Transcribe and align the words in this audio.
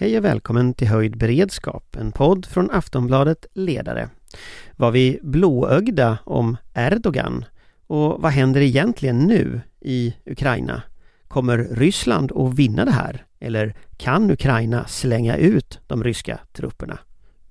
Hej 0.00 0.18
och 0.18 0.24
välkommen 0.24 0.74
till 0.74 0.88
Höjd 0.88 1.18
beredskap, 1.18 1.96
en 1.96 2.12
podd 2.12 2.46
från 2.46 2.70
Aftonbladet 2.70 3.46
Ledare. 3.54 4.08
Var 4.76 4.90
vi 4.90 5.18
blåögda 5.22 6.18
om 6.24 6.56
Erdogan? 6.74 7.44
Och 7.86 8.22
vad 8.22 8.32
händer 8.32 8.60
egentligen 8.60 9.18
nu 9.18 9.60
i 9.80 10.14
Ukraina? 10.26 10.82
Kommer 11.28 11.58
Ryssland 11.58 12.32
att 12.32 12.54
vinna 12.54 12.84
det 12.84 12.90
här? 12.90 13.24
Eller 13.40 13.74
kan 13.96 14.30
Ukraina 14.30 14.86
slänga 14.86 15.36
ut 15.36 15.80
de 15.86 16.04
ryska 16.04 16.38
trupperna? 16.52 16.98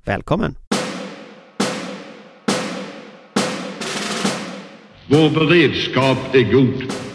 Välkommen! 0.05 0.55
Vår 5.07 5.29
beredskap 5.29 6.35
är 6.35 6.51
god. 6.51 7.06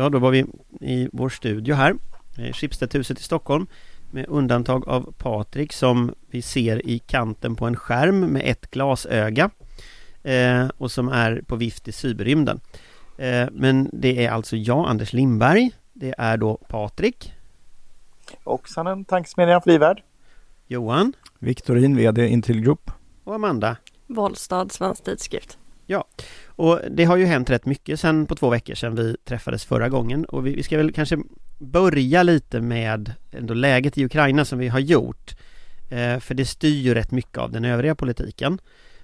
Ja, 0.00 0.08
då 0.08 0.18
var 0.18 0.30
vi 0.30 0.44
i 0.80 1.08
vår 1.12 1.28
studio 1.28 1.74
här, 1.74 1.96
Schibstedhuset 2.52 3.20
i 3.20 3.22
Stockholm 3.22 3.66
med 4.10 4.26
undantag 4.28 4.88
av 4.88 5.14
Patrik 5.18 5.72
som 5.72 6.14
vi 6.30 6.42
ser 6.42 6.86
i 6.86 6.98
kanten 6.98 7.56
på 7.56 7.66
en 7.66 7.76
skärm 7.76 8.20
med 8.20 8.42
ett 8.44 8.70
glasöga 8.70 9.50
eh, 10.22 10.68
och 10.76 10.92
som 10.92 11.08
är 11.08 11.42
på 11.46 11.56
vift 11.56 11.88
i 11.88 11.92
cyberrymden. 11.92 12.60
Eh, 13.18 13.48
men 13.52 13.90
det 13.92 14.26
är 14.26 14.30
alltså 14.30 14.56
jag, 14.56 14.88
Anders 14.88 15.12
Lindberg. 15.12 15.70
Det 15.92 16.14
är 16.18 16.36
då 16.36 16.56
Patrik. 16.56 17.32
Oksanen, 18.44 19.04
Tankesmedjan 19.04 19.62
Frivärd. 19.62 20.02
Johan. 20.66 21.12
Viktorin, 21.38 21.96
VD 21.96 22.28
Intil 22.28 22.60
Group. 22.60 22.90
Och 23.24 23.34
Amanda. 23.34 23.76
Wollstad, 24.06 24.72
Svensk 24.72 25.04
Tidskrift. 25.04 25.59
Ja, 25.90 26.04
och 26.46 26.80
det 26.90 27.04
har 27.04 27.16
ju 27.16 27.24
hänt 27.24 27.50
rätt 27.50 27.66
mycket 27.66 28.00
sen 28.00 28.26
på 28.26 28.36
två 28.36 28.50
veckor 28.50 28.74
sedan 28.74 28.94
vi 28.94 29.16
träffades 29.24 29.64
förra 29.64 29.88
gången 29.88 30.24
och 30.24 30.46
vi, 30.46 30.54
vi 30.54 30.62
ska 30.62 30.76
väl 30.76 30.92
kanske 30.92 31.18
börja 31.58 32.22
lite 32.22 32.60
med 32.60 33.12
ändå 33.30 33.54
läget 33.54 33.98
i 33.98 34.04
Ukraina 34.04 34.44
som 34.44 34.58
vi 34.58 34.68
har 34.68 34.80
gjort. 34.80 35.34
Eh, 35.88 36.18
för 36.18 36.34
det 36.34 36.44
styr 36.44 36.80
ju 36.80 36.94
rätt 36.94 37.10
mycket 37.10 37.38
av 37.38 37.52
den 37.52 37.64
övriga 37.64 37.94
politiken. 37.94 38.58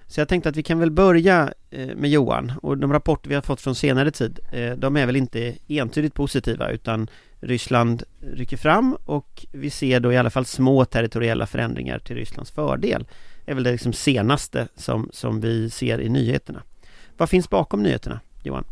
Så 0.07 0.21
jag 0.21 0.27
tänkte 0.27 0.49
att 0.49 0.55
vi 0.55 0.63
kan 0.63 0.79
väl 0.79 0.91
börja 0.91 1.53
eh, 1.69 1.95
med 1.95 2.09
Johan 2.09 2.53
och 2.61 2.77
de 2.77 2.93
rapporter 2.93 3.29
vi 3.29 3.35
har 3.35 3.41
fått 3.41 3.61
från 3.61 3.75
senare 3.75 4.11
tid 4.11 4.39
eh, 4.51 4.71
de 4.71 4.97
är 4.97 5.05
väl 5.05 5.15
inte 5.15 5.55
entydigt 5.67 6.13
positiva 6.13 6.69
utan 6.69 7.09
Ryssland 7.39 8.03
rycker 8.21 8.57
fram 8.57 8.93
och 9.05 9.45
vi 9.51 9.69
ser 9.69 9.99
då 9.99 10.13
i 10.13 10.17
alla 10.17 10.29
fall 10.29 10.45
små 10.45 10.85
territoriella 10.85 11.47
förändringar 11.47 11.99
till 11.99 12.15
Rysslands 12.15 12.51
fördel. 12.51 13.05
Det 13.45 13.51
är 13.51 13.55
väl 13.55 13.63
det 13.63 13.71
liksom 13.71 13.93
senaste 13.93 14.67
som, 14.75 15.09
som 15.13 15.41
vi 15.41 15.69
ser 15.69 16.01
i 16.01 16.09
nyheterna. 16.09 16.63
Vad 17.17 17.29
finns 17.29 17.49
bakom 17.49 17.83
nyheterna, 17.83 18.19
Johan? 18.43 18.63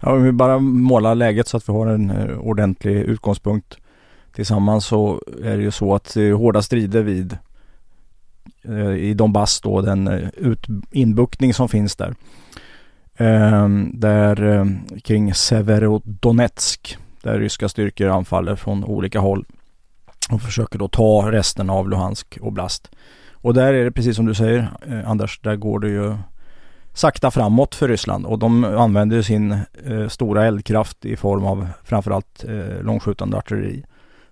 Ja, 0.00 0.12
om 0.12 0.22
vi 0.22 0.32
bara 0.32 0.58
målar 0.58 1.14
läget 1.14 1.48
så 1.48 1.56
att 1.56 1.68
vi 1.68 1.72
har 1.72 1.86
en 1.86 2.10
eh, 2.10 2.38
ordentlig 2.38 2.96
utgångspunkt 2.96 3.76
tillsammans 4.32 4.86
så 4.86 5.22
är 5.42 5.56
det 5.56 5.62
ju 5.62 5.70
så 5.70 5.94
att 5.94 6.14
det 6.14 6.22
är 6.22 6.32
hårda 6.32 6.62
strider 6.62 7.02
vid 7.02 7.38
eh, 8.62 8.90
i 8.90 9.14
Donbass 9.14 9.60
då 9.60 9.80
den 9.80 10.08
ut, 10.36 10.66
inbuktning 10.90 11.54
som 11.54 11.68
finns 11.68 11.96
där. 11.96 12.14
Ehm, 13.16 13.90
där 13.94 14.66
kring 15.04 15.34
Severodonetsk 15.34 16.98
där 17.22 17.38
ryska 17.38 17.68
styrkor 17.68 18.08
anfaller 18.08 18.56
från 18.56 18.84
olika 18.84 19.20
håll 19.20 19.44
och 20.30 20.42
försöker 20.42 20.78
då 20.78 20.88
ta 20.88 21.32
resten 21.32 21.70
av 21.70 21.88
Luhansk 21.88 22.38
oblast. 22.40 22.90
Och 23.32 23.54
där 23.54 23.74
är 23.74 23.84
det 23.84 23.92
precis 23.92 24.16
som 24.16 24.26
du 24.26 24.34
säger 24.34 24.68
Anders, 25.06 25.40
där 25.40 25.56
går 25.56 25.78
det 25.78 25.88
ju 25.88 26.14
sakta 26.94 27.30
framåt 27.30 27.74
för 27.74 27.88
Ryssland 27.88 28.26
och 28.26 28.38
de 28.38 28.64
använder 28.64 29.22
sin 29.22 29.52
eh, 29.86 30.08
stora 30.08 30.46
eldkraft 30.46 31.04
i 31.04 31.16
form 31.16 31.44
av 31.44 31.68
framförallt 31.84 32.44
eh, 32.44 32.82
långskjutande 32.82 33.36
artilleri 33.36 33.84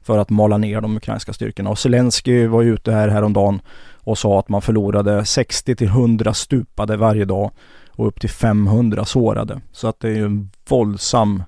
för 0.03 0.19
att 0.19 0.31
mala 0.31 0.59
ner 0.59 0.81
de 0.81 0.97
ukrainska 0.97 1.32
styrkorna. 1.32 1.70
Och 1.70 1.78
Zelensky 1.78 2.47
var 2.47 2.62
ju 2.62 2.75
ute 2.75 2.93
här 2.93 3.09
häromdagen 3.09 3.60
och 3.94 4.19
sa 4.19 4.38
att 4.38 4.49
man 4.49 4.62
förlorade 4.62 5.25
60 5.25 5.76
till 5.76 5.87
100 5.87 6.34
stupade 6.34 6.97
varje 6.97 7.25
dag 7.25 7.50
och 7.91 8.06
upp 8.06 8.20
till 8.20 8.31
500 8.31 9.04
sårade. 9.04 9.60
Så 9.72 9.88
att 9.88 10.00
det 10.00 10.09
är 10.09 10.15
ju 10.15 10.25
en 10.25 10.50
våldsam 10.69 11.43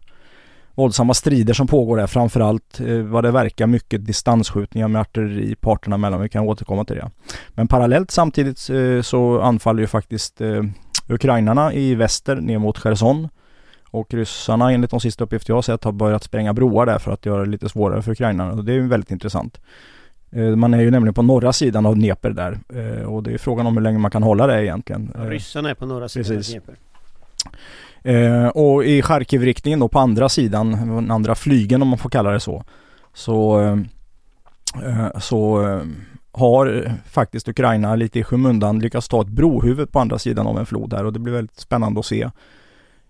våldsamma 0.75 1.15
strider 1.15 1.55
som 1.55 1.67
pågår 1.67 1.97
där. 1.97 2.07
Framförallt 2.07 2.81
eh, 2.81 2.97
vad 2.97 3.25
det 3.25 3.31
verkar 3.31 3.67
mycket 3.67 4.07
distansskjutningar 4.07 4.89
med 4.89 5.01
artilleri 5.01 5.55
parterna 5.55 5.95
emellan. 5.97 6.21
Vi 6.21 6.29
kan 6.29 6.49
återkomma 6.49 6.85
till 6.85 6.97
det. 6.97 7.11
Men 7.49 7.69
parallellt 7.69 8.11
samtidigt 8.11 8.71
eh, 8.71 9.03
så 9.03 9.41
anfaller 9.41 9.81
ju 9.81 9.87
faktiskt 9.87 10.41
eh, 10.41 10.63
ukrainarna 11.09 11.73
i 11.73 11.95
väster 11.95 12.37
ner 12.37 12.59
mot 12.59 12.79
Cherson. 12.79 13.29
Och 13.91 14.15
ryssarna 14.15 14.73
enligt 14.73 14.91
de 14.91 15.01
sista 15.01 15.25
uppgifter 15.25 15.51
jag 15.51 15.57
har 15.57 15.63
sett 15.63 15.85
har 15.85 15.93
börjat 15.93 16.23
spränga 16.25 16.53
broar 16.53 16.87
där 16.87 16.99
för 16.99 17.13
att 17.13 17.27
göra 17.27 17.45
det 17.45 17.51
lite 17.51 17.69
svårare 17.69 18.03
för 18.03 18.13
ukrainarna. 18.13 18.53
Och 18.53 18.65
det 18.65 18.73
är 18.73 18.77
ju 18.77 18.89
väldigt 18.89 19.11
intressant. 19.11 19.61
Man 20.57 20.75
är 20.75 20.81
ju 20.81 20.91
nämligen 20.91 21.15
på 21.15 21.23
norra 21.23 21.53
sidan 21.53 21.87
av 21.87 21.97
Dnepr 21.97 22.31
där 22.31 22.59
och 23.07 23.23
det 23.23 23.35
är 23.35 23.39
frågan 23.39 23.67
om 23.67 23.77
hur 23.77 23.83
länge 23.83 23.99
man 23.99 24.11
kan 24.11 24.23
hålla 24.23 24.47
det 24.47 24.65
egentligen. 24.65 25.13
Ja, 25.15 25.31
ryssarna 25.31 25.71
är 25.71 25.75
på 25.75 25.87
norra 25.87 26.09
sidan 26.09 26.37
Precis. 26.37 26.55
av 26.55 26.61
Dnepr. 26.61 26.79
Eh, 28.03 28.47
och 28.47 28.85
i 28.85 29.03
Charkiv-riktningen 29.03 29.81
då 29.81 29.89
på 29.89 29.99
andra 29.99 30.29
sidan, 30.29 30.71
den 30.71 31.11
andra 31.11 31.35
flygen 31.35 31.83
om 31.83 31.89
man 31.89 31.99
får 31.99 32.11
kalla 32.11 32.31
det 32.31 32.41
så, 32.41 32.65
så, 33.15 33.61
eh, 34.85 35.19
så 35.19 35.69
eh, 35.69 35.83
har 36.33 36.93
faktiskt 37.07 37.49
Ukraina 37.49 37.97
lite 37.97 38.19
i 38.19 38.25
skymundan 38.25 38.79
lyckats 38.79 39.09
ta 39.09 39.21
ett 39.21 39.29
brohuvud 39.29 39.93
på 39.93 40.01
andra 40.01 40.19
sidan 40.19 40.47
av 40.47 40.59
en 40.59 40.67
flod 40.67 40.93
här 40.93 41.05
och 41.05 41.13
det 41.13 41.19
blir 41.19 41.33
väldigt 41.33 41.61
spännande 41.61 42.01
att 42.01 42.07
se 42.07 42.23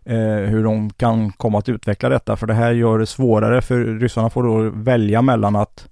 eh, 0.05 0.17
hur 0.25 0.65
de 0.65 0.91
kan 0.91 1.33
komma 1.33 1.59
att 1.59 1.69
utveckla 1.69 2.09
detta 2.09 2.37
för 2.37 2.47
det 2.47 2.55
här 2.55 2.73
gör 2.73 2.99
det 2.99 3.07
svårare 3.07 3.63
för 3.63 3.85
ryssarna 3.85 4.31
får 4.31 4.43
då 4.43 4.71
välja 4.75 5.23
mellan 5.23 5.57
att 5.57 5.89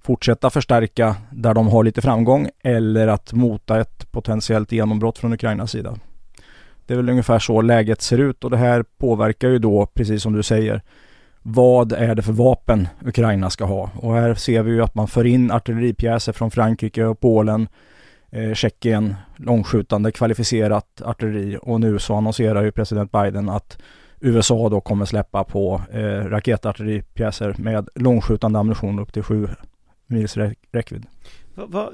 fortsätta 0.00 0.50
förstärka 0.50 1.16
där 1.30 1.54
de 1.54 1.68
har 1.68 1.84
lite 1.84 2.00
framgång 2.00 2.48
eller 2.62 3.08
att 3.08 3.32
mota 3.32 3.80
ett 3.80 4.12
potentiellt 4.12 4.72
genombrott 4.72 5.18
från 5.18 5.32
Ukrainas 5.32 5.70
sida. 5.70 5.94
Det 6.86 6.94
är 6.94 6.96
väl 6.96 7.10
ungefär 7.10 7.38
så 7.38 7.60
läget 7.60 8.02
ser 8.02 8.18
ut 8.18 8.44
och 8.44 8.50
det 8.50 8.56
här 8.56 8.84
påverkar 8.98 9.48
ju 9.48 9.58
då, 9.58 9.86
precis 9.86 10.22
som 10.22 10.32
du 10.32 10.42
säger, 10.42 10.82
vad 11.42 11.92
är 11.92 12.14
det 12.14 12.22
för 12.22 12.32
vapen 12.32 12.88
Ukraina 13.04 13.50
ska 13.50 13.64
ha? 13.64 13.90
Och 13.94 14.14
här 14.14 14.34
ser 14.34 14.62
vi 14.62 14.72
ju 14.72 14.82
att 14.82 14.94
man 14.94 15.08
för 15.08 15.26
in 15.26 15.50
artilleripjäser 15.50 16.32
från 16.32 16.50
Frankrike 16.50 17.04
och 17.04 17.20
Polen, 17.20 17.68
eh, 18.30 18.54
Tjeckien, 18.54 19.14
långskjutande 19.36 20.12
kvalificerat 20.12 21.02
artilleri 21.04 21.58
och 21.62 21.80
nu 21.80 21.98
så 21.98 22.14
annonserar 22.14 22.62
ju 22.62 22.72
president 22.72 23.12
Biden 23.12 23.48
att 23.48 23.78
USA 24.20 24.68
då 24.68 24.80
kommer 24.80 25.04
släppa 25.04 25.44
på 25.44 25.82
eh, 25.92 26.00
raketartilleripjäser 26.02 27.54
med 27.58 27.88
långskjutande 27.94 28.58
ammunition 28.58 28.98
upp 28.98 29.12
till 29.12 29.22
sju 29.22 29.48
mils 30.06 30.36
räckvidd. 30.72 31.06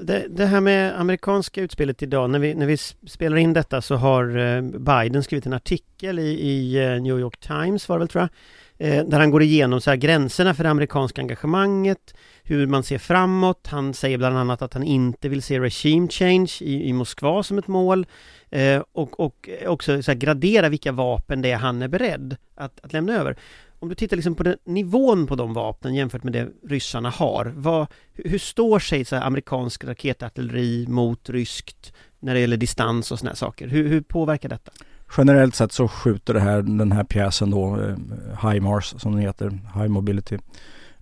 Det, 0.01 0.25
det, 0.29 0.45
här 0.45 0.61
med 0.61 0.99
amerikanska 0.99 1.61
utspelet 1.61 2.03
idag, 2.03 2.29
när 2.29 2.39
vi, 2.39 2.53
när 2.53 2.65
vi 2.65 2.77
spelar 3.07 3.37
in 3.37 3.53
detta 3.53 3.81
så 3.81 3.95
har 3.95 4.37
eh, 4.37 4.61
Biden 4.61 5.23
skrivit 5.23 5.45
en 5.45 5.53
artikel 5.53 6.19
i, 6.19 6.23
i 6.23 6.85
eh, 6.85 7.01
New 7.01 7.19
York 7.19 7.39
Times 7.39 7.89
var 7.89 7.95
det 7.95 7.99
väl 7.99 8.07
tror 8.07 8.21
jag 8.21 8.29
eh, 8.77 9.05
Där 9.05 9.19
han 9.19 9.31
går 9.31 9.43
igenom 9.43 9.81
så 9.81 9.89
här 9.89 9.97
gränserna 9.97 10.53
för 10.53 10.63
det 10.63 10.69
amerikanska 10.69 11.21
engagemanget 11.21 12.15
Hur 12.43 12.67
man 12.67 12.83
ser 12.83 12.97
framåt 12.97 13.67
Han 13.67 13.93
säger 13.93 14.17
bland 14.17 14.37
annat 14.37 14.61
att 14.61 14.73
han 14.73 14.83
inte 14.83 15.29
vill 15.29 15.41
se 15.41 15.59
regime 15.59 16.07
change 16.07 16.51
i, 16.61 16.89
i 16.89 16.93
Moskva 16.93 17.43
som 17.43 17.57
ett 17.57 17.67
mål 17.67 18.05
eh, 18.49 18.83
och, 18.91 19.19
och 19.19 19.49
också 19.65 20.03
så 20.03 20.13
gradera 20.13 20.69
vilka 20.69 20.91
vapen 20.91 21.41
det 21.41 21.51
är 21.51 21.57
han 21.57 21.81
är 21.81 21.87
beredd 21.87 22.37
att, 22.55 22.79
att 22.83 22.93
lämna 22.93 23.13
över 23.13 23.37
om 23.85 23.89
du 23.89 23.95
tittar 23.95 24.17
liksom 24.17 24.35
på 24.35 24.43
den, 24.43 24.57
nivån 24.63 25.27
på 25.27 25.35
de 25.35 25.53
vapnen 25.53 25.95
jämfört 25.95 26.23
med 26.23 26.33
det 26.33 26.47
ryssarna 26.63 27.09
har, 27.09 27.53
vad, 27.55 27.87
hur 28.13 28.37
står 28.37 28.79
sig 28.79 29.05
så 29.05 29.15
här 29.15 29.23
amerikansk 29.23 29.83
raketartilleri 29.83 30.85
mot 30.87 31.29
ryskt 31.29 31.93
när 32.19 32.33
det 32.33 32.39
gäller 32.39 32.57
distans 32.57 33.11
och 33.11 33.19
sådana 33.19 33.35
saker? 33.35 33.67
Hur, 33.67 33.87
hur, 33.87 34.01
påverkar 34.01 34.49
detta? 34.49 34.71
Generellt 35.17 35.55
sett 35.55 35.71
så 35.71 35.87
skjuter 35.87 36.33
det 36.33 36.39
här, 36.39 36.61
den 36.61 36.91
här 36.91 37.03
pjäsen 37.03 37.51
då, 37.51 37.79
eh, 37.81 38.51
HIMARS 38.51 38.95
som 38.97 39.11
den 39.11 39.21
heter, 39.21 39.49
High 39.49 39.87
Mobility 39.87 40.37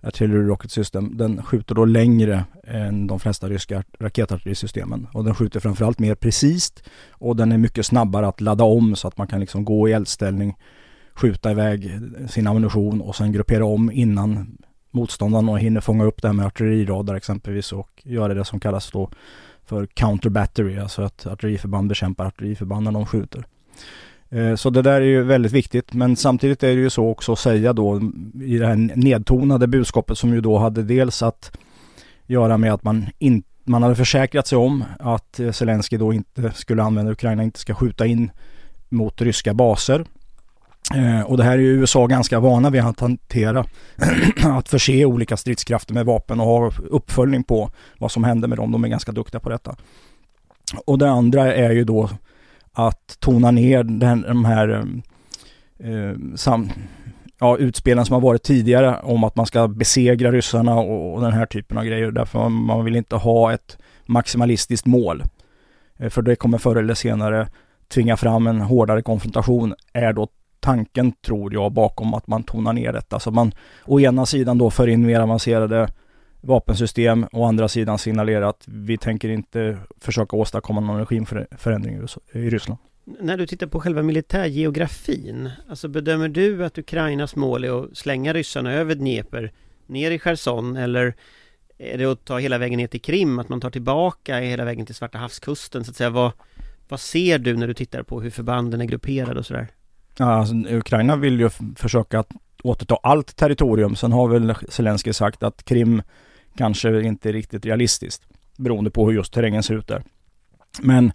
Artillery 0.02 0.46
Rocket 0.46 0.70
System, 0.70 1.16
den 1.16 1.42
skjuter 1.42 1.74
då 1.74 1.84
längre 1.84 2.44
än 2.64 3.06
de 3.06 3.20
flesta 3.20 3.48
ryska 3.48 3.84
raketartillerisystemen. 3.98 5.06
Och 5.12 5.24
den 5.24 5.34
skjuter 5.34 5.60
framförallt 5.60 5.98
mer 5.98 6.14
precis 6.14 6.72
och 7.10 7.36
den 7.36 7.52
är 7.52 7.58
mycket 7.58 7.86
snabbare 7.86 8.28
att 8.28 8.40
ladda 8.40 8.64
om 8.64 8.96
så 8.96 9.08
att 9.08 9.18
man 9.18 9.26
kan 9.26 9.40
liksom 9.40 9.64
gå 9.64 9.88
i 9.88 9.92
eldställning 9.92 10.56
skjuta 11.14 11.50
iväg 11.50 12.00
sin 12.28 12.46
ammunition 12.46 13.00
och 13.00 13.16
sen 13.16 13.32
gruppera 13.32 13.64
om 13.64 13.90
innan 13.90 14.58
motståndaren 14.90 15.56
hinner 15.56 15.80
fånga 15.80 16.04
upp 16.04 16.22
det 16.22 16.28
här 16.28 16.32
med 16.32 16.46
artilleriradar 16.46 17.14
exempelvis 17.14 17.72
och 17.72 18.02
göra 18.04 18.34
det 18.34 18.44
som 18.44 18.60
kallas 18.60 18.90
då 18.90 19.10
för 19.64 19.86
counter 19.86 20.30
battery, 20.30 20.78
alltså 20.78 21.02
att 21.02 21.26
artilleriförband 21.26 21.88
bekämpar 21.88 22.26
artilleriförband 22.26 22.84
när 22.84 22.92
de 22.92 23.06
skjuter. 23.06 23.46
Eh, 24.30 24.54
så 24.54 24.70
det 24.70 24.82
där 24.82 25.00
är 25.00 25.04
ju 25.04 25.22
väldigt 25.22 25.52
viktigt 25.52 25.92
men 25.92 26.16
samtidigt 26.16 26.62
är 26.62 26.68
det 26.68 26.82
ju 26.82 26.90
så 26.90 27.08
också 27.08 27.32
att 27.32 27.38
säga 27.38 27.72
då 27.72 28.00
i 28.42 28.58
det 28.58 28.66
här 28.66 28.76
nedtonade 28.76 29.66
budskapet 29.66 30.18
som 30.18 30.34
ju 30.34 30.40
då 30.40 30.58
hade 30.58 30.82
dels 30.82 31.22
att 31.22 31.56
göra 32.26 32.58
med 32.58 32.72
att 32.74 32.84
man, 32.84 33.06
in, 33.18 33.42
man 33.64 33.82
hade 33.82 33.96
försäkrat 33.96 34.46
sig 34.46 34.58
om 34.58 34.84
att 34.98 35.40
eh, 35.40 35.50
Zelensky 35.50 35.96
då 35.96 36.12
inte 36.12 36.52
skulle 36.54 36.82
använda 36.82 37.12
Ukraina, 37.12 37.42
inte 37.42 37.60
ska 37.60 37.74
skjuta 37.74 38.06
in 38.06 38.30
mot 38.88 39.20
ryska 39.20 39.54
baser. 39.54 40.04
Eh, 40.94 41.20
och 41.20 41.36
det 41.36 41.44
här 41.44 41.52
är 41.52 41.62
ju 41.62 41.80
USA 41.80 42.06
ganska 42.06 42.40
vana 42.40 42.70
vid 42.70 42.80
att 42.80 43.00
hantera, 43.00 43.64
att 44.44 44.68
förse 44.68 45.04
olika 45.04 45.36
stridskrafter 45.36 45.94
med 45.94 46.06
vapen 46.06 46.40
och 46.40 46.46
ha 46.46 46.72
uppföljning 46.90 47.44
på 47.44 47.70
vad 47.98 48.12
som 48.12 48.24
händer 48.24 48.48
med 48.48 48.58
dem. 48.58 48.72
De 48.72 48.84
är 48.84 48.88
ganska 48.88 49.12
duktiga 49.12 49.40
på 49.40 49.50
detta. 49.50 49.76
Och 50.86 50.98
det 50.98 51.10
andra 51.10 51.54
är 51.54 51.70
ju 51.70 51.84
då 51.84 52.10
att 52.74 53.16
tona 53.20 53.50
ner 53.50 53.82
den, 53.82 54.22
de 54.22 54.44
här 54.44 54.68
eh, 54.68 55.90
eh, 55.90 56.16
sam, 56.34 56.70
ja, 57.38 57.56
utspelen 57.56 58.04
som 58.04 58.14
har 58.14 58.20
varit 58.20 58.42
tidigare 58.42 59.00
om 59.02 59.24
att 59.24 59.36
man 59.36 59.46
ska 59.46 59.68
besegra 59.68 60.32
ryssarna 60.32 60.74
och, 60.74 61.14
och 61.14 61.20
den 61.20 61.32
här 61.32 61.46
typen 61.46 61.78
av 61.78 61.84
grejer. 61.84 62.10
Därför 62.10 62.38
man, 62.38 62.52
man 62.52 62.84
vill 62.84 62.96
inte 62.96 63.16
ha 63.16 63.52
ett 63.52 63.78
maximalistiskt 64.06 64.86
mål. 64.86 65.22
Eh, 65.96 66.08
för 66.08 66.22
det 66.22 66.36
kommer 66.36 66.58
förr 66.58 66.76
eller 66.76 66.94
senare 66.94 67.48
tvinga 67.88 68.16
fram 68.16 68.46
en 68.46 68.60
hårdare 68.60 69.02
konfrontation, 69.02 69.74
är 69.92 70.12
då 70.12 70.28
tanken, 70.60 71.12
tror 71.12 71.54
jag, 71.54 71.72
bakom 71.72 72.14
att 72.14 72.26
man 72.26 72.42
tonar 72.42 72.72
ner 72.72 72.92
detta. 72.92 73.20
Så 73.20 73.30
man 73.30 73.52
å 73.84 74.00
ena 74.00 74.26
sidan 74.26 74.58
då 74.58 74.70
för 74.70 74.88
in 74.88 75.06
mer 75.06 75.20
avancerade 75.20 75.88
vapensystem, 76.46 77.26
å 77.32 77.44
andra 77.44 77.68
sidan 77.68 77.98
signalerar 77.98 78.48
att 78.48 78.64
vi 78.66 78.98
tänker 78.98 79.28
inte 79.28 79.78
försöka 80.00 80.36
åstadkomma 80.36 80.80
någon 80.80 80.98
regimförändring 80.98 82.00
i 82.32 82.50
Ryssland. 82.50 82.80
När 83.20 83.36
du 83.36 83.46
tittar 83.46 83.66
på 83.66 83.80
själva 83.80 84.02
militärgeografin, 84.02 85.50
alltså 85.68 85.88
bedömer 85.88 86.28
du 86.28 86.64
att 86.64 86.78
Ukrainas 86.78 87.36
mål 87.36 87.64
är 87.64 87.84
att 87.84 87.96
slänga 87.96 88.32
ryssarna 88.32 88.72
över 88.72 88.94
Dnepr, 88.94 89.50
ner 89.86 90.10
i 90.10 90.18
Cherson 90.18 90.76
eller 90.76 91.14
är 91.78 91.98
det 91.98 92.04
att 92.04 92.24
ta 92.24 92.38
hela 92.38 92.58
vägen 92.58 92.76
ner 92.78 92.86
till 92.86 93.00
Krim, 93.00 93.38
att 93.38 93.48
man 93.48 93.60
tar 93.60 93.70
tillbaka 93.70 94.38
hela 94.38 94.64
vägen 94.64 94.86
till 94.86 94.94
Svarta 94.94 95.18
havskusten 95.18 95.84
så 95.84 95.90
att 95.90 95.96
säga? 95.96 96.10
Vad, 96.10 96.32
vad 96.88 97.00
ser 97.00 97.38
du 97.38 97.56
när 97.56 97.66
du 97.66 97.74
tittar 97.74 98.02
på 98.02 98.20
hur 98.20 98.30
förbanden 98.30 98.80
är 98.80 98.84
grupperade 98.84 99.38
och 99.38 99.46
sådär? 99.46 99.68
Ja, 100.16 100.24
alltså, 100.24 100.54
Ukraina 100.54 101.16
vill 101.16 101.40
ju 101.40 101.50
försöka 101.76 102.24
återta 102.62 102.98
allt 103.02 103.36
territorium. 103.36 103.96
Sen 103.96 104.12
har 104.12 104.28
väl 104.28 104.54
Zelensky 104.68 105.12
sagt 105.12 105.42
att 105.42 105.64
Krim 105.64 106.02
kanske 106.56 107.02
inte 107.02 107.32
riktigt 107.32 107.66
realistiskt. 107.66 108.22
Beroende 108.56 108.90
på 108.90 109.06
hur 109.06 109.14
just 109.14 109.32
terrängen 109.32 109.62
ser 109.62 109.74
ut 109.74 109.88
där. 109.88 110.02
Men 110.82 111.12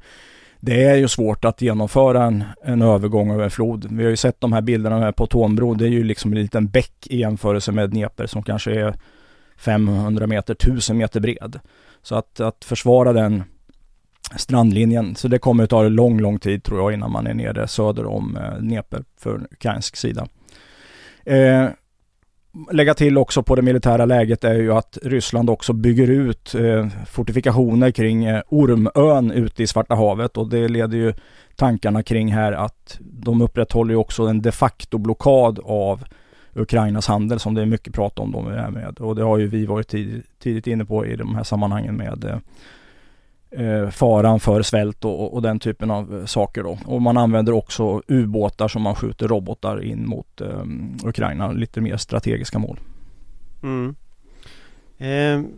det 0.59 0.83
är 0.83 0.95
ju 0.95 1.07
svårt 1.07 1.45
att 1.45 1.61
genomföra 1.61 2.23
en, 2.23 2.43
en 2.63 2.81
övergång 2.81 3.31
över 3.31 3.49
flod. 3.49 3.87
Vi 3.91 4.03
har 4.03 4.09
ju 4.09 4.15
sett 4.15 4.41
de 4.41 4.53
här 4.53 4.61
bilderna 4.61 4.99
här 4.99 5.11
på 5.11 5.27
Tånbro. 5.27 5.73
Det 5.73 5.85
är 5.85 5.89
ju 5.89 6.03
liksom 6.03 6.31
en 6.31 6.41
liten 6.41 6.67
bäck 6.67 7.07
i 7.07 7.17
jämförelse 7.17 7.71
med 7.71 7.89
Dnepr 7.89 8.25
som 8.25 8.43
kanske 8.43 8.71
är 8.71 8.93
500 9.57 10.27
meter, 10.27 10.53
1000 10.53 10.97
meter 10.97 11.19
bred. 11.19 11.59
Så 12.01 12.15
att, 12.15 12.39
att 12.39 12.65
försvara 12.65 13.13
den 13.13 13.43
strandlinjen. 14.35 15.15
Så 15.15 15.27
det 15.27 15.39
kommer 15.39 15.63
att 15.63 15.69
ta 15.69 15.83
lång, 15.83 16.19
lång 16.19 16.39
tid 16.39 16.63
tror 16.63 16.79
jag 16.79 16.93
innan 16.93 17.11
man 17.11 17.27
är 17.27 17.33
nere 17.33 17.67
söder 17.67 18.05
om 18.05 18.37
eh, 18.37 18.53
Dnepr 18.53 18.97
för 19.17 19.47
ukrainsk 19.51 19.95
sida. 19.95 20.27
Eh, 21.25 21.67
lägga 22.71 22.93
till 22.93 23.17
också 23.17 23.43
på 23.43 23.55
det 23.55 23.61
militära 23.61 24.05
läget 24.05 24.43
är 24.43 24.53
ju 24.53 24.73
att 24.73 24.97
Ryssland 25.03 25.49
också 25.49 25.73
bygger 25.73 26.09
ut 26.09 26.55
eh, 26.55 26.87
fortifikationer 27.07 27.91
kring 27.91 28.25
eh, 28.25 28.41
Ormön 28.49 29.31
ute 29.31 29.63
i 29.63 29.67
Svarta 29.67 29.95
havet 29.95 30.37
och 30.37 30.49
det 30.49 30.67
leder 30.67 30.97
ju 30.97 31.13
tankarna 31.55 32.03
kring 32.03 32.33
här 32.33 32.51
att 32.51 32.97
de 32.99 33.41
upprätthåller 33.41 33.93
ju 33.93 33.97
också 33.97 34.23
en 34.23 34.41
de 34.41 34.51
facto 34.51 34.97
blockad 34.97 35.59
av 35.63 36.03
Ukrainas 36.53 37.07
handel 37.07 37.39
som 37.39 37.53
det 37.53 37.61
är 37.61 37.65
mycket 37.65 37.93
prat 37.93 38.19
om 38.19 38.31
då 38.31 38.41
med. 38.41 38.99
Och 38.99 39.15
det 39.15 39.23
har 39.23 39.37
ju 39.37 39.47
vi 39.47 39.65
varit 39.65 39.87
tid, 39.87 40.23
tidigt 40.39 40.67
inne 40.67 40.85
på 40.85 41.05
i 41.05 41.15
de 41.15 41.35
här 41.35 41.43
sammanhangen 41.43 41.95
med 41.95 42.23
eh, 42.23 42.37
eh, 43.51 43.89
faran 43.89 44.39
för 44.39 44.61
svält 44.61 45.05
och, 45.05 45.33
och, 45.33 45.41
den 45.41 45.59
typen 45.59 45.91
av 45.91 46.19
eh, 46.19 46.25
saker 46.25 46.63
då. 46.63 46.77
Och 46.85 47.01
man 47.01 47.17
använder 47.17 47.53
också 47.53 48.01
ubåtar 48.07 48.67
som 48.67 48.81
man 48.81 48.95
skjuter 48.95 49.27
robotar 49.27 49.83
in 49.83 50.07
mot 50.07 50.41
eh, 50.41 50.63
Ukraina, 51.03 51.51
lite 51.51 51.81
mer 51.81 51.97
strategiska 51.97 52.59
mål. 52.59 52.79
Mm. 53.63 53.95
Eh, 54.97 55.49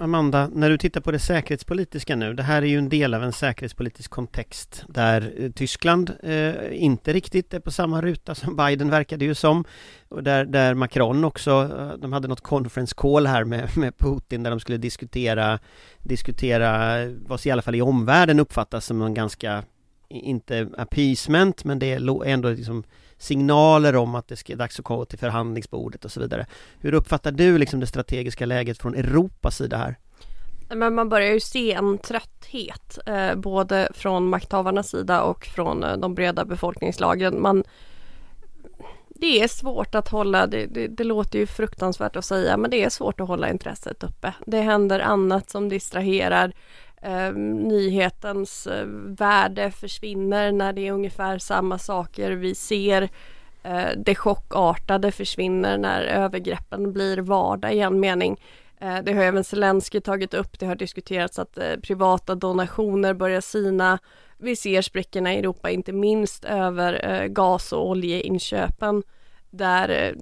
Amanda, 0.00 0.48
när 0.52 0.70
du 0.70 0.78
tittar 0.78 1.00
på 1.00 1.10
det 1.10 1.18
säkerhetspolitiska 1.18 2.16
nu, 2.16 2.34
det 2.34 2.42
här 2.42 2.62
är 2.62 2.66
ju 2.66 2.78
en 2.78 2.88
del 2.88 3.14
av 3.14 3.24
en 3.24 3.32
säkerhetspolitisk 3.32 4.10
kontext 4.10 4.84
där 4.88 5.32
eh, 5.36 5.50
Tyskland 5.50 6.12
eh, 6.22 6.82
inte 6.82 7.12
riktigt 7.12 7.54
är 7.54 7.60
på 7.60 7.70
samma 7.70 8.00
ruta 8.02 8.34
som 8.34 8.56
Biden 8.56 8.90
verkade 8.90 9.24
ju 9.24 9.34
som. 9.34 9.64
Och 10.08 10.22
där, 10.22 10.44
där 10.44 10.74
Macron 10.74 11.24
också, 11.24 11.50
eh, 11.78 11.98
de 11.98 12.12
hade 12.12 12.28
något 12.28 12.40
conference 12.40 12.94
call 12.96 13.26
här 13.26 13.44
med, 13.44 13.76
med 13.76 13.98
Putin 13.98 14.42
där 14.42 14.50
de 14.50 14.60
skulle 14.60 14.78
diskutera, 14.78 15.58
diskutera 15.98 16.96
vad 17.26 17.40
som 17.40 17.48
i 17.48 17.52
alla 17.52 17.62
fall 17.62 17.74
i 17.74 17.82
omvärlden 17.82 18.40
uppfattas 18.40 18.84
som 18.84 19.02
en 19.02 19.14
ganska, 19.14 19.62
inte 20.08 20.68
appeasement, 20.76 21.64
men 21.64 21.78
det 21.78 21.92
är 21.92 22.24
ändå 22.24 22.50
liksom 22.50 22.84
signaler 23.20 23.96
om 23.96 24.14
att 24.14 24.28
det 24.28 24.50
är 24.50 24.56
dags 24.56 24.78
att 24.78 24.84
komma 24.84 25.04
till 25.04 25.18
förhandlingsbordet 25.18 26.04
och 26.04 26.12
så 26.12 26.20
vidare. 26.20 26.46
Hur 26.80 26.94
uppfattar 26.94 27.32
du 27.32 27.58
liksom 27.58 27.80
det 27.80 27.86
strategiska 27.86 28.46
läget 28.46 28.78
från 28.78 28.94
Europas 28.94 29.56
sida 29.56 29.76
här? 29.76 29.96
Men 30.74 30.94
man 30.94 31.08
börjar 31.08 31.32
ju 31.32 31.40
se 31.40 31.72
en 31.72 31.98
trötthet 31.98 32.98
eh, 33.06 33.34
både 33.34 33.88
från 33.94 34.28
makthavarnas 34.28 34.88
sida 34.88 35.22
och 35.22 35.46
från 35.46 35.84
eh, 35.84 35.96
de 35.96 36.14
breda 36.14 36.44
befolkningslagren. 36.44 37.42
Man, 37.42 37.64
det 39.08 39.42
är 39.42 39.48
svårt 39.48 39.94
att 39.94 40.08
hålla, 40.08 40.46
det, 40.46 40.66
det, 40.66 40.86
det, 40.88 41.04
låter 41.04 41.38
ju 41.38 41.46
fruktansvärt 41.46 42.16
att 42.16 42.24
säga, 42.24 42.56
men 42.56 42.70
det 42.70 42.84
är 42.84 42.90
svårt 42.90 43.20
att 43.20 43.28
hålla 43.28 43.50
intresset 43.50 44.02
uppe. 44.02 44.34
Det 44.46 44.60
händer 44.60 45.00
annat 45.00 45.50
som 45.50 45.68
distraherar. 45.68 46.52
Eh, 47.02 47.32
nyhetens 47.32 48.66
eh, 48.66 48.86
värde 49.18 49.70
försvinner 49.70 50.52
när 50.52 50.72
det 50.72 50.88
är 50.88 50.92
ungefär 50.92 51.38
samma 51.38 51.78
saker 51.78 52.30
vi 52.30 52.54
ser. 52.54 53.08
Eh, 53.62 53.88
det 53.96 54.14
chockartade 54.14 55.12
försvinner 55.12 55.78
när 55.78 56.02
övergreppen 56.02 56.92
blir 56.92 57.18
vardag 57.18 57.74
i 57.74 57.80
en 57.80 58.00
mening. 58.00 58.40
Eh, 58.80 58.98
det 59.02 59.12
har 59.12 59.22
även 59.22 59.44
Zelensky 59.44 60.00
tagit 60.00 60.34
upp. 60.34 60.58
Det 60.58 60.66
har 60.66 60.74
diskuterats 60.74 61.38
att 61.38 61.58
eh, 61.58 61.76
privata 61.82 62.34
donationer 62.34 63.14
börjar 63.14 63.40
sina. 63.40 63.98
Vi 64.38 64.56
ser 64.56 64.82
sprickorna 64.82 65.34
i 65.34 65.38
Europa, 65.38 65.70
inte 65.70 65.92
minst 65.92 66.44
över 66.44 67.10
eh, 67.10 67.26
gas 67.26 67.72
och 67.72 67.88
oljeinköpen 67.88 69.02
där 69.50 69.88
eh, 69.88 70.12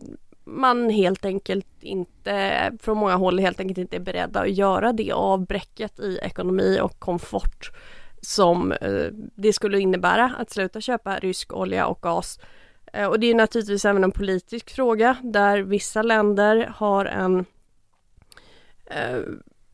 man 0.49 0.91
helt 0.91 1.25
enkelt 1.25 1.67
inte, 1.81 2.73
från 2.81 2.99
många 2.99 3.17
håll 3.17 3.39
helt 3.39 3.61
enkelt 3.61 3.79
inte 3.79 3.97
är 3.97 4.01
beredda 4.01 4.41
att 4.41 4.51
göra 4.51 4.93
det 4.93 5.13
avbräcket 5.13 6.01
i 6.01 6.19
ekonomi 6.23 6.81
och 6.83 6.99
komfort 6.99 7.71
som 8.21 8.73
eh, 8.73 9.07
det 9.35 9.53
skulle 9.53 9.81
innebära 9.81 10.35
att 10.39 10.51
sluta 10.51 10.81
köpa 10.81 11.19
rysk 11.19 11.53
olja 11.53 11.87
och 11.87 12.03
gas. 12.03 12.41
Eh, 12.93 13.07
och 13.07 13.21
det 13.21 13.27
är 13.27 13.35
naturligtvis 13.35 13.85
även 13.85 14.05
en 14.05 14.13
politisk 14.13 14.71
fråga 14.71 15.17
där 15.23 15.59
vissa 15.59 16.03
länder 16.03 16.73
har 16.77 17.05
en 17.05 17.45
eh, 18.87 19.21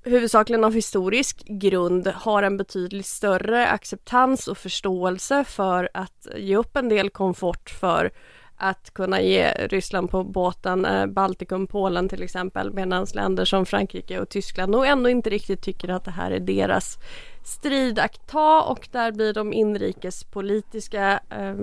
huvudsakligen 0.02 0.64
av 0.64 0.74
historisk 0.74 1.42
grund 1.46 2.06
har 2.06 2.42
en 2.42 2.56
betydligt 2.56 3.06
större 3.06 3.68
acceptans 3.68 4.48
och 4.48 4.58
förståelse 4.58 5.44
för 5.44 5.88
att 5.94 6.28
ge 6.36 6.56
upp 6.56 6.76
en 6.76 6.88
del 6.88 7.10
komfort 7.10 7.70
för 7.70 8.10
att 8.56 8.94
kunna 8.94 9.20
ge 9.20 9.50
Ryssland 9.50 10.10
på 10.10 10.24
båten 10.24 10.84
eh, 10.84 11.06
Baltikum, 11.06 11.66
Polen 11.66 12.08
till 12.08 12.22
exempel 12.22 12.72
medan 12.72 13.06
länder 13.14 13.44
som 13.44 13.66
Frankrike 13.66 14.20
och 14.20 14.28
Tyskland 14.28 14.72
nog 14.72 14.86
ändå 14.86 15.08
inte 15.08 15.30
riktigt 15.30 15.62
tycker 15.62 15.88
att 15.88 16.04
det 16.04 16.10
här 16.10 16.30
är 16.30 16.40
deras 16.40 16.98
strid 17.44 17.98
att 17.98 18.26
ta 18.26 18.62
och 18.62 18.88
där 18.92 19.12
blir 19.12 19.32
de 19.32 19.52
inrikespolitiska 19.52 21.20
eh, 21.30 21.54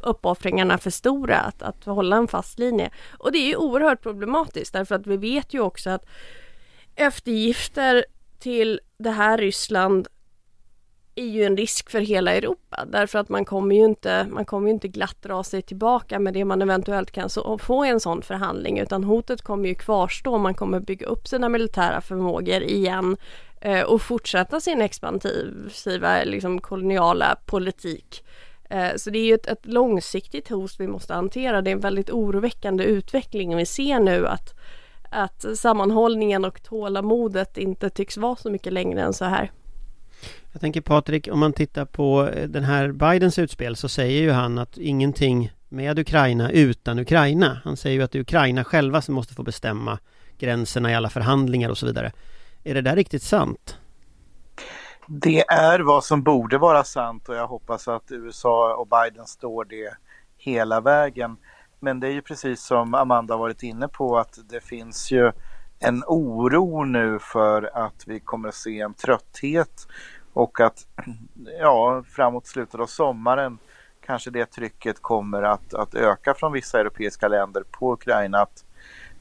uppoffringarna 0.00 0.78
för 0.78 0.90
stora 0.90 1.38
att, 1.38 1.62
att 1.62 1.84
hålla 1.84 2.16
en 2.16 2.28
fast 2.28 2.58
linje. 2.58 2.90
Och 3.18 3.32
det 3.32 3.38
är 3.38 3.46
ju 3.46 3.56
oerhört 3.56 4.02
problematiskt 4.02 4.72
därför 4.72 4.94
att 4.94 5.06
vi 5.06 5.16
vet 5.16 5.54
ju 5.54 5.60
också 5.60 5.90
att 5.90 6.06
eftergifter 6.94 8.04
till 8.38 8.80
det 8.98 9.10
här 9.10 9.38
Ryssland 9.38 10.08
är 11.20 11.28
ju 11.28 11.44
en 11.44 11.56
risk 11.56 11.90
för 11.90 12.00
hela 12.00 12.34
Europa 12.34 12.84
därför 12.86 13.18
att 13.18 13.28
man 13.28 13.44
kommer 13.44 13.74
ju 13.76 13.84
inte, 13.84 14.26
man 14.30 14.44
kommer 14.44 14.68
ju 14.68 14.74
inte 14.74 14.88
glatt 14.88 15.22
dra 15.22 15.44
sig 15.44 15.62
tillbaka 15.62 16.18
med 16.18 16.34
det 16.34 16.44
man 16.44 16.62
eventuellt 16.62 17.10
kan 17.10 17.28
så, 17.28 17.58
få 17.58 17.86
i 17.86 17.88
en 17.88 18.00
sån 18.00 18.22
förhandling 18.22 18.78
utan 18.78 19.04
hotet 19.04 19.42
kommer 19.42 19.68
ju 19.68 19.74
kvarstå. 19.74 20.38
Man 20.38 20.54
kommer 20.54 20.80
bygga 20.80 21.06
upp 21.06 21.28
sina 21.28 21.48
militära 21.48 22.00
förmågor 22.00 22.62
igen 22.62 23.16
eh, 23.60 23.82
och 23.82 24.02
fortsätta 24.02 24.60
sin 24.60 24.82
expansiva 24.82 26.24
liksom, 26.24 26.60
koloniala 26.60 27.36
politik. 27.46 28.24
Eh, 28.70 28.90
så 28.96 29.10
det 29.10 29.18
är 29.18 29.24
ju 29.24 29.34
ett, 29.34 29.46
ett 29.46 29.66
långsiktigt 29.66 30.48
hot 30.48 30.70
vi 30.78 30.86
måste 30.86 31.14
hantera. 31.14 31.62
Det 31.62 31.70
är 31.70 31.72
en 31.72 31.80
väldigt 31.80 32.10
oroväckande 32.10 32.84
utveckling. 32.84 33.56
Vi 33.56 33.66
ser 33.66 34.00
nu 34.00 34.26
att 34.26 34.54
att 35.10 35.58
sammanhållningen 35.58 36.44
och 36.44 36.62
tålamodet 36.62 37.58
inte 37.58 37.90
tycks 37.90 38.16
vara 38.16 38.36
så 38.36 38.50
mycket 38.50 38.72
längre 38.72 39.02
än 39.02 39.12
så 39.12 39.24
här. 39.24 39.50
Jag 40.52 40.60
tänker 40.60 40.80
Patrik, 40.80 41.28
om 41.32 41.38
man 41.38 41.52
tittar 41.52 41.84
på 41.84 42.28
eh, 42.28 42.48
den 42.48 42.64
här 42.64 42.92
Bidens 42.92 43.38
utspel 43.38 43.76
så 43.76 43.88
säger 43.88 44.22
ju 44.22 44.30
han 44.30 44.58
att 44.58 44.78
ingenting 44.78 45.52
med 45.68 45.98
Ukraina 45.98 46.50
utan 46.50 46.98
Ukraina. 46.98 47.60
Han 47.64 47.76
säger 47.76 47.96
ju 47.96 48.02
att 48.02 48.12
det 48.12 48.18
är 48.18 48.20
Ukraina 48.20 48.64
själva 48.64 49.02
som 49.02 49.14
måste 49.14 49.34
få 49.34 49.42
bestämma 49.42 49.98
gränserna 50.38 50.90
i 50.90 50.94
alla 50.94 51.10
förhandlingar 51.10 51.70
och 51.70 51.78
så 51.78 51.86
vidare. 51.86 52.12
Är 52.64 52.74
det 52.74 52.80
där 52.80 52.96
riktigt 52.96 53.22
sant? 53.22 53.76
Det 55.06 55.40
är 55.40 55.80
vad 55.80 56.04
som 56.04 56.22
borde 56.22 56.58
vara 56.58 56.84
sant 56.84 57.28
och 57.28 57.34
jag 57.34 57.46
hoppas 57.46 57.88
att 57.88 58.12
USA 58.12 58.74
och 58.74 58.88
Biden 58.88 59.26
står 59.26 59.64
det 59.64 59.94
hela 60.36 60.80
vägen. 60.80 61.36
Men 61.80 62.00
det 62.00 62.08
är 62.08 62.12
ju 62.12 62.22
precis 62.22 62.62
som 62.62 62.94
Amanda 62.94 63.36
varit 63.36 63.62
inne 63.62 63.88
på 63.88 64.18
att 64.18 64.38
det 64.50 64.60
finns 64.60 65.10
ju 65.10 65.32
en 65.80 66.04
oro 66.06 66.84
nu 66.84 67.18
för 67.18 67.70
att 67.74 68.04
vi 68.06 68.20
kommer 68.20 68.48
att 68.48 68.54
se 68.54 68.80
en 68.80 68.94
trötthet 68.94 69.86
och 70.32 70.60
att 70.60 70.86
ja, 71.60 72.02
framåt 72.08 72.46
slutet 72.46 72.80
av 72.80 72.86
sommaren 72.86 73.58
kanske 74.06 74.30
det 74.30 74.46
trycket 74.46 75.02
kommer 75.02 75.42
att, 75.42 75.74
att 75.74 75.94
öka 75.94 76.34
från 76.34 76.52
vissa 76.52 76.80
europeiska 76.80 77.28
länder 77.28 77.64
på 77.70 77.92
Ukraina 77.92 78.38
att, 78.38 78.64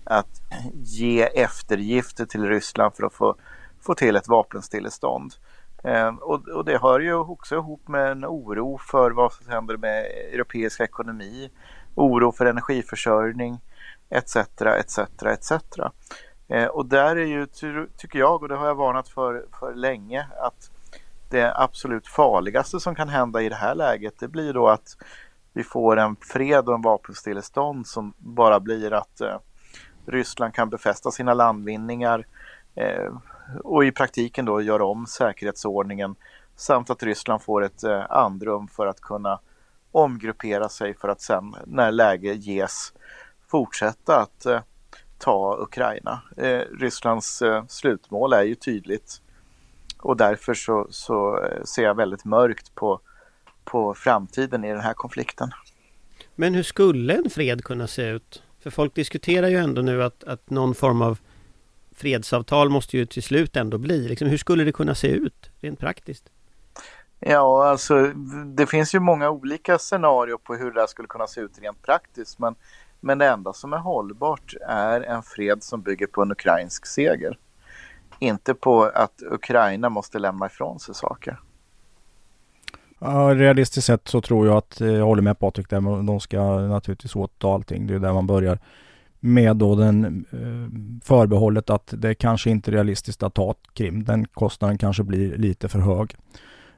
att 0.04 0.42
ge 0.74 1.22
eftergifter 1.22 2.26
till 2.26 2.46
Ryssland 2.46 2.96
för 2.96 3.04
att 3.04 3.14
få, 3.14 3.36
få 3.82 3.94
till 3.94 4.16
ett 4.16 4.28
vapenstillestånd. 4.28 5.34
Eh, 5.84 6.08
och, 6.08 6.48
och, 6.48 6.66
det 6.66 6.78
hör 6.82 7.00
ju 7.00 7.14
också 7.14 7.56
ihop 7.56 7.88
med 7.88 8.12
en 8.12 8.26
oro 8.26 8.78
för 8.92 9.12
vad 9.12 9.34
som 9.34 9.50
händer 9.50 9.78
med 9.78 10.06
europeisk 10.34 10.80
ekonomi, 10.80 11.50
oro 11.96 12.32
för 12.32 12.46
energiförsörjning 12.46 13.60
etc. 14.10 14.36
etc. 14.62 15.00
etc. 15.26 15.52
Eh, 16.48 16.66
och 16.66 16.86
där 16.86 17.16
är 17.16 17.26
ju, 17.26 17.48
tycker 17.98 18.20
jag, 18.20 18.42
och 18.42 18.50
det 18.50 18.56
har 18.56 18.68
jag 18.68 18.76
varnat 18.76 19.10
för, 19.10 19.46
för 19.60 19.76
länge, 19.76 20.28
att 20.42 20.72
det 21.30 21.54
absolut 21.56 22.08
farligaste 22.08 22.80
som 22.80 22.96
kan 22.96 23.10
hända 23.10 23.42
i 23.42 23.50
det 23.50 23.56
här 23.56 23.76
läget 23.76 24.20
det 24.20 24.28
blir 24.28 24.54
då 24.54 24.68
att 24.68 24.98
vi 25.54 25.64
får 25.64 25.98
en 25.98 26.16
fred 26.16 26.68
och 26.68 26.76
en 26.76 26.82
vapenstillestånd 26.82 27.88
som 27.88 28.14
bara 28.18 28.60
blir 28.60 28.94
att 28.94 29.22
eh, 29.22 29.38
Ryssland 30.06 30.54
kan 30.54 30.70
befästa 30.70 31.12
sina 31.12 31.34
landvinningar 31.34 32.26
eh, 32.76 33.14
och 33.64 33.86
i 33.86 33.92
praktiken 33.92 34.46
då 34.46 34.62
göra 34.62 34.86
om 34.86 35.06
säkerhetsordningen 35.06 36.16
samt 36.56 36.90
att 36.90 37.04
Ryssland 37.04 37.42
får 37.42 37.64
ett 37.64 37.84
eh, 37.84 38.12
andrum 38.12 38.68
för 38.68 38.88
att 38.88 39.02
kunna 39.02 39.40
omgruppera 39.92 40.70
sig 40.70 40.94
för 40.94 41.08
att 41.08 41.22
sen 41.22 41.56
när 41.66 41.92
läge 41.92 42.34
ges 42.34 42.94
fortsätta 43.48 44.22
att 44.22 44.46
eh, 44.46 44.62
ta 45.18 45.58
Ukraina. 45.62 46.22
Eh, 46.38 46.62
Rysslands 46.80 47.42
eh, 47.42 47.66
slutmål 47.68 48.34
är 48.34 48.44
ju 48.44 48.56
tydligt 48.56 49.22
och 50.02 50.18
därför 50.18 50.54
så, 50.54 50.88
så 50.90 51.44
eh, 51.44 51.64
ser 51.64 51.84
jag 51.84 51.96
väldigt 51.96 52.26
mörkt 52.26 52.76
på, 52.76 53.00
på 53.64 53.94
framtiden 53.94 54.64
i 54.64 54.70
den 54.70 54.82
här 54.82 54.94
konflikten. 54.94 55.52
Men 56.36 56.54
hur 56.56 56.64
skulle 56.64 57.14
en 57.14 57.30
fred 57.30 57.64
kunna 57.64 57.88
se 57.88 58.10
ut? 58.10 58.44
För 58.60 58.70
folk 58.70 58.96
diskuterar 58.96 59.48
ju 59.48 59.58
ändå 59.58 59.82
nu 59.82 60.04
att, 60.04 60.24
att 60.24 60.50
någon 60.50 60.76
form 60.76 61.02
av 61.02 61.20
fredsavtal 61.96 62.70
måste 62.70 62.98
ju 62.98 63.06
till 63.06 63.24
slut 63.24 63.56
ändå 63.56 63.78
bli. 63.78 64.08
Liksom, 64.08 64.28
hur 64.28 64.38
skulle 64.38 64.64
det 64.64 64.72
kunna 64.72 64.96
se 64.96 65.08
ut 65.08 65.50
rent 65.60 65.80
praktiskt? 65.80 66.30
Ja, 67.20 67.70
alltså 67.70 68.08
det 68.56 68.68
finns 68.68 68.96
ju 68.96 69.00
många 69.00 69.30
olika 69.30 69.78
scenarier 69.78 70.38
på 70.38 70.56
hur 70.56 70.72
det 70.72 70.80
här 70.80 70.88
skulle 70.88 71.08
kunna 71.08 71.28
se 71.28 71.42
ut 71.42 71.60
rent 71.62 71.82
praktiskt. 71.82 72.40
Men, 72.40 72.56
men 73.00 73.18
det 73.18 73.28
enda 73.28 73.54
som 73.54 73.74
är 73.74 73.78
hållbart 73.78 74.54
är 74.68 75.02
en 75.02 75.24
fred 75.24 75.64
som 75.64 75.82
bygger 75.82 76.08
på 76.08 76.22
en 76.22 76.32
ukrainsk 76.32 76.86
seger. 76.86 77.38
Inte 78.20 78.54
på 78.54 78.84
att 78.84 79.22
Ukraina 79.32 79.90
måste 79.90 80.20
lämna 80.20 80.46
ifrån 80.46 80.80
sig 80.80 80.96
saker. 80.96 81.40
Ja, 83.00 83.34
realistiskt 83.36 83.88
sett 83.88 84.08
så 84.08 84.22
tror 84.22 84.48
jag 84.48 84.58
att, 84.58 84.82
eh, 84.82 84.88
jag 84.88 85.06
håller 85.06 85.22
med 85.22 85.40
Patrik 85.40 85.70
där, 85.70 86.04
de 86.04 86.20
ska 86.20 86.60
naturligtvis 86.60 87.16
åta 87.16 87.48
allting. 87.48 87.88
Det 87.88 87.96
är 87.96 88.00
där 88.00 88.14
man 88.14 88.28
börjar. 88.28 88.60
Med 89.20 89.56
då 89.58 89.76
den 89.76 90.26
eh, 90.32 91.02
förbehållet 91.04 91.70
att 91.70 91.94
det 91.98 92.16
kanske 92.16 92.50
inte 92.50 92.72
är 92.72 92.74
realistiskt 92.74 93.24
att 93.24 93.34
ta 93.34 93.56
Krim. 93.74 94.04
Den 94.04 94.26
kostnaden 94.26 94.78
kanske 94.78 95.04
blir 95.04 95.38
lite 95.38 95.70
för 95.70 95.80
hög. 95.80 96.16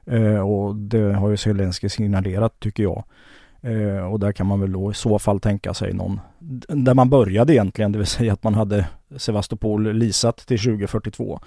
Eh, 0.06 0.40
och 0.40 0.76
det 0.76 1.14
har 1.14 1.30
ju 1.30 1.36
Zelenskyj 1.36 1.90
signalerat 1.90 2.60
tycker 2.60 2.82
jag. 2.82 3.04
Eh, 3.62 4.12
och 4.12 4.20
där 4.20 4.32
kan 4.32 4.46
man 4.46 4.60
väl 4.60 4.72
då 4.72 4.90
i 4.90 4.94
så 4.94 5.18
fall 5.18 5.40
tänka 5.40 5.74
sig 5.74 5.92
någon, 5.92 6.20
där 6.68 6.94
man 6.94 7.10
började 7.10 7.54
egentligen, 7.54 7.92
det 7.92 7.98
vill 7.98 8.06
säga 8.06 8.32
att 8.32 8.44
man 8.44 8.54
hade 8.54 8.86
Sevastopol 9.16 9.92
lisat 9.92 10.36
till 10.36 10.58
2042. 10.58 11.40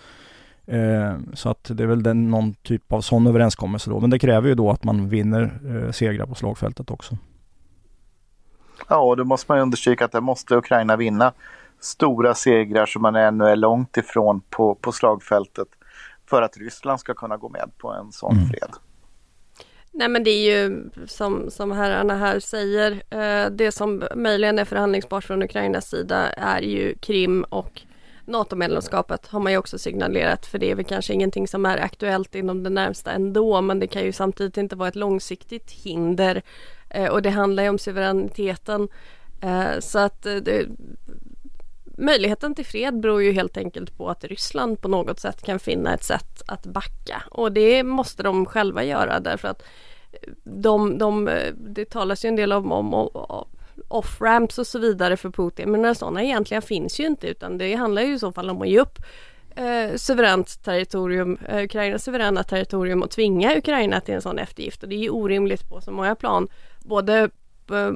Eh, 0.65 1.17
så 1.33 1.49
att 1.49 1.71
det 1.73 1.83
är 1.83 1.87
väl 1.87 2.03
den, 2.03 2.31
någon 2.31 2.53
typ 2.53 2.93
av 2.93 3.01
sån 3.01 3.27
överenskommelse 3.27 3.89
då. 3.89 3.99
Men 3.99 4.09
det 4.09 4.19
kräver 4.19 4.49
ju 4.49 4.55
då 4.55 4.71
att 4.71 4.83
man 4.83 5.09
vinner 5.09 5.59
eh, 5.65 5.91
segrar 5.91 6.25
på 6.25 6.35
slagfältet 6.35 6.91
också. 6.91 7.17
Ja, 8.89 8.97
och 8.97 9.17
då 9.17 9.23
måste 9.23 9.51
man 9.51 9.59
understryka 9.59 10.05
att 10.05 10.11
det 10.11 10.21
måste 10.21 10.55
Ukraina 10.55 10.95
vinna 10.95 11.33
stora 11.79 12.33
segrar 12.33 12.85
som 12.85 13.01
man 13.01 13.15
ännu 13.15 13.45
är 13.45 13.55
långt 13.55 13.97
ifrån 13.97 14.41
på, 14.49 14.75
på 14.75 14.91
slagfältet 14.91 15.67
för 16.29 16.41
att 16.41 16.57
Ryssland 16.57 16.99
ska 16.99 17.13
kunna 17.13 17.37
gå 17.37 17.49
med 17.49 17.71
på 17.77 17.93
en 17.93 18.11
sån 18.11 18.37
mm. 18.37 18.49
fred. 18.49 18.69
Nej 19.95 20.07
men 20.07 20.23
det 20.23 20.31
är 20.31 20.51
ju 20.51 20.89
som, 21.07 21.51
som 21.51 21.71
herrarna 21.71 22.17
här 22.17 22.39
säger, 22.39 22.91
eh, 22.91 23.49
det 23.51 23.71
som 23.71 24.03
möjligen 24.15 24.59
är 24.59 24.65
förhandlingsbart 24.65 25.23
från 25.23 25.43
Ukrainas 25.43 25.89
sida 25.89 26.29
är 26.29 26.61
ju 26.61 26.95
Krim 26.95 27.43
och 27.43 27.81
NATO-medlemskapet 28.25 29.27
har 29.27 29.39
man 29.39 29.51
ju 29.51 29.57
också 29.57 29.77
signalerat 29.77 30.45
för 30.45 30.59
det 30.59 30.71
är 30.71 30.75
väl 30.75 30.85
kanske 30.85 31.13
ingenting 31.13 31.47
som 31.47 31.65
är 31.65 31.77
aktuellt 31.77 32.35
inom 32.35 32.63
det 32.63 32.69
närmsta 32.69 33.11
ändå 33.11 33.61
men 33.61 33.79
det 33.79 33.87
kan 33.87 34.03
ju 34.03 34.11
samtidigt 34.11 34.57
inte 34.57 34.75
vara 34.75 34.89
ett 34.89 34.95
långsiktigt 34.95 35.71
hinder 35.71 36.41
eh, 36.89 37.07
och 37.07 37.21
det 37.21 37.29
handlar 37.29 37.63
ju 37.63 37.69
om 37.69 37.79
suveräniteten. 37.79 38.87
Eh, 39.41 39.79
så 39.79 39.99
att 39.99 40.25
eh, 40.25 40.35
det, 40.35 40.67
möjligheten 41.97 42.55
till 42.55 42.65
fred 42.65 42.99
beror 42.99 43.23
ju 43.23 43.31
helt 43.31 43.57
enkelt 43.57 43.97
på 43.97 44.09
att 44.09 44.23
Ryssland 44.23 44.81
på 44.81 44.87
något 44.87 45.19
sätt 45.19 45.41
kan 45.41 45.59
finna 45.59 45.93
ett 45.93 46.03
sätt 46.03 46.32
att 46.47 46.65
backa. 46.65 47.23
Och 47.31 47.51
det 47.51 47.83
måste 47.83 48.23
de 48.23 48.45
själva 48.45 48.83
göra 48.83 49.19
därför 49.19 49.47
att 49.47 49.63
de, 50.43 50.97
de, 50.97 51.29
det 51.55 51.85
talas 51.85 52.25
ju 52.25 52.27
en 52.27 52.35
del 52.35 52.53
om, 52.53 52.71
om, 52.71 52.93
om 52.93 53.47
off-ramps 53.87 54.59
och 54.59 54.67
så 54.67 54.79
vidare 54.79 55.17
för 55.17 55.29
Putin. 55.29 55.71
Men 55.71 55.81
några 55.81 55.95
sådana 55.95 56.23
egentligen 56.23 56.61
finns 56.61 56.99
ju 56.99 57.05
inte 57.05 57.27
utan 57.27 57.57
det 57.57 57.75
handlar 57.75 58.01
ju 58.01 58.13
i 58.13 58.19
så 58.19 58.31
fall 58.31 58.49
om 58.49 58.61
att 58.61 58.69
ge 58.69 58.79
upp 58.79 58.99
eh, 59.55 59.95
suveränt 59.95 60.63
territorium, 60.63 61.37
eh, 61.47 61.63
Ukrainas 61.63 62.03
suveräna 62.03 62.43
territorium 62.43 63.01
och 63.01 63.11
tvinga 63.11 63.57
Ukraina 63.57 64.01
till 64.01 64.13
en 64.13 64.21
sån 64.21 64.39
eftergift. 64.39 64.83
Och 64.83 64.89
det 64.89 64.95
är 64.95 64.99
ju 64.99 65.09
orimligt 65.09 65.69
på 65.69 65.81
så 65.81 65.91
många 65.91 66.15
plan. 66.15 66.47
Både 66.79 67.19
eh, 67.71 67.91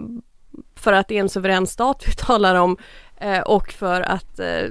för 0.76 0.94
att 0.94 1.08
det 1.08 1.16
är 1.18 1.20
en 1.20 1.30
suverän 1.30 1.68
stat 1.68 2.04
vi 2.08 2.14
talar 2.14 2.56
om 2.56 2.78
Eh, 3.20 3.42
och 3.42 3.72
för 3.72 4.02
att 4.02 4.40
eh, 4.40 4.70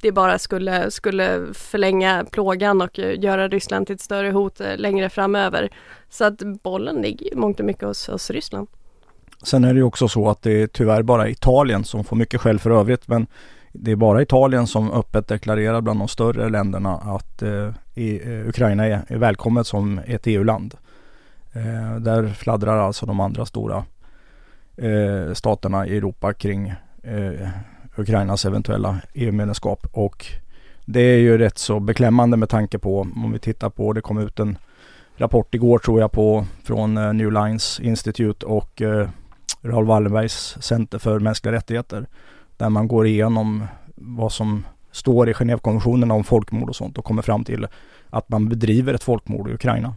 det 0.00 0.12
bara 0.12 0.38
skulle, 0.38 0.90
skulle 0.90 1.40
förlänga 1.54 2.24
plågan 2.30 2.82
och 2.82 2.98
eh, 2.98 3.20
göra 3.20 3.48
Ryssland 3.48 3.86
till 3.86 3.94
ett 3.94 4.00
större 4.00 4.30
hot 4.30 4.60
eh, 4.60 4.76
längre 4.76 5.10
framöver. 5.10 5.70
Så 6.08 6.24
att 6.24 6.42
bollen 6.62 6.96
ligger 6.96 7.36
mångt 7.36 7.60
och 7.60 7.66
mycket 7.66 7.82
hos, 7.82 8.08
hos 8.08 8.30
Ryssland. 8.30 8.68
Sen 9.42 9.64
är 9.64 9.74
det 9.74 9.78
ju 9.78 9.82
också 9.84 10.08
så 10.08 10.28
att 10.28 10.42
det 10.42 10.62
är 10.62 10.66
tyvärr 10.66 11.02
bara 11.02 11.28
Italien 11.28 11.84
som 11.84 12.04
får 12.04 12.16
mycket 12.16 12.40
skäll 12.40 12.58
för 12.58 12.70
övrigt 12.70 13.08
men 13.08 13.26
det 13.72 13.90
är 13.90 13.96
bara 13.96 14.22
Italien 14.22 14.66
som 14.66 14.92
öppet 14.92 15.28
deklarerar 15.28 15.80
bland 15.80 16.00
de 16.00 16.08
större 16.08 16.48
länderna 16.48 16.94
att 16.94 17.42
eh, 17.42 17.74
eh 17.94 18.48
Ukraina 18.48 18.86
är, 18.86 19.02
är 19.08 19.18
välkommet 19.18 19.66
som 19.66 20.00
ett 20.06 20.26
EU-land. 20.26 20.74
Eh, 21.52 22.00
där 22.00 22.28
fladdrar 22.28 22.78
alltså 22.78 23.06
de 23.06 23.20
andra 23.20 23.46
stora 23.46 23.84
eh, 24.78 25.34
staterna 25.34 25.86
i 25.86 25.96
Europa 25.96 26.32
kring 26.32 26.74
eh, 27.02 27.48
Ukrainas 27.96 28.44
eventuella 28.44 29.00
EU-medlemskap. 29.14 29.86
Och 29.92 30.26
det 30.84 31.00
är 31.00 31.18
ju 31.18 31.38
rätt 31.38 31.58
så 31.58 31.80
beklämmande 31.80 32.36
med 32.36 32.48
tanke 32.48 32.78
på 32.78 33.00
om 33.00 33.32
vi 33.32 33.38
tittar 33.38 33.70
på, 33.70 33.92
det 33.92 34.00
kom 34.00 34.18
ut 34.18 34.38
en 34.38 34.58
rapport 35.16 35.54
igår 35.54 35.78
tror 35.78 36.00
jag 36.00 36.12
på 36.12 36.46
från 36.62 36.98
uh, 36.98 37.12
New 37.12 37.32
Lines 37.32 37.80
Institute 37.80 38.46
och 38.46 38.82
eh, 38.82 39.08
Raoul 39.62 39.86
Wallenbergs 39.86 40.56
Center 40.60 40.98
för 40.98 41.18
mänskliga 41.18 41.52
rättigheter. 41.52 42.06
Där 42.56 42.68
man 42.68 42.88
går 42.88 43.06
igenom 43.06 43.66
vad 43.94 44.32
som 44.32 44.64
står 44.92 45.28
i 45.28 45.32
Genèvekonventionen 45.32 46.10
om 46.12 46.24
folkmord 46.24 46.68
och 46.68 46.76
sånt 46.76 46.98
och 46.98 47.04
kommer 47.04 47.22
fram 47.22 47.44
till 47.44 47.66
att 48.10 48.28
man 48.28 48.48
bedriver 48.48 48.94
ett 48.94 49.02
folkmord 49.02 49.50
i 49.50 49.52
Ukraina. 49.54 49.94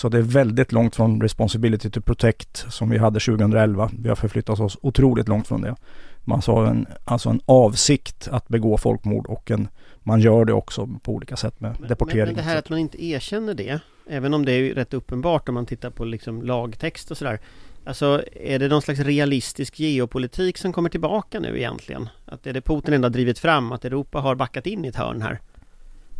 Så 0.00 0.08
det 0.08 0.18
är 0.18 0.22
väldigt 0.22 0.72
långt 0.72 0.96
från 0.96 1.20
Responsibility 1.20 1.90
to 1.90 2.00
Protect 2.00 2.72
som 2.72 2.90
vi 2.90 2.98
hade 2.98 3.20
2011. 3.20 3.90
Vi 3.98 4.08
har 4.08 4.16
förflyttat 4.16 4.60
oss 4.60 4.78
otroligt 4.82 5.28
långt 5.28 5.48
från 5.48 5.60
det. 5.60 5.76
Man 6.24 6.42
sa 6.42 6.66
en, 6.66 6.86
alltså 7.04 7.28
en 7.28 7.40
avsikt 7.44 8.28
att 8.28 8.48
begå 8.48 8.78
folkmord 8.78 9.26
och 9.26 9.50
en, 9.50 9.68
man 10.02 10.20
gör 10.20 10.44
det 10.44 10.52
också 10.52 10.88
på 11.02 11.12
olika 11.12 11.36
sätt 11.36 11.60
med 11.60 11.76
men, 11.80 11.88
deportering. 11.88 12.26
Men 12.26 12.34
det 12.34 12.42
här 12.42 12.56
att 12.56 12.68
man 12.68 12.78
inte 12.78 13.04
erkänner 13.04 13.54
det, 13.54 13.80
även 14.08 14.34
om 14.34 14.44
det 14.44 14.52
är 14.52 14.74
rätt 14.74 14.94
uppenbart 14.94 15.48
om 15.48 15.54
man 15.54 15.66
tittar 15.66 15.90
på 15.90 16.04
liksom 16.04 16.42
lagtext 16.42 17.10
och 17.10 17.16
sådär. 17.16 17.40
Alltså 17.84 18.22
är 18.32 18.58
det 18.58 18.68
någon 18.68 18.82
slags 18.82 19.00
realistisk 19.00 19.80
geopolitik 19.80 20.58
som 20.58 20.72
kommer 20.72 20.88
tillbaka 20.88 21.40
nu 21.40 21.58
egentligen? 21.58 22.08
Att 22.24 22.46
är 22.46 22.52
det 22.52 22.60
Putin 22.60 22.94
ändå 22.94 23.08
drivit 23.08 23.38
fram, 23.38 23.72
att 23.72 23.84
Europa 23.84 24.18
har 24.18 24.34
backat 24.34 24.66
in 24.66 24.84
i 24.84 24.88
ett 24.88 24.96
hörn 24.96 25.22
här? 25.22 25.40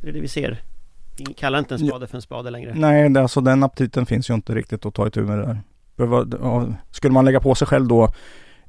Det 0.03 0.09
är 0.09 0.13
det 0.13 0.21
vi 0.21 0.29
ser. 0.29 0.63
Vi 1.17 1.35
kallar 1.35 1.59
inte 1.59 1.75
en 1.75 1.79
spade 1.79 2.07
för 2.07 2.17
en 2.17 2.23
spade 2.23 2.51
längre. 2.51 2.75
Nej, 2.75 3.19
alltså 3.19 3.41
den 3.41 3.63
aptiten 3.63 4.07
finns 4.07 4.31
ju 4.31 4.35
inte 4.35 4.55
riktigt 4.55 4.87
att 4.87 4.95
ta 4.95 5.07
itu 5.07 5.23
med 5.23 5.39
det 5.39 5.59
där. 5.97 6.75
Skulle 6.91 7.15
man 7.15 7.25
lägga 7.25 7.41
på 7.41 7.55
sig 7.55 7.67
själv 7.67 7.89
då 7.89 8.09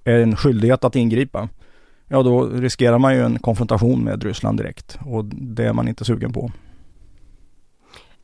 en 0.03 0.35
skyldighet 0.35 0.83
att 0.83 0.95
ingripa 0.95 1.49
ja 2.11 2.23
då 2.23 2.45
riskerar 2.45 2.97
man 2.97 3.15
ju 3.15 3.21
en 3.21 3.39
konfrontation 3.39 4.03
med 4.03 4.23
Ryssland 4.23 4.57
direkt 4.57 4.97
och 5.05 5.25
det 5.25 5.65
är 5.65 5.73
man 5.73 5.87
inte 5.87 6.05
sugen 6.05 6.33
på. 6.33 6.51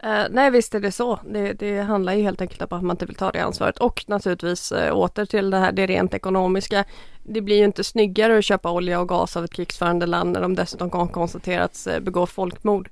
Uh, 0.03 0.25
nej 0.31 0.51
visst 0.51 0.75
är 0.75 0.79
det 0.79 0.91
så. 0.91 1.19
Det, 1.25 1.53
det, 1.53 1.79
handlar 1.79 2.13
ju 2.13 2.23
helt 2.23 2.41
enkelt 2.41 2.61
om 2.61 2.77
att 2.77 2.83
man 2.83 2.93
inte 2.93 3.05
vill 3.05 3.15
ta 3.15 3.31
det 3.31 3.39
ansvaret 3.39 3.77
och 3.77 4.03
naturligtvis 4.07 4.71
uh, 4.71 4.91
åter 4.91 5.25
till 5.25 5.49
det 5.49 5.57
här 5.57 5.71
det 5.71 5.87
rent 5.87 6.13
ekonomiska. 6.13 6.85
Det 7.23 7.41
blir 7.41 7.57
ju 7.57 7.63
inte 7.63 7.83
snyggare 7.83 8.37
att 8.37 8.45
köpa 8.45 8.71
olja 8.71 8.99
och 8.99 9.09
gas 9.09 9.37
av 9.37 9.43
ett 9.43 9.53
krigsförande 9.53 10.05
land 10.05 10.31
när 10.31 10.41
de 10.41 10.55
dessutom 10.55 10.89
kan 10.89 11.07
konstaterats 11.07 11.87
uh, 11.87 11.99
begå 11.99 12.25
folkmord. 12.25 12.89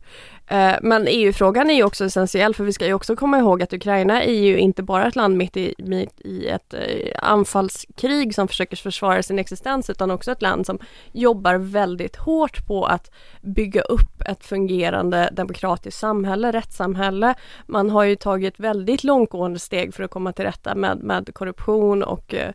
Eh, 0.48 0.75
men 0.82 1.08
EU-frågan 1.08 1.70
är 1.70 1.74
ju 1.74 1.84
också 1.84 2.06
essentiell 2.06 2.56
för 2.56 2.64
vi 2.64 2.74
ska 2.74 2.86
ju 2.86 2.94
också 2.94 3.16
komma 3.16 3.40
ihåg 3.40 3.64
att 3.64 3.74
Ukraina 3.74 4.24
är 4.24 4.34
ju 4.34 4.58
inte 4.58 4.84
bara 4.84 5.08
ett 5.08 5.16
land 5.16 5.38
mitt 5.38 5.58
i, 5.58 5.75
mitt 5.78 6.22
i 6.22 6.48
ett 6.48 6.74
eh, 6.74 7.12
anfallskrig 7.22 8.36
som 8.36 8.48
försöker 8.48 8.78
försvara 8.78 9.24
sin 9.24 9.40
existens 9.40 9.90
utan 9.90 10.12
också 10.12 10.32
ett 10.32 10.42
land 10.42 10.66
som 10.66 10.80
jobbar 11.12 11.56
väldigt 11.56 12.16
hårt 12.16 12.68
på 12.68 12.86
att 12.86 13.12
bygga 13.42 13.82
upp 13.82 14.22
ett 14.22 14.46
fungerande 14.46 15.30
demokratiskt 15.32 16.00
samhälle, 16.00 16.52
rättssamhälle. 16.52 17.36
Man 17.66 17.90
har 17.90 18.04
ju 18.04 18.16
tagit 18.16 18.60
väldigt 18.60 19.04
långtgående 19.04 19.60
steg 19.60 19.94
för 19.94 20.04
att 20.04 20.12
komma 20.12 20.34
till 20.34 20.46
rätta 20.46 20.75
med, 20.75 21.04
med 21.04 21.34
korruption 21.34 22.04
och 22.04 22.34
eh, 22.34 22.52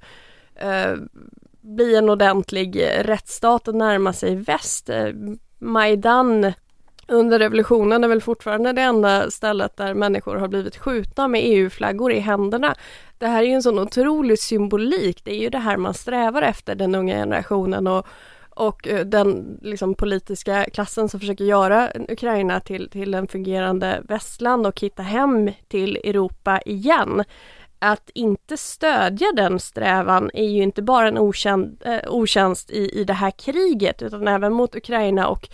eh 0.55 0.97
bli 1.63 1.97
en 1.97 2.11
ordentlig 2.11 2.85
rättsstat 3.01 3.69
och 3.69 3.75
närma 3.75 4.13
sig 4.13 4.37
väst. 4.37 4.91
Majdan 5.59 6.53
under 7.11 7.39
revolutionen 7.39 8.05
är 8.05 8.09
väl 8.09 8.21
fortfarande 8.21 8.73
det 8.73 8.83
enda 8.83 9.31
stället 9.31 9.77
där 9.77 9.95
människor 9.95 10.37
har 10.37 10.49
blivit 10.49 10.77
skjutna 10.77 11.29
med 11.29 11.41
EU-flaggor 11.45 12.13
i 12.13 12.19
händerna. 12.19 12.75
Det 13.19 13.27
här 13.27 13.43
är 13.43 13.47
ju 13.47 13.53
en 13.53 13.63
sån 13.63 13.79
otrolig 13.79 14.39
symbolik. 14.39 15.25
Det 15.25 15.31
är 15.31 15.41
ju 15.41 15.51
det 15.51 15.59
här 15.59 15.77
man 15.77 15.95
strävar 15.95 16.43
efter, 16.43 16.75
den 16.75 16.95
unga 16.95 17.15
generationen 17.15 17.87
och 17.87 18.07
och 18.61 18.89
eh, 18.89 19.07
den 19.07 19.59
liksom, 19.63 19.95
politiska 19.95 20.65
klassen 20.65 21.09
som 21.09 21.21
försöker 21.21 21.45
göra 21.45 21.91
Ukraina 22.09 22.61
till, 22.61 22.91
till 22.91 23.15
en 23.15 23.27
fungerande 23.29 24.03
västland 24.09 24.67
och 24.67 24.81
hitta 24.81 25.03
hem 25.03 25.51
till 25.69 25.97
Europa 25.97 26.61
igen. 26.61 27.25
Att 27.79 28.11
inte 28.15 28.57
stödja 28.57 29.27
den 29.37 29.59
strävan 29.59 30.31
är 30.35 30.49
ju 30.49 30.63
inte 30.63 30.83
bara 30.83 31.09
en 31.09 31.19
okänd, 31.19 31.83
eh, 31.85 32.13
otjänst 32.13 32.71
i, 32.71 33.01
i 33.01 33.05
det 33.05 33.13
här 33.13 33.31
kriget 33.31 34.03
utan 34.03 34.29
även 34.29 34.53
mot 34.53 34.77
Ukraina 34.77 35.29
och 35.29 35.49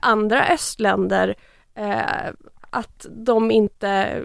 andra 0.00 0.46
östländer. 0.48 1.34
Eh, 1.74 2.30
att 2.70 3.06
de 3.10 3.50
inte 3.50 4.22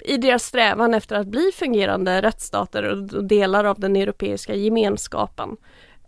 i 0.00 0.16
deras 0.16 0.44
strävan 0.44 0.94
efter 0.94 1.16
att 1.16 1.26
bli 1.26 1.50
fungerande 1.54 2.22
rättsstater 2.22 2.82
och 2.82 3.24
delar 3.24 3.64
av 3.64 3.80
den 3.80 3.96
europeiska 3.96 4.54
gemenskapen. 4.54 5.56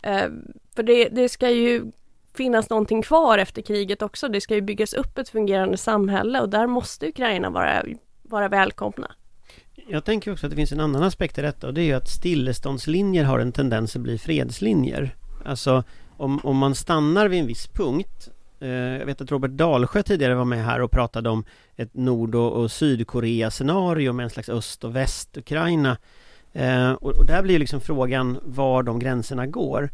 Eh, 0.03 0.25
för 0.75 0.83
det, 0.83 1.09
det 1.09 1.29
ska 1.29 1.49
ju 1.49 1.91
finnas 2.33 2.69
någonting 2.69 3.01
kvar 3.01 3.37
efter 3.37 3.61
kriget 3.61 4.01
också. 4.01 4.27
Det 4.27 4.41
ska 4.41 4.55
ju 4.55 4.61
byggas 4.61 4.93
upp 4.93 5.17
ett 5.17 5.29
fungerande 5.29 5.77
samhälle 5.77 6.41
och 6.41 6.49
där 6.49 6.67
måste 6.67 7.07
Ukraina 7.07 7.49
vara, 7.49 7.83
vara 8.21 8.47
välkomna. 8.47 9.11
Jag 9.87 10.05
tänker 10.05 10.31
också 10.31 10.45
att 10.45 10.49
det 10.49 10.55
finns 10.55 10.71
en 10.71 10.79
annan 10.79 11.03
aspekt 11.03 11.37
i 11.37 11.41
detta 11.41 11.67
och 11.67 11.73
det 11.73 11.81
är 11.81 11.85
ju 11.85 11.93
att 11.93 12.09
stilleståndslinjer 12.09 13.23
har 13.23 13.39
en 13.39 13.51
tendens 13.51 13.95
att 13.95 14.01
bli 14.01 14.17
fredslinjer. 14.17 15.15
Alltså 15.45 15.83
om, 16.17 16.39
om 16.43 16.57
man 16.57 16.75
stannar 16.75 17.27
vid 17.27 17.39
en 17.39 17.47
viss 17.47 17.67
punkt 17.67 18.29
Eh, 18.61 18.69
jag 18.69 19.05
vet 19.05 19.21
att 19.21 19.31
Robert 19.31 19.51
Dalsjö 19.51 20.03
tidigare 20.03 20.35
var 20.35 20.45
med 20.45 20.65
här 20.65 20.81
och 20.81 20.91
pratade 20.91 21.29
om 21.29 21.43
ett 21.75 21.93
Nord 21.93 22.35
och, 22.35 22.71
Sydkorea 22.71 23.51
scenario 23.51 24.13
med 24.13 24.23
en 24.23 24.29
slags 24.29 24.49
Öst 24.49 24.83
och 24.83 24.95
Väst-Ukraina 24.95 25.97
eh, 26.53 26.91
och, 26.91 27.25
där 27.25 27.43
blir 27.43 27.59
liksom 27.59 27.81
frågan 27.81 28.39
var 28.43 28.83
de 28.83 28.99
gränserna 28.99 29.47
går 29.47 29.89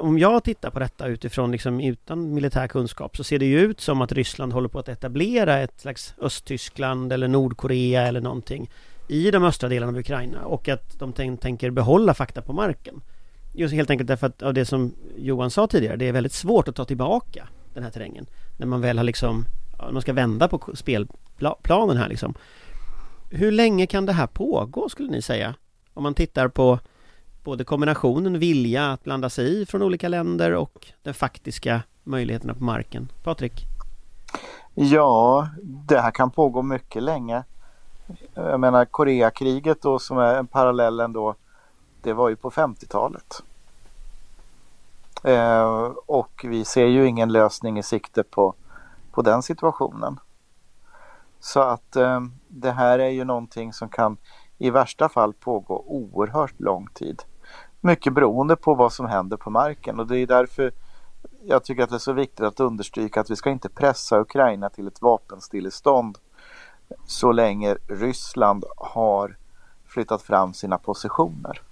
om 0.00 0.18
jag 0.18 0.44
tittar 0.44 0.70
på 0.70 0.78
detta 0.78 1.06
utifrån 1.06 1.52
liksom 1.52 1.80
utan 1.80 2.34
militär 2.34 2.68
kunskap 2.68 3.16
så 3.16 3.24
ser 3.24 3.38
det 3.38 3.46
ju 3.46 3.60
ut 3.60 3.80
som 3.80 4.02
att 4.02 4.12
Ryssland 4.12 4.52
håller 4.52 4.68
på 4.68 4.78
att 4.78 4.88
etablera 4.88 5.58
ett 5.58 5.80
slags 5.80 6.14
Östtyskland 6.18 7.12
eller 7.12 7.28
Nordkorea 7.28 8.06
eller 8.06 8.20
någonting 8.20 8.70
i 9.08 9.30
de 9.30 9.44
östra 9.44 9.68
delarna 9.68 9.92
av 9.92 9.98
Ukraina 9.98 10.44
och 10.44 10.68
att 10.68 10.98
de 10.98 11.12
tänker 11.36 11.70
behålla 11.70 12.14
fakta 12.14 12.42
på 12.42 12.52
marken. 12.52 13.00
Just 13.54 13.74
helt 13.74 13.90
enkelt 13.90 14.08
därför 14.08 14.26
att 14.26 14.42
av 14.42 14.54
det 14.54 14.64
som 14.64 14.94
Johan 15.16 15.50
sa 15.50 15.66
tidigare, 15.66 15.96
det 15.96 16.08
är 16.08 16.12
väldigt 16.12 16.32
svårt 16.32 16.68
att 16.68 16.76
ta 16.76 16.84
tillbaka 16.84 17.48
den 17.76 17.84
här 17.84 17.90
terrängen. 17.90 18.26
När 18.56 18.66
man 18.66 18.80
väl 18.80 18.98
har 18.98 19.04
liksom, 19.04 19.44
man 19.92 20.02
ska 20.02 20.12
vända 20.12 20.48
på 20.48 20.60
spelplanen 20.74 21.96
här 21.96 22.08
liksom. 22.08 22.34
Hur 23.30 23.52
länge 23.52 23.86
kan 23.86 24.06
det 24.06 24.12
här 24.12 24.26
pågå 24.26 24.88
skulle 24.88 25.10
ni 25.10 25.22
säga? 25.22 25.54
Om 25.94 26.02
man 26.02 26.14
tittar 26.14 26.48
på 26.48 26.78
både 27.44 27.64
kombinationen 27.64 28.38
vilja 28.38 28.92
att 28.92 29.04
blanda 29.04 29.30
sig 29.30 29.62
i 29.62 29.66
från 29.66 29.82
olika 29.82 30.08
länder 30.08 30.54
och 30.54 30.86
de 31.02 31.12
faktiska 31.12 31.82
möjligheterna 32.04 32.54
på 32.54 32.64
marken. 32.64 33.08
Patrik? 33.22 33.64
Ja, 34.74 35.48
det 35.62 36.00
här 36.00 36.10
kan 36.10 36.30
pågå 36.30 36.62
mycket 36.62 37.02
länge. 37.02 37.44
Jag 38.34 38.60
menar 38.60 38.84
Koreakriget 38.84 39.82
då 39.82 39.98
som 39.98 40.18
är 40.18 40.34
en 40.34 40.46
parallell 40.46 41.00
ändå. 41.00 41.34
Det 42.02 42.12
var 42.12 42.28
ju 42.28 42.36
på 42.36 42.50
50-talet. 42.50 43.42
Eh, 45.26 45.92
och 46.06 46.44
vi 46.44 46.64
ser 46.64 46.86
ju 46.86 47.06
ingen 47.06 47.32
lösning 47.32 47.78
i 47.78 47.82
sikte 47.82 48.22
på, 48.22 48.54
på 49.12 49.22
den 49.22 49.42
situationen. 49.42 50.20
Så 51.40 51.60
att 51.60 51.96
eh, 51.96 52.20
det 52.48 52.70
här 52.70 52.98
är 52.98 53.08
ju 53.08 53.24
någonting 53.24 53.72
som 53.72 53.88
kan 53.88 54.16
i 54.58 54.70
värsta 54.70 55.08
fall 55.08 55.32
pågå 55.32 55.84
oerhört 55.86 56.60
lång 56.60 56.88
tid. 56.94 57.22
Mycket 57.80 58.12
beroende 58.12 58.56
på 58.56 58.74
vad 58.74 58.92
som 58.92 59.06
händer 59.06 59.36
på 59.36 59.50
marken 59.50 60.00
och 60.00 60.06
det 60.06 60.18
är 60.18 60.26
därför 60.26 60.72
jag 61.42 61.64
tycker 61.64 61.82
att 61.82 61.90
det 61.90 61.96
är 61.96 61.98
så 61.98 62.12
viktigt 62.12 62.46
att 62.46 62.60
understryka 62.60 63.20
att 63.20 63.30
vi 63.30 63.36
ska 63.36 63.50
inte 63.50 63.68
pressa 63.68 64.20
Ukraina 64.20 64.68
till 64.68 64.86
ett 64.86 65.02
vapenstillestånd 65.02 66.18
så 67.06 67.32
länge 67.32 67.76
Ryssland 67.88 68.64
har 68.76 69.36
flyttat 69.86 70.22
fram 70.22 70.54
sina 70.54 70.78
positioner. 70.78 71.62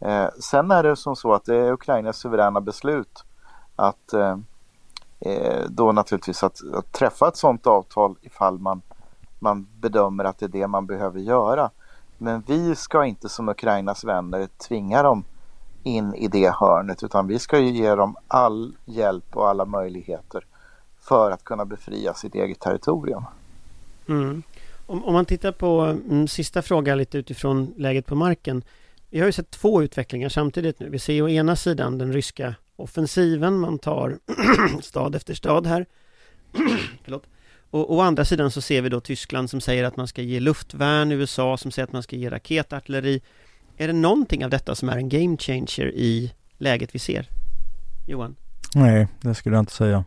Eh, 0.00 0.28
sen 0.40 0.70
är 0.70 0.82
det 0.82 0.96
som 0.96 1.16
så 1.16 1.32
att 1.34 1.44
det 1.44 1.56
är 1.56 1.72
Ukrainas 1.72 2.16
suveräna 2.16 2.60
beslut 2.60 3.24
att 3.76 4.12
eh, 4.12 4.38
eh, 5.20 5.64
då 5.68 5.92
naturligtvis 5.92 6.42
att, 6.42 6.60
att, 6.74 6.92
träffa 6.92 7.28
ett 7.28 7.36
sådant 7.36 7.66
avtal 7.66 8.16
ifall 8.22 8.58
man, 8.58 8.82
man 9.38 9.66
bedömer 9.80 10.24
att 10.24 10.38
det 10.38 10.46
är 10.46 10.48
det 10.48 10.66
man 10.66 10.86
behöver 10.86 11.20
göra. 11.20 11.70
Men 12.18 12.42
vi 12.46 12.76
ska 12.76 13.04
inte 13.04 13.28
som 13.28 13.48
Ukrainas 13.48 14.04
vänner 14.04 14.48
tvinga 14.68 15.02
dem 15.02 15.24
in 15.82 16.14
i 16.14 16.28
det 16.28 16.54
hörnet 16.60 17.02
utan 17.02 17.26
vi 17.26 17.38
ska 17.38 17.58
ju 17.58 17.70
ge 17.70 17.94
dem 17.94 18.16
all 18.28 18.76
hjälp 18.84 19.36
och 19.36 19.48
alla 19.48 19.64
möjligheter 19.64 20.44
för 21.00 21.30
att 21.30 21.44
kunna 21.44 21.64
befria 21.64 22.14
sitt 22.14 22.34
eget 22.34 22.60
territorium. 22.60 23.24
Mm. 24.08 24.42
Om, 24.86 25.04
om, 25.04 25.12
man 25.12 25.24
tittar 25.24 25.52
på 25.52 25.80
mm, 25.80 26.28
sista 26.28 26.62
frågan 26.62 26.98
lite 26.98 27.18
utifrån 27.18 27.74
läget 27.76 28.06
på 28.06 28.14
marken. 28.14 28.62
Vi 29.10 29.18
har 29.18 29.26
ju 29.26 29.32
sett 29.32 29.50
två 29.50 29.82
utvecklingar 29.82 30.28
samtidigt 30.28 30.80
nu. 30.80 30.88
Vi 30.88 30.98
ser 30.98 31.22
å 31.22 31.28
ena 31.28 31.56
sidan 31.56 31.98
den 31.98 32.12
ryska 32.12 32.54
offensiven. 32.76 33.58
Man 33.58 33.78
tar 33.78 34.18
stad 34.82 35.14
efter 35.14 35.34
stad 35.34 35.66
här. 35.66 35.86
Förlåt. 37.04 37.26
Och 37.70 37.94
å 37.94 38.00
andra 38.00 38.24
sidan 38.24 38.50
så 38.50 38.60
ser 38.60 38.82
vi 38.82 38.88
då 38.88 39.00
Tyskland 39.00 39.50
som 39.50 39.60
säger 39.60 39.84
att 39.84 39.96
man 39.96 40.08
ska 40.08 40.22
ge 40.22 40.40
luftvärn, 40.40 41.12
USA 41.12 41.56
som 41.56 41.70
säger 41.70 41.86
att 41.86 41.92
man 41.92 42.02
ska 42.02 42.16
ge 42.16 42.30
raketartilleri. 42.30 43.22
Är 43.76 43.86
det 43.86 43.92
någonting 43.92 44.44
av 44.44 44.50
detta 44.50 44.74
som 44.74 44.88
är 44.88 44.96
en 44.96 45.08
game 45.08 45.36
changer 45.36 45.86
i 45.94 46.32
läget 46.58 46.94
vi 46.94 46.98
ser? 46.98 47.28
Johan? 48.08 48.36
Nej, 48.74 49.08
det 49.20 49.34
skulle 49.34 49.56
jag 49.56 49.62
inte 49.62 49.72
säga. 49.72 50.04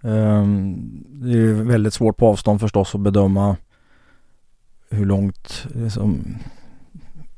Um, 0.00 1.04
det 1.06 1.30
är 1.30 1.36
ju 1.36 1.62
väldigt 1.62 1.94
svårt 1.94 2.16
på 2.16 2.26
avstånd 2.26 2.60
förstås 2.60 2.94
att 2.94 3.00
bedöma 3.00 3.56
hur 4.88 5.06
långt 5.06 5.66
liksom, 5.74 6.36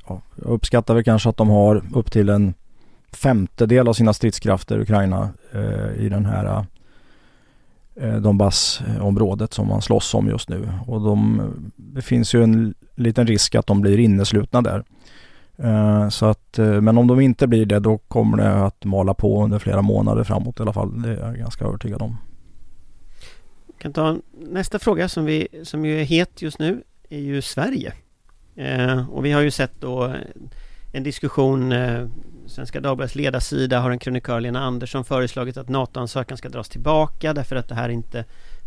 ja, 0.08 0.20
jag 0.34 0.50
uppskattar 0.50 0.94
väl 0.94 1.04
kanske 1.04 1.28
att 1.28 1.36
de 1.36 1.48
har 1.48 1.82
upp 1.94 2.12
till 2.12 2.28
en 2.28 2.54
femtedel 3.12 3.88
av 3.88 3.92
sina 3.92 4.12
stridskrafter 4.12 4.80
Ukraina 4.80 5.30
eh, 5.52 6.04
i 6.04 6.08
den 6.08 6.26
här 6.26 6.66
eh, 7.94 8.16
Donbassområdet 8.16 9.52
som 9.52 9.68
man 9.68 9.82
slåss 9.82 10.14
om 10.14 10.28
just 10.28 10.48
nu. 10.48 10.68
Och 10.86 11.00
de, 11.00 11.42
det 11.76 12.02
finns 12.02 12.34
ju 12.34 12.42
en 12.42 12.74
liten 12.94 13.26
risk 13.26 13.54
att 13.54 13.66
de 13.66 13.80
blir 13.80 13.98
inneslutna 13.98 14.62
där. 14.62 14.84
Eh, 15.56 16.08
så 16.08 16.26
att, 16.26 16.58
eh, 16.58 16.80
men 16.80 16.98
om 16.98 17.06
de 17.06 17.20
inte 17.20 17.46
blir 17.46 17.66
det 17.66 17.78
då 17.78 17.98
kommer 17.98 18.36
det 18.36 18.64
att 18.64 18.84
mala 18.84 19.14
på 19.14 19.44
under 19.44 19.58
flera 19.58 19.82
månader 19.82 20.24
framåt 20.24 20.58
i 20.58 20.62
alla 20.62 20.72
fall. 20.72 21.02
Det 21.02 21.08
är 21.08 21.26
jag 21.26 21.36
ganska 21.36 21.64
övertygad 21.64 22.02
om. 22.02 22.16
Jag 23.66 23.78
kan 23.78 23.92
ta 23.92 24.18
nästa 24.32 24.78
fråga 24.78 25.08
som, 25.08 25.24
vi, 25.24 25.48
som 25.62 25.84
ju 25.84 26.00
är 26.00 26.04
het 26.04 26.42
just 26.42 26.58
nu 26.58 26.82
är 27.10 27.18
ju 27.18 27.42
Sverige. 27.42 27.92
Eh, 28.56 29.10
och 29.10 29.24
vi 29.24 29.32
har 29.32 29.40
ju 29.40 29.50
sett 29.50 29.80
då 29.80 30.14
en 30.92 31.02
diskussion 31.02 31.72
eh, 31.72 32.08
Svenska 32.46 32.80
Dagbladets 32.80 33.14
ledarsida 33.14 33.80
har 33.80 33.90
en 33.90 33.98
krönikör 33.98 34.40
Lena 34.40 34.60
Andersson 34.60 35.04
föreslagit 35.04 35.56
att 35.56 35.68
NATO-ansökan 35.68 36.38
ska 36.38 36.48
dras 36.48 36.68
tillbaka 36.68 37.32
därför 37.32 37.56
att 37.56 37.68
det 37.68 37.74
här 37.74 37.88
inte 37.88 38.24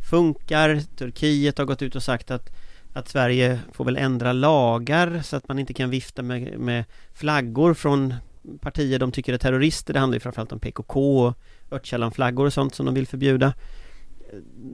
funkar. 0.09 0.79
Turkiet 0.97 1.57
har 1.57 1.65
gått 1.65 1.81
ut 1.81 1.95
och 1.95 2.03
sagt 2.03 2.31
att 2.31 2.49
att 2.97 3.07
Sverige 3.07 3.59
får 3.71 3.85
väl 3.85 3.97
ändra 3.97 4.33
lagar 4.33 5.21
så 5.23 5.35
att 5.35 5.47
man 5.47 5.59
inte 5.59 5.73
kan 5.73 5.89
vifta 5.89 6.21
med, 6.21 6.59
med 6.59 6.85
flaggor 7.13 7.73
från 7.73 8.13
partier 8.61 8.99
de 8.99 9.11
tycker 9.11 9.33
är 9.33 9.37
terrorister. 9.37 9.93
Det 9.93 9.99
handlar 9.99 10.15
ju 10.15 10.19
framförallt 10.19 10.51
om 10.51 10.59
PKK 10.59 11.25
och 11.25 11.33
Örtkällanflaggor 11.71 12.45
och 12.45 12.53
sånt 12.53 12.75
som 12.75 12.85
de 12.85 12.95
vill 12.95 13.07
förbjuda. 13.07 13.53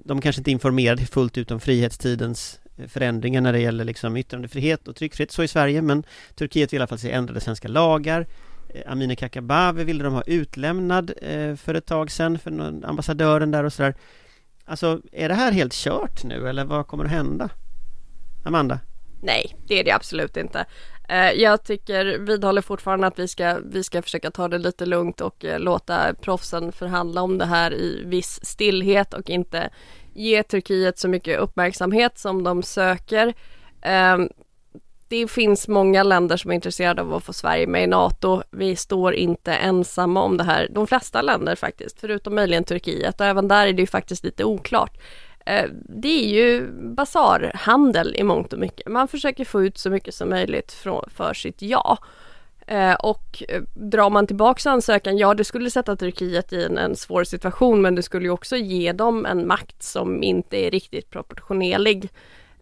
De 0.05 0.21
kanske 0.21 0.39
inte 0.39 0.51
informerade 0.51 1.05
fullt 1.05 1.37
ut 1.37 1.51
om 1.51 1.59
frihetstidens 1.59 2.59
förändringar 2.87 3.41
när 3.41 3.53
det 3.53 3.59
gäller 3.59 3.85
liksom 3.85 4.17
yttrandefrihet 4.17 4.87
och 4.87 4.95
tryckfrihet 4.95 5.31
så 5.31 5.43
i 5.43 5.47
Sverige 5.47 5.81
men 5.81 6.03
Turkiet 6.35 6.73
vill 6.73 6.77
i 6.77 6.79
alla 6.79 6.87
fall 6.87 6.99
se 6.99 7.11
ändrade 7.11 7.39
svenska 7.41 7.67
lagar 7.67 8.27
eh, 8.69 8.91
Amineh 8.91 9.15
Kakabaveh 9.15 9.85
ville 9.85 10.03
de 10.03 10.13
ha 10.13 10.21
utlämnad 10.21 11.13
eh, 11.21 11.55
för 11.55 11.73
ett 11.73 11.85
tag 11.85 12.11
sedan 12.11 12.39
för 12.39 12.51
någon, 12.51 12.85
ambassadören 12.85 13.51
där 13.51 13.63
och 13.63 13.73
sådär 13.73 13.95
Alltså 14.65 15.01
är 15.11 15.29
det 15.29 15.35
här 15.35 15.51
helt 15.51 15.73
kört 15.73 16.23
nu 16.23 16.49
eller 16.49 16.65
vad 16.65 16.87
kommer 16.87 17.05
att 17.05 17.11
hända? 17.11 17.49
Amanda? 18.43 18.79
Nej, 19.21 19.55
det 19.67 19.79
är 19.79 19.83
det 19.83 19.91
absolut 19.91 20.37
inte. 20.37 20.65
Eh, 21.09 21.31
jag 21.31 21.63
tycker, 21.63 22.17
vidhåller 22.17 22.61
fortfarande 22.61 23.07
att 23.07 23.19
vi 23.19 23.27
ska, 23.27 23.59
vi 23.65 23.83
ska 23.83 24.01
försöka 24.01 24.31
ta 24.31 24.47
det 24.47 24.57
lite 24.57 24.85
lugnt 24.85 25.21
och 25.21 25.45
eh, 25.45 25.59
låta 25.59 26.13
proffsen 26.13 26.71
förhandla 26.71 27.21
om 27.21 27.37
det 27.37 27.45
här 27.45 27.73
i 27.73 28.03
viss 28.05 28.39
stillhet 28.45 29.13
och 29.13 29.29
inte 29.29 29.69
ge 30.13 30.43
Turkiet 30.43 30.99
så 30.99 31.07
mycket 31.07 31.39
uppmärksamhet 31.39 32.17
som 32.17 32.43
de 32.43 32.63
söker. 32.63 33.33
Ehm, 33.81 34.29
det 35.07 35.27
finns 35.27 35.67
många 35.67 36.03
länder 36.03 36.37
som 36.37 36.51
är 36.51 36.55
intresserade 36.55 37.01
av 37.01 37.13
att 37.13 37.23
få 37.23 37.33
Sverige 37.33 37.67
med 37.67 37.83
i 37.83 37.87
NATO. 37.87 38.43
Vi 38.51 38.75
står 38.75 39.13
inte 39.13 39.53
ensamma 39.53 40.21
om 40.21 40.37
det 40.37 40.43
här. 40.43 40.67
De 40.71 40.87
flesta 40.87 41.21
länder 41.21 41.55
faktiskt, 41.55 41.99
förutom 41.99 42.35
möjligen 42.35 42.63
Turkiet 42.63 43.19
och 43.19 43.25
även 43.25 43.47
där 43.47 43.67
är 43.67 43.73
det 43.73 43.81
ju 43.81 43.87
faktiskt 43.87 44.23
lite 44.23 44.43
oklart. 44.43 44.97
Eh, 45.45 45.69
det 45.73 46.25
är 46.25 46.27
ju 46.27 46.71
basarhandel 46.71 48.15
i 48.15 48.23
mångt 48.23 48.53
och 48.53 48.59
mycket. 48.59 48.87
Man 48.87 49.07
försöker 49.07 49.45
få 49.45 49.63
ut 49.63 49.77
så 49.77 49.89
mycket 49.89 50.15
som 50.15 50.29
möjligt 50.29 50.71
för 51.07 51.33
sitt 51.33 51.61
ja. 51.61 51.97
Eh, 52.67 52.93
och 52.93 53.43
eh, 53.49 53.61
drar 53.73 54.09
man 54.09 54.27
tillbaks 54.27 54.67
ansökan, 54.67 55.17
ja 55.17 55.33
det 55.33 55.43
skulle 55.43 55.71
sätta 55.71 55.95
Turkiet 55.95 56.53
i 56.53 56.63
en, 56.63 56.77
en, 56.77 56.95
svår 56.95 57.23
situation 57.23 57.81
men 57.81 57.95
det 57.95 58.03
skulle 58.03 58.25
ju 58.25 58.31
också 58.31 58.55
ge 58.55 58.91
dem 58.91 59.25
en 59.25 59.47
makt 59.47 59.83
som 59.83 60.23
inte 60.23 60.57
är 60.57 60.71
riktigt 60.71 61.09
proportionerlig. 61.09 62.09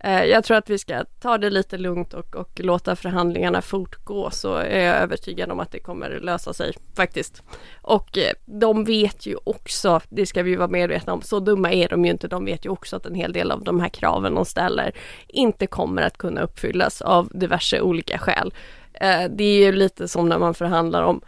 Eh, 0.03 0.23
jag 0.23 0.43
tror 0.43 0.57
att 0.57 0.69
vi 0.69 0.77
ska 0.77 1.05
ta 1.19 1.37
det 1.37 1.49
lite 1.49 1.77
lugnt 1.77 2.13
och, 2.13 2.35
och, 2.35 2.59
låta 2.59 2.95
förhandlingarna 2.95 3.61
fortgå 3.61 4.29
så 4.31 4.55
är 4.55 4.79
jag 4.79 4.97
övertygad 4.97 5.51
om 5.51 5.59
att 5.59 5.71
det 5.71 5.79
kommer 5.79 6.19
lösa 6.19 6.53
sig 6.53 6.73
faktiskt. 6.95 7.43
Och 7.81 8.17
eh, 8.17 8.33
de 8.45 8.83
vet 8.83 9.25
ju 9.25 9.35
också, 9.43 10.01
det 10.09 10.25
ska 10.25 10.43
vi 10.43 10.55
vara 10.55 10.67
medvetna 10.67 11.13
om, 11.13 11.21
så 11.21 11.39
dumma 11.39 11.71
är 11.71 11.89
de 11.89 12.05
ju 12.05 12.11
inte. 12.11 12.27
De 12.27 12.45
vet 12.45 12.65
ju 12.65 12.69
också 12.69 12.95
att 12.95 13.05
en 13.05 13.15
hel 13.15 13.33
del 13.33 13.51
av 13.51 13.63
de 13.63 13.79
här 13.79 13.89
kraven 13.89 14.35
de 14.35 14.45
ställer 14.45 14.91
inte 15.27 15.67
kommer 15.67 16.01
att 16.01 16.17
kunna 16.17 16.41
uppfyllas 16.41 17.01
av 17.01 17.29
diverse 17.33 17.81
olika 17.81 18.17
skäl. 18.17 18.53
Eh, 18.93 19.23
det 19.29 19.43
är 19.43 19.65
ju 19.65 19.71
lite 19.71 20.07
som 20.07 20.29
när 20.29 20.39
man 20.39 20.53
förhandlar 20.53 21.03
om 21.03 21.21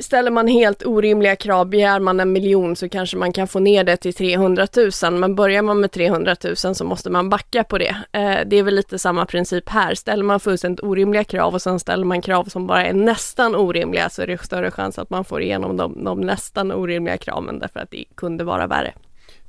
ställer 0.00 0.30
man 0.30 0.48
helt 0.48 0.86
orimliga 0.86 1.36
krav, 1.36 1.68
begär 1.68 2.00
man 2.00 2.20
en 2.20 2.32
miljon 2.32 2.76
så 2.76 2.88
kanske 2.88 3.16
man 3.16 3.32
kan 3.32 3.48
få 3.48 3.58
ner 3.60 3.84
det 3.84 3.96
till 3.96 4.14
300 4.14 4.66
000, 5.02 5.12
men 5.12 5.34
börjar 5.34 5.62
man 5.62 5.80
med 5.80 5.92
300 5.92 6.36
000 6.44 6.56
så 6.56 6.84
måste 6.84 7.10
man 7.10 7.28
backa 7.28 7.64
på 7.64 7.78
det. 7.78 7.96
Eh, 8.12 8.38
det 8.46 8.56
är 8.56 8.62
väl 8.62 8.74
lite 8.74 8.98
samma 8.98 9.26
princip 9.26 9.68
här, 9.68 9.94
ställer 9.94 10.24
man 10.24 10.40
fullständigt 10.40 10.84
orimliga 10.84 11.24
krav 11.24 11.54
och 11.54 11.62
sen 11.62 11.80
ställer 11.80 12.04
man 12.04 12.22
krav 12.22 12.44
som 12.44 12.66
bara 12.66 12.86
är 12.86 12.92
nästan 12.92 13.54
orimliga 13.54 14.10
så 14.10 14.22
är 14.22 14.26
det 14.26 14.44
större 14.44 14.70
chans 14.70 14.98
att 14.98 15.10
man 15.10 15.24
får 15.24 15.42
igenom 15.42 15.76
de, 15.76 16.04
de 16.04 16.20
nästan 16.20 16.72
orimliga 16.72 17.16
kraven 17.16 17.58
därför 17.58 17.80
att 17.80 17.90
det 17.90 18.04
kunde 18.14 18.44
vara 18.44 18.66
värre. 18.66 18.94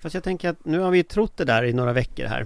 Fast 0.01 0.15
jag 0.15 0.23
tänker 0.23 0.49
att 0.49 0.65
nu 0.65 0.79
har 0.79 0.91
vi 0.91 1.03
trott 1.03 1.37
det 1.37 1.45
där 1.45 1.63
i 1.63 1.73
några 1.73 1.93
veckor 1.93 2.25
här. 2.25 2.45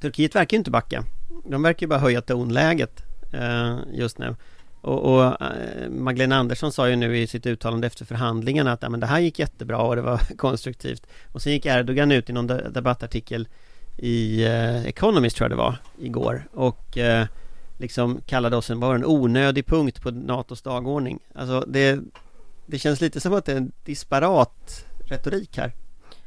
Turkiet 0.00 0.34
verkar 0.34 0.54
ju 0.54 0.58
inte 0.58 0.70
backa. 0.70 1.04
De 1.44 1.62
verkar 1.62 1.86
ju 1.86 1.88
bara 1.88 1.98
höja 1.98 2.20
tonläget 2.20 3.02
eh, 3.32 3.76
just 3.92 4.18
nu. 4.18 4.36
Och, 4.84 5.14
och 5.14 5.42
eh, 5.42 5.88
Magdalena 5.90 6.36
Andersson 6.36 6.72
sa 6.72 6.88
ju 6.88 6.96
nu 6.96 7.18
i 7.18 7.26
sitt 7.26 7.46
uttalande 7.46 7.86
efter 7.86 8.04
förhandlingarna 8.04 8.72
att 8.72 8.82
ja, 8.82 8.88
men 8.88 9.00
det 9.00 9.06
här 9.06 9.20
gick 9.20 9.38
jättebra 9.38 9.78
och 9.78 9.96
det 9.96 10.02
var 10.02 10.18
konstruktivt. 10.36 11.06
Och 11.32 11.42
sen 11.42 11.52
gick 11.52 11.66
Erdogan 11.66 12.12
ut 12.12 12.30
i 12.30 12.32
någon 12.32 12.46
debattartikel 12.46 13.48
i 13.96 14.44
eh, 14.44 14.86
Economist 14.86 15.36
tror 15.36 15.44
jag 15.44 15.58
det 15.58 15.62
var 15.62 15.76
igår 15.98 16.48
och 16.52 16.98
eh, 16.98 17.26
liksom 17.78 18.20
kallade 18.26 18.56
oss 18.56 18.70
en, 18.70 18.80
var 18.80 18.94
en 18.94 19.04
onödig 19.04 19.66
punkt 19.66 20.02
på 20.02 20.10
NATOs 20.10 20.62
dagordning. 20.62 21.18
Alltså 21.34 21.64
det, 21.68 22.00
det 22.66 22.78
känns 22.78 23.00
lite 23.00 23.20
som 23.20 23.34
att 23.34 23.44
det 23.44 23.52
är 23.52 23.56
en 23.56 23.72
disparat 23.84 24.84
retorik 25.04 25.58
här. 25.58 25.72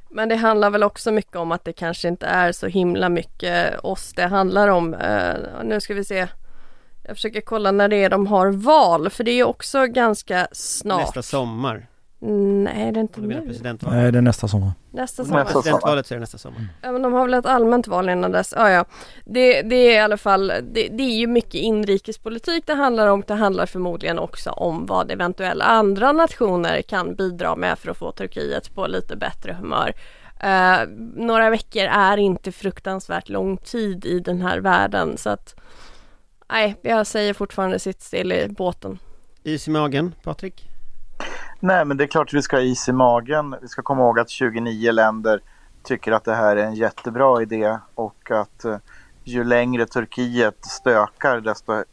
Men 0.10 0.30
det 0.30 0.36
handlar 0.36 0.70
väl 0.70 0.84
också 0.84 1.12
mycket 1.12 1.36
om 1.36 1.52
att 1.52 1.66
det 1.66 1.74
kanske 1.74 2.08
inte 2.08 2.26
är 2.26 2.52
så 2.52 2.68
himla 2.68 3.10
mycket 3.10 3.80
oss 3.80 4.14
det 4.14 4.26
handlar 4.26 4.68
om. 4.68 4.94
Eh, 4.94 5.36
nu 5.64 5.82
ska 5.82 5.94
vi 5.94 6.04
se. 6.04 6.28
Jag 7.08 7.16
försöker 7.16 7.42
kolla 7.42 7.72
när 7.72 7.88
det 7.88 8.04
är 8.04 8.10
de 8.10 8.28
har 8.28 8.52
val 8.52 9.10
för 9.10 9.24
det 9.24 9.32
är 9.32 9.44
också 9.44 9.86
ganska 9.86 10.48
snart. 10.52 11.02
Nästa 11.02 11.22
sommar. 11.22 11.88
Nej, 12.20 12.92
det 12.92 13.00
är 13.00 13.02
inte 13.02 13.22
nu. 13.22 13.56
Nej, 13.82 14.12
det 14.12 14.18
är 14.18 14.22
nästa 14.22 14.48
sommar. 14.48 14.72
Nästa 14.92 15.26
sommar. 15.26 15.44
Nästa 15.44 15.54
Presidentvalet 15.54 16.08
så 16.08 16.14
är 16.14 16.16
det 16.16 16.20
nästa 16.20 16.38
sommar. 16.38 16.68
Ja, 16.82 16.92
men 16.92 17.02
de 17.02 17.14
har 17.14 17.26
väl 17.26 17.34
ett 17.34 17.46
allmänt 17.46 17.88
val 17.88 18.10
innan 18.10 18.32
dess. 18.32 18.54
Ja, 18.58 18.70
ja. 18.70 18.86
Det, 19.26 19.62
det 19.62 19.76
är 19.76 19.94
i 19.94 20.00
alla 20.00 20.18
fall, 20.18 20.48
det, 20.48 20.88
det, 20.88 21.04
är 21.04 21.18
ju 21.18 21.28
mycket 21.28 21.54
inrikespolitik 21.54 22.64
det 22.68 22.74
handlar 22.74 23.08
om. 23.08 23.24
Det 23.28 23.34
handlar 23.34 23.66
förmodligen 23.66 24.20
också 24.20 24.50
om 24.50 24.86
vad 24.86 25.12
eventuella 25.12 25.66
andra 25.66 26.12
nationer 26.12 26.82
kan 26.82 27.16
bidra 27.16 27.56
med 27.56 27.80
för 27.80 27.92
att 27.92 27.98
få 27.98 28.12
Turkiet 28.12 28.76
på 28.76 28.88
lite 28.88 29.16
bättre 29.16 29.54
humör. 29.54 29.94
Uh, 30.44 30.90
några 31.16 31.50
veckor 31.50 31.84
är 31.84 32.18
inte 32.18 32.52
fruktansvärt 32.52 33.30
lång 33.30 33.58
tid 33.58 34.06
i 34.06 34.20
den 34.20 34.42
här 34.42 34.58
världen 34.58 35.18
så 35.18 35.30
att 35.30 35.56
Nej, 36.50 36.80
jag 36.82 37.08
säger 37.08 37.34
fortfarande 37.34 37.80
sitt 37.80 38.02
still 38.02 38.32
i 38.32 38.48
båten. 38.50 39.00
Is 39.44 39.68
i 39.68 39.72
magen, 39.72 40.16
Patrik? 40.24 40.70
Nej, 41.60 41.86
men 41.86 41.98
det 41.98 42.04
är 42.04 42.08
klart 42.08 42.28
att 42.28 42.34
vi 42.34 42.42
ska 42.42 42.56
ha 42.56 42.64
is 42.64 42.90
i 42.90 42.92
magen. 42.92 43.56
Vi 43.62 43.68
ska 43.68 43.82
komma 43.82 44.02
ihåg 44.02 44.20
att 44.20 44.30
29 44.30 44.92
länder 44.92 45.42
tycker 45.84 46.12
att 46.12 46.24
det 46.24 46.36
här 46.36 46.56
är 46.56 46.64
en 46.64 46.76
jättebra 46.76 47.42
idé 47.42 47.78
och 47.96 48.32
att 48.32 48.66
eh, 48.66 48.78
ju 49.24 49.44
längre 49.44 49.86
Turkiet 49.86 50.66
stökar 50.66 51.42
desto 51.42 51.84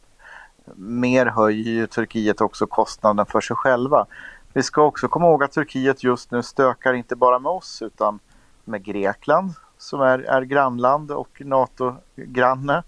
mer 0.75 1.25
höjer 1.25 1.71
ju 1.73 1.87
Turkiet 1.87 2.41
också 2.41 2.67
kostnaden 2.67 3.25
för 3.25 3.41
sig 3.41 3.55
själva. 3.55 4.05
Vi 4.53 4.63
ska 4.63 4.83
också 4.83 5.07
komma 5.07 5.25
ihåg 5.25 5.43
att 5.43 5.51
Turkiet 5.51 6.03
just 6.03 6.31
nu 6.31 6.43
stökar 6.43 6.93
inte 6.93 7.15
bara 7.15 7.39
med 7.39 7.51
oss 7.51 7.81
utan 7.81 8.19
med 8.63 8.83
Grekland 8.83 9.53
som 9.77 10.01
är, 10.01 10.19
är 10.19 10.41
grannland 10.41 11.11
och 11.11 11.41
NATO-granne. 11.45 12.83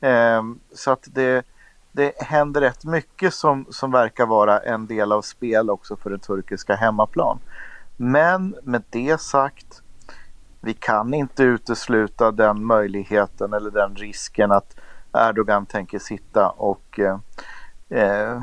Ehm, 0.00 0.58
så 0.72 0.90
att 0.90 1.08
det, 1.12 1.46
det 1.92 2.12
händer 2.22 2.60
rätt 2.60 2.84
mycket 2.84 3.34
som, 3.34 3.66
som 3.70 3.90
verkar 3.90 4.26
vara 4.26 4.58
en 4.58 4.86
del 4.86 5.12
av 5.12 5.22
spel 5.22 5.70
också 5.70 5.96
för 5.96 6.10
den 6.10 6.20
turkiska 6.20 6.74
hemmaplan. 6.74 7.38
Men 7.96 8.56
med 8.62 8.82
det 8.90 9.20
sagt, 9.20 9.82
vi 10.60 10.74
kan 10.74 11.14
inte 11.14 11.42
utesluta 11.42 12.30
den 12.30 12.64
möjligheten 12.64 13.52
eller 13.52 13.70
den 13.70 13.96
risken 13.96 14.52
att 14.52 14.76
Erdogan 15.12 15.66
tänker 15.66 15.98
sitta 15.98 16.48
och 16.48 17.00
eh, 17.00 17.18
eh, 18.00 18.42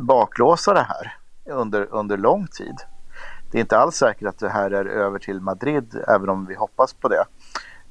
baklåsa 0.00 0.74
det 0.74 0.86
här 0.88 1.16
under, 1.54 1.88
under 1.90 2.16
lång 2.16 2.46
tid. 2.46 2.76
Det 3.50 3.58
är 3.58 3.60
inte 3.60 3.78
alls 3.78 3.96
säkert 3.96 4.28
att 4.28 4.38
det 4.38 4.48
här 4.48 4.70
är 4.70 4.84
över 4.84 5.18
till 5.18 5.40
Madrid, 5.40 5.96
även 6.08 6.28
om 6.28 6.46
vi 6.46 6.54
hoppas 6.54 6.94
på 6.94 7.08
det. 7.08 7.24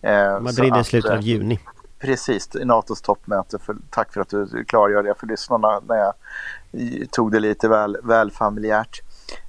Eh, 0.01 0.39
Madrid 0.39 0.73
är 0.73 0.83
slutet 0.83 1.11
av 1.11 1.17
eh, 1.17 1.23
juni. 1.23 1.59
Precis, 2.03 2.49
NATOs 2.53 3.01
toppmöte. 3.01 3.59
För, 3.59 3.75
tack 3.89 4.13
för 4.13 4.21
att 4.21 4.29
du 4.29 4.65
klargör 4.67 5.03
det 5.03 5.15
för 5.19 5.27
lyssnarna 5.27 5.79
när 5.87 5.95
jag 5.95 6.13
tog 7.11 7.31
det 7.31 7.39
lite 7.39 7.67
väl, 7.67 7.97
väl 8.03 8.31
familjärt. 8.31 9.01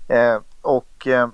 Eh, 0.09 0.39
och 0.61 1.07
eh, 1.07 1.29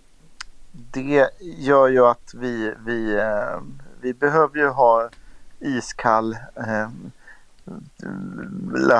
det 0.72 1.30
gör 1.40 1.88
ju 1.88 2.06
att 2.06 2.34
vi, 2.34 2.74
vi, 2.86 3.16
eh, 3.16 3.60
vi 4.00 4.14
behöver 4.14 4.58
ju 4.58 4.68
ha 4.68 5.08
iskall 5.58 6.36
eh, 6.56 6.88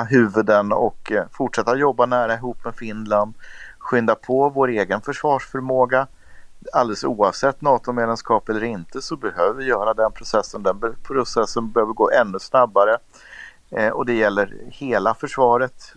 huvuden 0.09 0.71
och 0.71 1.11
eh, 1.11 1.25
fortsätta 1.31 1.75
jobba 1.75 2.05
nära 2.05 2.33
ihop 2.33 2.65
med 2.65 2.75
Finland. 2.75 3.33
Skynda 3.77 4.15
på 4.15 4.49
vår 4.49 4.67
egen 4.67 5.01
försvarsförmåga 5.01 6.07
alldeles 6.73 7.03
oavsett 7.03 7.61
NATO-medlemskap 7.61 8.49
eller 8.49 8.63
inte 8.63 9.01
så 9.01 9.15
behöver 9.15 9.53
vi 9.53 9.65
göra 9.65 9.93
den 9.93 10.11
processen. 10.11 10.63
Den 10.63 10.95
processen 11.03 11.71
behöver 11.71 11.93
gå 11.93 12.11
ännu 12.11 12.39
snabbare 12.39 12.97
eh, 13.69 13.89
och 13.89 14.05
det 14.05 14.13
gäller 14.13 14.57
hela 14.67 15.13
försvaret 15.13 15.93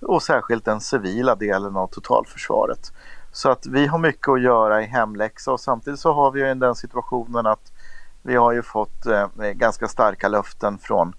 och 0.00 0.22
särskilt 0.22 0.64
den 0.64 0.80
civila 0.80 1.34
delen 1.34 1.76
av 1.76 1.86
totalförsvaret. 1.86 2.92
Så 3.32 3.50
att 3.50 3.66
vi 3.66 3.86
har 3.86 3.98
mycket 3.98 4.28
att 4.28 4.42
göra 4.42 4.82
i 4.82 4.86
hemläxa 4.86 5.52
och 5.52 5.60
samtidigt 5.60 6.00
så 6.00 6.12
har 6.12 6.30
vi 6.30 6.40
ju 6.40 6.54
den 6.54 6.74
situationen 6.74 7.46
att 7.46 7.72
vi 8.22 8.36
har 8.36 8.52
ju 8.52 8.62
fått 8.62 9.06
eh, 9.06 9.28
ganska 9.36 9.88
starka 9.88 10.28
löften 10.28 10.78
från 10.78 11.12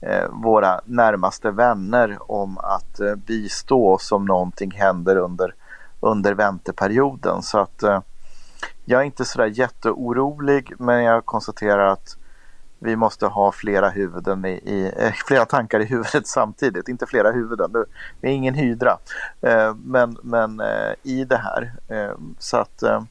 eh, 0.00 0.28
våra 0.30 0.80
närmaste 0.84 1.50
vänner 1.50 2.18
om 2.30 2.58
att 2.58 3.00
eh, 3.00 3.14
bistå 3.14 3.92
oss 3.92 4.12
om 4.12 4.24
någonting 4.24 4.70
händer 4.70 5.16
under 5.16 5.54
under 6.00 6.34
vänteperioden. 6.34 7.42
Så 7.42 7.58
att 7.58 7.82
eh, 7.82 8.00
jag 8.84 9.00
är 9.00 9.04
inte 9.04 9.24
sådär 9.24 9.46
jätteorolig 9.46 10.72
men 10.78 11.02
jag 11.04 11.24
konstaterar 11.26 11.86
att 11.92 12.16
vi 12.78 12.96
måste 12.96 13.26
ha 13.26 13.52
flera 13.52 13.88
huvuden 13.90 14.44
i, 14.44 14.48
i 14.48 14.92
eh, 14.98 15.12
flera 15.26 15.44
tankar 15.44 15.80
i 15.80 15.84
huvudet 15.84 16.26
samtidigt. 16.26 16.88
Inte 16.88 17.06
flera 17.06 17.30
huvuden, 17.32 17.70
det 18.20 18.26
är 18.28 18.32
ingen 18.32 18.54
hydra. 18.54 18.98
Eh, 19.40 19.74
men, 19.84 20.16
men 20.22 20.60
eh, 20.60 20.92
i 21.02 21.24
det 21.24 21.36
här. 21.36 21.72
Eh, 21.88 22.16
så 22.38 22.56
att 22.56 22.82
eh, 22.82 23.02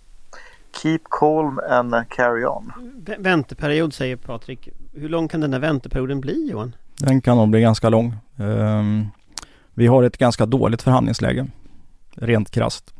keep 0.81 0.99
calm 1.09 1.59
and 1.69 2.09
carry 2.09 2.45
on. 2.45 2.71
V- 2.95 3.15
Vänteperiod 3.19 3.93
säger 3.93 4.15
Patrik. 4.15 4.69
Hur 4.93 5.09
lång 5.09 5.27
kan 5.27 5.41
den 5.41 5.53
här 5.53 5.59
vänteperioden 5.59 6.21
bli 6.21 6.49
Johan? 6.51 6.75
Den 6.99 7.21
kan 7.21 7.37
nog 7.37 7.49
bli 7.49 7.61
ganska 7.61 7.89
lång. 7.89 8.15
Ehm, 8.37 9.05
vi 9.73 9.87
har 9.87 10.03
ett 10.03 10.17
ganska 10.17 10.45
dåligt 10.45 10.81
förhandlingsläge. 10.81 11.47
Rent 12.15 12.51
krasst. 12.51 12.93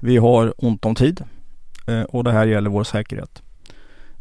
Vi 0.00 0.16
har 0.16 0.54
ont 0.56 0.84
om 0.84 0.94
tid 0.94 1.24
eh, 1.86 2.02
och 2.02 2.24
det 2.24 2.32
här 2.32 2.46
gäller 2.46 2.70
vår 2.70 2.84
säkerhet. 2.84 3.42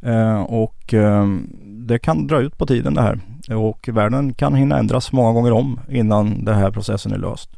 Eh, 0.01 0.41
och 0.41 0.93
ehm, 0.93 1.49
det 1.63 1.99
kan 1.99 2.27
dra 2.27 2.41
ut 2.41 2.57
på 2.57 2.65
tiden 2.65 2.93
det 2.93 3.01
här. 3.01 3.19
Och 3.55 3.89
världen 3.93 4.33
kan 4.33 4.55
hinna 4.55 4.77
ändras 4.77 5.11
många 5.11 5.33
gånger 5.33 5.51
om 5.51 5.79
innan 5.89 6.45
den 6.45 6.55
här 6.55 6.71
processen 6.71 7.11
är 7.11 7.17
löst. 7.17 7.49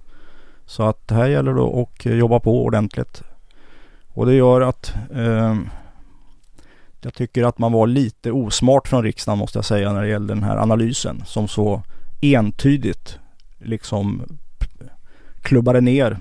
Så 0.66 0.84
att 0.84 1.12
här 1.12 1.28
gäller 1.28 1.54
det 1.54 1.82
att 1.82 2.18
jobba 2.18 2.40
på 2.40 2.64
ordentligt. 2.64 3.24
Och 4.08 4.26
det 4.26 4.34
gör 4.34 4.62
att 4.62 4.94
ehm, 5.16 5.70
jag 7.02 7.14
tycker 7.14 7.44
att 7.44 7.60
man 7.60 7.72
var 7.72 7.88
lite 7.88 8.32
osmart 8.32 8.88
från 8.88 9.04
riksdagen 9.04 9.40
måste 9.40 9.58
jag 9.58 9.66
säga 9.66 9.94
när 9.94 10.02
det 10.02 10.10
gällde 10.10 10.34
den 10.34 10.44
här 10.44 10.58
analysen 10.58 11.24
som 11.26 11.48
så 11.48 11.82
entydigt 12.22 13.20
liksom 13.58 14.24
klubbade 15.42 15.82
ner 15.82 16.20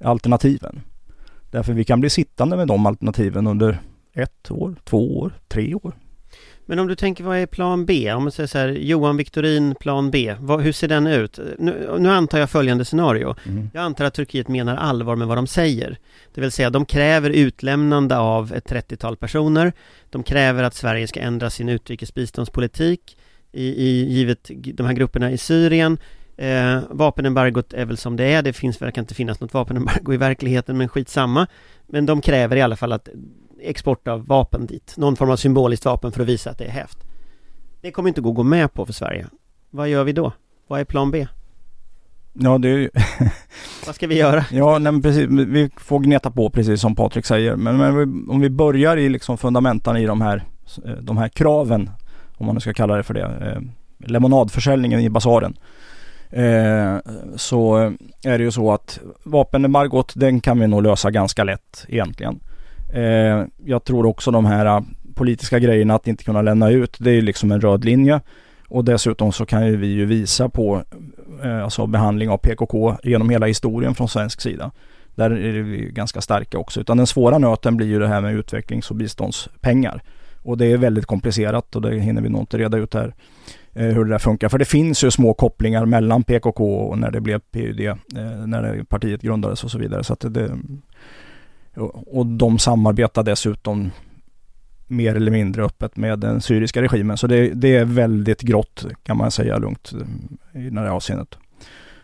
alternativen. 0.00 0.80
Därför 1.50 1.72
vi 1.72 1.84
kan 1.84 2.00
bli 2.00 2.10
sittande 2.10 2.56
med 2.56 2.68
de 2.68 2.86
alternativen 2.86 3.46
under 3.46 3.78
ett 4.12 4.50
år, 4.50 4.76
två 4.84 5.18
år, 5.18 5.32
tre 5.48 5.74
år. 5.74 5.94
Men 6.68 6.78
om 6.78 6.86
du 6.86 6.94
tänker 6.94 7.24
vad 7.24 7.38
är 7.38 7.46
plan 7.46 7.86
B? 7.86 8.12
Om 8.12 8.22
man 8.22 8.32
säger 8.32 8.46
så 8.46 8.58
här 8.58 8.68
Johan 8.68 9.16
Victorin 9.16 9.74
plan 9.74 10.10
B. 10.10 10.34
Vad, 10.40 10.60
hur 10.60 10.72
ser 10.72 10.88
den 10.88 11.06
ut? 11.06 11.38
Nu, 11.58 11.96
nu 11.98 12.08
antar 12.08 12.38
jag 12.38 12.50
följande 12.50 12.84
scenario. 12.84 13.34
Jag 13.74 13.82
antar 13.82 14.04
att 14.04 14.14
Turkiet 14.14 14.48
menar 14.48 14.76
allvar 14.76 15.16
med 15.16 15.28
vad 15.28 15.38
de 15.38 15.46
säger. 15.46 15.98
Det 16.34 16.40
vill 16.40 16.52
säga 16.52 16.70
de 16.70 16.86
kräver 16.86 17.30
utlämnande 17.30 18.18
av 18.18 18.52
ett 18.52 18.70
30-tal 18.70 19.16
personer. 19.16 19.72
De 20.10 20.22
kräver 20.22 20.62
att 20.62 20.74
Sverige 20.74 21.06
ska 21.06 21.20
ändra 21.20 21.50
sin 21.50 21.68
utrikesbiståndspolitik 21.68 23.16
i, 23.52 23.66
i 23.66 24.14
givet 24.14 24.50
de 24.74 24.86
här 24.86 24.92
grupperna 24.92 25.30
i 25.30 25.38
Syrien. 25.38 25.98
Eh, 26.36 26.80
vapenembargot 26.90 27.72
är 27.72 27.84
väl 27.84 27.96
som 27.96 28.16
det 28.16 28.24
är. 28.24 28.42
Det 28.42 28.52
finns, 28.52 28.82
verkar 28.82 29.02
inte 29.02 29.14
finnas 29.14 29.40
något 29.40 29.54
vapenembargo 29.54 30.14
i 30.14 30.16
verkligheten 30.16 30.78
men 30.78 30.88
skitsamma. 30.88 31.46
Men 31.86 32.06
de 32.06 32.20
kräver 32.20 32.56
i 32.56 32.62
alla 32.62 32.76
fall 32.76 32.92
att 32.92 33.08
export 33.60 34.08
av 34.08 34.26
vapen 34.26 34.66
dit. 34.66 34.94
Någon 34.96 35.16
form 35.16 35.30
av 35.30 35.36
symboliskt 35.36 35.84
vapen 35.84 36.12
för 36.12 36.22
att 36.22 36.28
visa 36.28 36.50
att 36.50 36.58
det 36.58 36.64
är 36.64 36.70
hävt. 36.70 36.98
Det 37.80 37.90
kommer 37.90 38.08
inte 38.08 38.20
gå 38.20 38.28
att 38.28 38.36
gå 38.36 38.42
med 38.42 38.72
på 38.72 38.86
för 38.86 38.92
Sverige. 38.92 39.26
Vad 39.70 39.88
gör 39.88 40.04
vi 40.04 40.12
då? 40.12 40.32
Vad 40.66 40.80
är 40.80 40.84
plan 40.84 41.10
B? 41.10 41.26
Ja, 42.32 42.58
det 42.58 42.68
är 42.68 42.76
ju, 42.78 42.90
Vad 43.86 43.94
ska 43.94 44.06
vi 44.06 44.18
göra? 44.18 44.44
ja 44.50 44.78
nej, 44.78 44.92
men 44.92 45.02
precis, 45.02 45.26
vi 45.28 45.70
får 45.76 45.98
gneta 45.98 46.30
på 46.30 46.50
precis 46.50 46.80
som 46.80 46.94
Patrik 46.94 47.26
säger. 47.26 47.56
Men, 47.56 47.76
men 47.76 48.30
om 48.30 48.40
vi 48.40 48.50
börjar 48.50 48.96
i 48.96 49.08
liksom 49.08 49.38
fundamentan 49.38 49.96
i 49.96 50.06
de 50.06 50.20
här, 50.20 50.44
eh, 50.84 50.92
de 50.92 51.16
här 51.16 51.28
kraven, 51.28 51.90
om 52.36 52.46
man 52.46 52.54
nu 52.54 52.60
ska 52.60 52.74
kalla 52.74 52.96
det 52.96 53.02
för 53.02 53.14
det, 53.14 53.22
eh, 53.22 53.60
lemonadförsäljningen 54.08 55.00
i 55.00 55.10
basaren. 55.10 55.56
Eh, 56.36 56.98
så 57.36 57.76
är 58.24 58.38
det 58.38 58.44
ju 58.44 58.50
så 58.50 58.72
att 58.72 59.00
vapenembargot, 59.22 60.12
den 60.16 60.40
kan 60.40 60.60
vi 60.60 60.66
nog 60.66 60.82
lösa 60.82 61.10
ganska 61.10 61.44
lätt 61.44 61.86
egentligen. 61.88 62.40
Eh, 62.92 63.44
jag 63.64 63.84
tror 63.84 64.06
också 64.06 64.30
de 64.30 64.44
här 64.44 64.82
politiska 65.14 65.58
grejerna 65.58 65.94
att 65.94 66.06
inte 66.06 66.24
kunna 66.24 66.42
lämna 66.42 66.70
ut, 66.70 66.96
det 66.98 67.10
är 67.10 67.14
ju 67.14 67.20
liksom 67.20 67.52
en 67.52 67.60
röd 67.60 67.84
linje. 67.84 68.20
Och 68.68 68.84
dessutom 68.84 69.32
så 69.32 69.46
kan 69.46 69.66
ju 69.66 69.76
vi 69.76 69.86
ju 69.86 70.04
visa 70.04 70.48
på 70.48 70.82
eh, 71.42 71.64
alltså 71.64 71.86
behandling 71.86 72.30
av 72.30 72.38
PKK 72.38 72.96
genom 73.02 73.30
hela 73.30 73.46
historien 73.46 73.94
från 73.94 74.08
svensk 74.08 74.40
sida. 74.40 74.70
Där 75.14 75.30
är 75.30 75.62
vi 75.62 75.90
ganska 75.92 76.20
starka 76.20 76.58
också. 76.58 76.80
Utan 76.80 76.96
den 76.96 77.06
svåra 77.06 77.38
nöten 77.38 77.76
blir 77.76 77.86
ju 77.86 77.98
det 77.98 78.08
här 78.08 78.20
med 78.20 78.34
utvecklings 78.34 78.90
och 78.90 78.96
biståndspengar. 78.96 80.02
Och 80.42 80.58
det 80.58 80.66
är 80.66 80.76
väldigt 80.76 81.06
komplicerat 81.06 81.76
och 81.76 81.82
det 81.82 81.98
hinner 81.98 82.22
vi 82.22 82.28
nog 82.28 82.42
inte 82.42 82.58
reda 82.58 82.78
ut 82.78 82.94
här 82.94 83.14
Eh, 83.76 83.86
hur 83.86 84.04
det 84.04 84.10
där 84.10 84.18
funkar. 84.18 84.48
För 84.48 84.58
det 84.58 84.64
finns 84.64 85.04
ju 85.04 85.10
små 85.10 85.34
kopplingar 85.34 85.86
mellan 85.86 86.22
PKK 86.22 86.76
och 86.76 86.98
när 86.98 87.10
det 87.10 87.20
blev 87.20 87.40
PUD, 87.52 87.80
eh, 87.80 87.96
när 88.46 88.62
det, 88.62 88.84
partiet 88.84 89.22
grundades 89.22 89.64
och 89.64 89.70
så 89.70 89.78
vidare. 89.78 90.04
Så 90.04 90.12
att 90.12 90.24
det, 90.28 90.58
och, 92.06 92.26
de 92.26 92.58
samarbetar 92.58 93.22
dessutom 93.22 93.90
mer 94.86 95.14
eller 95.14 95.30
mindre 95.30 95.64
öppet 95.64 95.96
med 95.96 96.18
den 96.18 96.40
syriska 96.40 96.82
regimen. 96.82 97.16
Så 97.16 97.26
det, 97.26 97.48
det 97.48 97.76
är 97.76 97.84
väldigt 97.84 98.40
grått 98.40 98.86
kan 99.02 99.16
man 99.16 99.30
säga 99.30 99.58
lugnt 99.58 99.92
eh, 100.52 100.66
i 100.66 100.70
det 100.70 100.80
här 100.80 100.86
avseendet. 100.86 101.38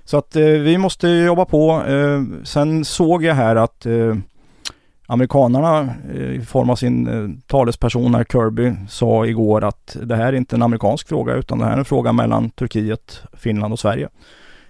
Så 0.05 0.17
att 0.17 0.37
eh, 0.37 0.45
vi 0.45 0.79
måste 0.79 1.09
jobba 1.09 1.45
på. 1.45 1.83
Eh, 1.87 2.23
sen 2.45 2.85
såg 2.85 3.25
jag 3.25 3.35
här 3.35 3.57
att 3.57 3.87
eh, 3.87 4.17
amerikanarna 5.13 5.95
eh, 6.15 6.21
i 6.21 6.41
form 6.41 6.71
av 6.71 6.77
sin 6.77 7.09
eh, 7.09 7.31
talesperson 7.47 8.15
här 8.15 8.25
Kirby 8.25 8.73
sa 8.89 9.27
igår 9.27 9.65
att 9.65 9.97
det 10.03 10.17
här 10.17 10.27
är 10.27 10.33
inte 10.33 10.57
en 10.57 10.63
amerikansk 10.63 11.09
fråga 11.09 11.35
utan 11.35 11.59
det 11.59 11.65
här 11.65 11.73
är 11.73 11.79
en 11.79 11.85
fråga 11.85 12.13
mellan 12.13 12.51
Turkiet, 12.51 13.23
Finland 13.33 13.73
och 13.73 13.79
Sverige 13.79 14.09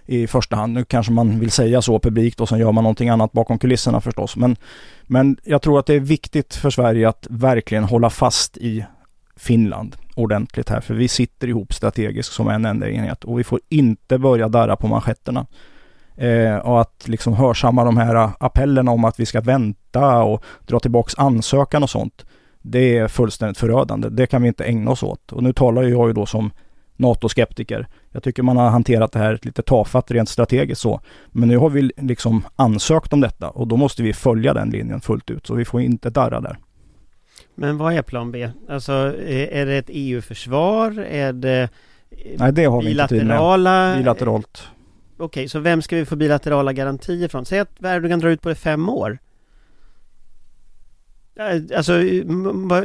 i 0.05 0.27
första 0.27 0.55
hand. 0.55 0.73
Nu 0.73 0.85
kanske 0.85 1.11
man 1.11 1.39
vill 1.39 1.51
säga 1.51 1.81
så 1.81 1.99
publikt 1.99 2.41
och 2.41 2.49
sen 2.49 2.59
gör 2.59 2.71
man 2.71 2.83
någonting 2.83 3.09
annat 3.09 3.31
bakom 3.31 3.59
kulisserna 3.59 4.01
förstås. 4.01 4.35
Men, 4.35 4.55
men 5.03 5.37
jag 5.43 5.61
tror 5.61 5.79
att 5.79 5.85
det 5.85 5.93
är 5.93 5.99
viktigt 5.99 6.55
för 6.55 6.69
Sverige 6.69 7.09
att 7.09 7.27
verkligen 7.29 7.83
hålla 7.83 8.09
fast 8.09 8.57
i 8.57 8.85
Finland 9.35 9.95
ordentligt 10.15 10.69
här. 10.69 10.81
För 10.81 10.93
vi 10.93 11.07
sitter 11.07 11.47
ihop 11.47 11.73
strategiskt 11.73 12.33
som 12.33 12.49
en 12.49 12.65
enda 12.65 12.89
enhet 12.89 13.23
och 13.23 13.39
vi 13.39 13.43
får 13.43 13.59
inte 13.69 14.17
börja 14.17 14.47
darra 14.47 14.75
på 14.75 14.87
manschetterna. 14.87 15.45
Eh, 16.15 16.57
och 16.57 16.81
att 16.81 17.07
liksom 17.07 17.33
hörsamma 17.33 17.83
de 17.83 17.97
här 17.97 18.31
appellerna 18.39 18.91
om 18.91 19.05
att 19.05 19.19
vi 19.19 19.25
ska 19.25 19.41
vänta 19.41 20.23
och 20.23 20.43
dra 20.67 20.79
tillbaks 20.79 21.13
ansökan 21.17 21.83
och 21.83 21.89
sånt. 21.89 22.25
Det 22.61 22.97
är 22.97 23.07
fullständigt 23.07 23.57
förödande. 23.57 24.09
Det 24.09 24.27
kan 24.27 24.41
vi 24.41 24.47
inte 24.47 24.65
ägna 24.65 24.91
oss 24.91 25.03
åt. 25.03 25.31
Och 25.31 25.43
nu 25.43 25.53
talar 25.53 25.83
jag 25.83 26.07
ju 26.07 26.13
då 26.13 26.25
som 26.25 26.51
NATO-skeptiker. 26.95 27.87
Jag 28.11 28.23
tycker 28.23 28.43
man 28.43 28.57
har 28.57 28.69
hanterat 28.69 29.11
det 29.11 29.19
här 29.19 29.39
lite 29.41 29.61
tafatt 29.61 30.11
rent 30.11 30.29
strategiskt 30.29 30.81
så. 30.81 31.01
Men 31.27 31.49
nu 31.49 31.57
har 31.57 31.69
vi 31.69 31.91
liksom 31.97 32.43
ansökt 32.55 33.13
om 33.13 33.21
detta 33.21 33.49
och 33.49 33.67
då 33.67 33.77
måste 33.77 34.03
vi 34.03 34.13
följa 34.13 34.53
den 34.53 34.69
linjen 34.69 35.01
fullt 35.01 35.29
ut. 35.29 35.47
Så 35.47 35.53
vi 35.53 35.65
får 35.65 35.81
inte 35.81 36.09
darra 36.09 36.41
där. 36.41 36.57
Men 37.55 37.77
vad 37.77 37.93
är 37.93 38.01
plan 38.01 38.31
B? 38.31 38.49
Alltså, 38.69 38.93
är 39.27 39.47
är 39.47 39.65
det 39.65 39.77
ett 39.77 39.89
EU-försvar? 39.89 40.99
Är 40.99 41.33
det 41.33 41.69
Nej, 42.37 42.53
det 42.53 42.65
har 42.65 42.81
vi 42.81 42.91
inte 42.91 43.07
bilaterala? 43.07 43.95
Bilateralt. 43.97 44.67
Okej, 45.23 45.49
så 45.49 45.59
vem 45.59 45.81
ska 45.81 45.95
vi 45.95 46.05
få 46.05 46.15
bilaterala 46.15 46.73
garantier 46.73 47.27
från? 47.27 47.45
Säg 47.45 47.59
att 47.59 47.83
Erdogan 47.83 48.19
drar 48.19 48.29
ut 48.29 48.41
på 48.41 48.49
det 48.49 48.55
fem 48.55 48.89
år. 48.89 49.19
Alltså, 51.75 51.93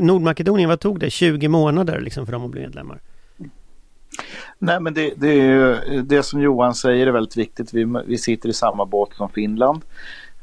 Nordmakedonien, 0.01 0.68
vad 0.68 0.81
tog 0.81 1.01
det? 1.01 1.11
20 1.11 1.48
månader 1.48 2.01
liksom 2.01 2.27
för 2.27 2.33
dem 2.33 2.44
att 2.44 2.51
bli 2.51 2.61
medlemmar? 2.61 3.01
Nej, 4.59 4.81
men 4.81 4.94
det, 4.94 5.12
det, 5.16 5.29
är 5.29 5.42
ju, 5.42 6.03
det 6.03 6.22
som 6.22 6.40
Johan 6.40 6.74
säger 6.74 7.07
är 7.07 7.11
väldigt 7.11 7.37
viktigt. 7.37 7.74
Vi, 7.74 8.03
vi 8.07 8.18
sitter 8.18 8.48
i 8.48 8.53
samma 8.53 8.85
båt 8.85 9.14
som 9.14 9.29
Finland. 9.29 9.83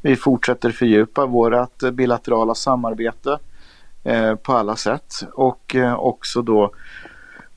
Vi 0.02 0.16
fortsätter 0.16 0.72
fördjupa 0.72 1.26
vårt 1.26 1.92
bilaterala 1.94 2.56
samarbete 2.56 3.40
eh, 4.04 4.36
på 4.36 4.54
alla 4.54 4.76
sätt 4.76 5.14
och 5.34 5.76
eh, 5.76 5.96
också 5.96 6.42
då 6.42 6.72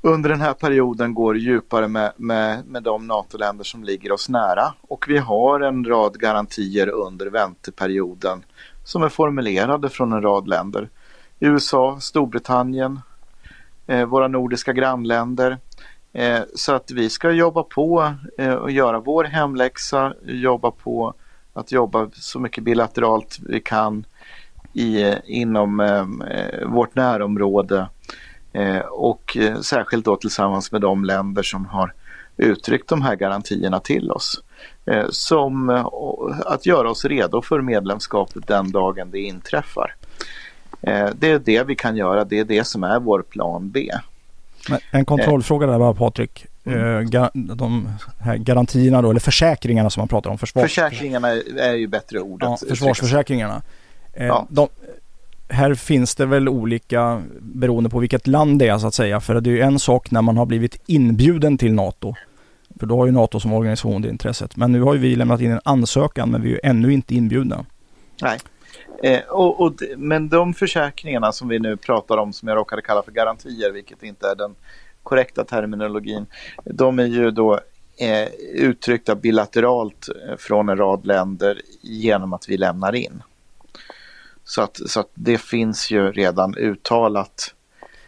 under 0.03 0.31
den 0.31 0.41
här 0.41 0.55
perioden 0.55 1.15
går 1.15 1.37
djupare 1.37 1.89
med, 1.89 2.13
med, 2.17 2.67
med 2.67 2.83
de 2.83 3.07
NATO-länder 3.07 3.65
som 3.65 3.85
ligger 3.85 4.13
oss 4.13 4.29
nära. 4.29 4.75
Och 4.81 5.05
vi 5.09 5.19
har 5.19 5.61
en 5.61 5.85
rad 5.85 6.21
garantier 6.21 6.89
under 6.89 7.27
vänteperioden 7.27 8.45
som 8.85 9.03
är 9.03 9.09
formulerade 9.09 9.89
från 9.89 10.13
en 10.13 10.23
rad 10.23 10.49
länder. 10.49 10.89
USA, 11.41 11.99
Storbritannien, 12.01 13.01
eh, 13.87 14.05
våra 14.05 14.29
nordiska 14.29 14.73
grannländer. 14.73 15.59
Eh, 16.13 16.41
så 16.55 16.73
att 16.73 16.91
vi 16.91 17.11
ska 17.11 17.31
jobba 17.31 17.63
på 17.63 18.15
eh, 18.39 18.55
och 18.55 18.71
göra 18.71 19.01
vår 19.01 19.25
hemläxa, 19.25 20.15
jobba 20.23 20.71
på 20.71 21.15
att 21.53 21.73
jobba 21.73 22.11
så 22.13 22.41
mycket 22.41 22.65
bilateralt 22.65 23.39
vi 23.49 23.61
kan 23.61 24.05
i, 24.73 25.15
inom 25.25 25.81
eh, 25.81 26.07
vårt 26.67 26.95
närområde 26.95 27.79
eh, 27.79 27.87
och 28.91 29.37
eh, 29.37 29.61
särskilt 29.61 30.05
då 30.05 30.17
tillsammans 30.17 30.73
med 30.73 30.81
de 30.81 31.05
länder 31.05 31.43
som 31.43 31.67
har 31.67 31.93
uttryckt 32.37 32.89
de 32.89 33.03
här 33.03 33.17
garantierna 33.17 33.81
till 33.81 34.11
oss. 34.11 34.43
Eh, 34.87 35.07
som 35.11 35.71
eh, 35.71 35.87
att 36.47 36.67
göra 36.67 36.91
oss 36.91 37.05
redo 37.05 37.43
för 37.43 37.61
medlemskapet 37.61 38.47
den 38.47 38.71
dagen 38.73 39.11
det 39.11 39.19
inträffar. 39.21 39.95
Eh, 40.83 41.09
det 41.19 41.31
är 41.31 41.39
det 41.39 41.63
vi 41.67 41.75
kan 41.77 41.97
göra, 41.97 42.25
det 42.25 42.39
är 42.39 42.45
det 42.45 42.65
som 42.65 42.85
är 42.85 43.01
vår 43.01 43.23
plan 43.23 43.71
B. 43.71 43.91
En 44.91 45.05
kontrollfråga 45.05 45.67
där 45.67 45.79
bara 45.79 45.95
Patrik. 45.95 46.47
Eh, 46.65 46.71
ga- 47.01 47.31
de 47.55 47.89
här 48.21 48.37
garantierna 48.37 49.03
då, 49.03 49.11
eller 49.11 49.21
försäkringarna 49.21 49.91
som 49.91 50.01
man 50.01 50.09
pratar 50.09 50.31
om. 50.31 50.39
Försvars 50.39 50.63
Försäkringarna 50.63 51.29
är 51.59 51.75
ju 51.75 51.87
bättre 51.87 52.21
ordet. 52.21 52.49
ja, 52.49 52.59
försvarsförsäkringarna. 52.69 53.63
Eh, 54.13 54.27
Ja. 54.27 54.47
de, 54.51 54.69
här 55.49 55.75
finns 55.75 56.15
det 56.15 56.27
väl 56.27 56.49
olika 56.49 57.23
beroende 57.41 57.91
på 57.91 57.99
vilket 57.99 58.27
land 58.27 58.59
det 58.59 58.69
är 58.69 58.79
så 58.79 58.87
att 58.87 58.95
säga. 58.95 59.21
För 59.21 59.41
det 59.41 59.51
är 59.51 59.55
ju 59.55 59.61
en 59.61 59.79
sak 59.79 60.11
när 60.11 60.23
man 60.23 60.37
har 60.37 60.47
blivit 60.47 60.83
inbjuden 60.87 61.59
till 61.59 61.75
NATO. 61.75 62.15
För 62.79 62.87
då 62.87 62.97
har 62.97 63.07
ju 63.07 63.13
NATO 63.13 63.41
som 63.41 63.53
organisation 63.53 64.03
det 64.03 64.09
intresset. 64.09 64.57
Men 64.57 64.73
nu 64.73 64.81
har 64.83 64.95
ju 64.95 65.01
vi 65.01 65.17
lämnat 65.17 65.41
in 65.41 65.51
en 65.51 65.61
ansökan 65.65 66.31
men 66.31 66.43
vi 66.43 66.49
är 66.49 66.53
ju 66.53 66.61
ännu 66.63 66.93
inte 66.93 67.15
inbjudna. 67.15 67.65
Nej. 68.23 68.39
Eh, 69.03 69.21
och, 69.29 69.61
och, 69.61 69.73
men 69.97 70.29
de 70.29 70.55
försäkringarna 70.55 71.33
som 71.33 71.49
vi 71.49 71.59
nu 71.59 71.77
pratar 71.77 72.17
om 72.17 72.33
som 72.33 72.49
jag 72.49 72.57
råkade 72.57 72.83
kalla 72.83 73.03
för 73.03 73.13
garantier, 73.13 73.71
vilket 73.71 74.03
inte 74.03 74.29
är 74.29 74.35
den 74.35 74.55
korrekta 75.03 75.45
terminologin, 75.45 76.27
de 76.65 76.99
är 76.99 77.07
ju 77.07 77.31
då 77.31 77.61
eh, 77.99 78.29
uttryckta 78.55 79.15
bilateralt 79.15 80.09
eh, 80.09 80.37
från 80.37 80.69
en 80.69 80.77
rad 80.77 81.07
länder 81.07 81.61
genom 81.81 82.33
att 82.33 82.49
vi 82.49 82.57
lämnar 82.57 82.95
in. 82.95 83.23
Så 84.49 84.63
att, 84.63 84.81
så 84.87 85.01
att 85.01 85.11
det 85.15 85.39
finns 85.39 85.91
ju 85.91 86.13
redan 86.13 86.55
uttalat. 86.55 87.55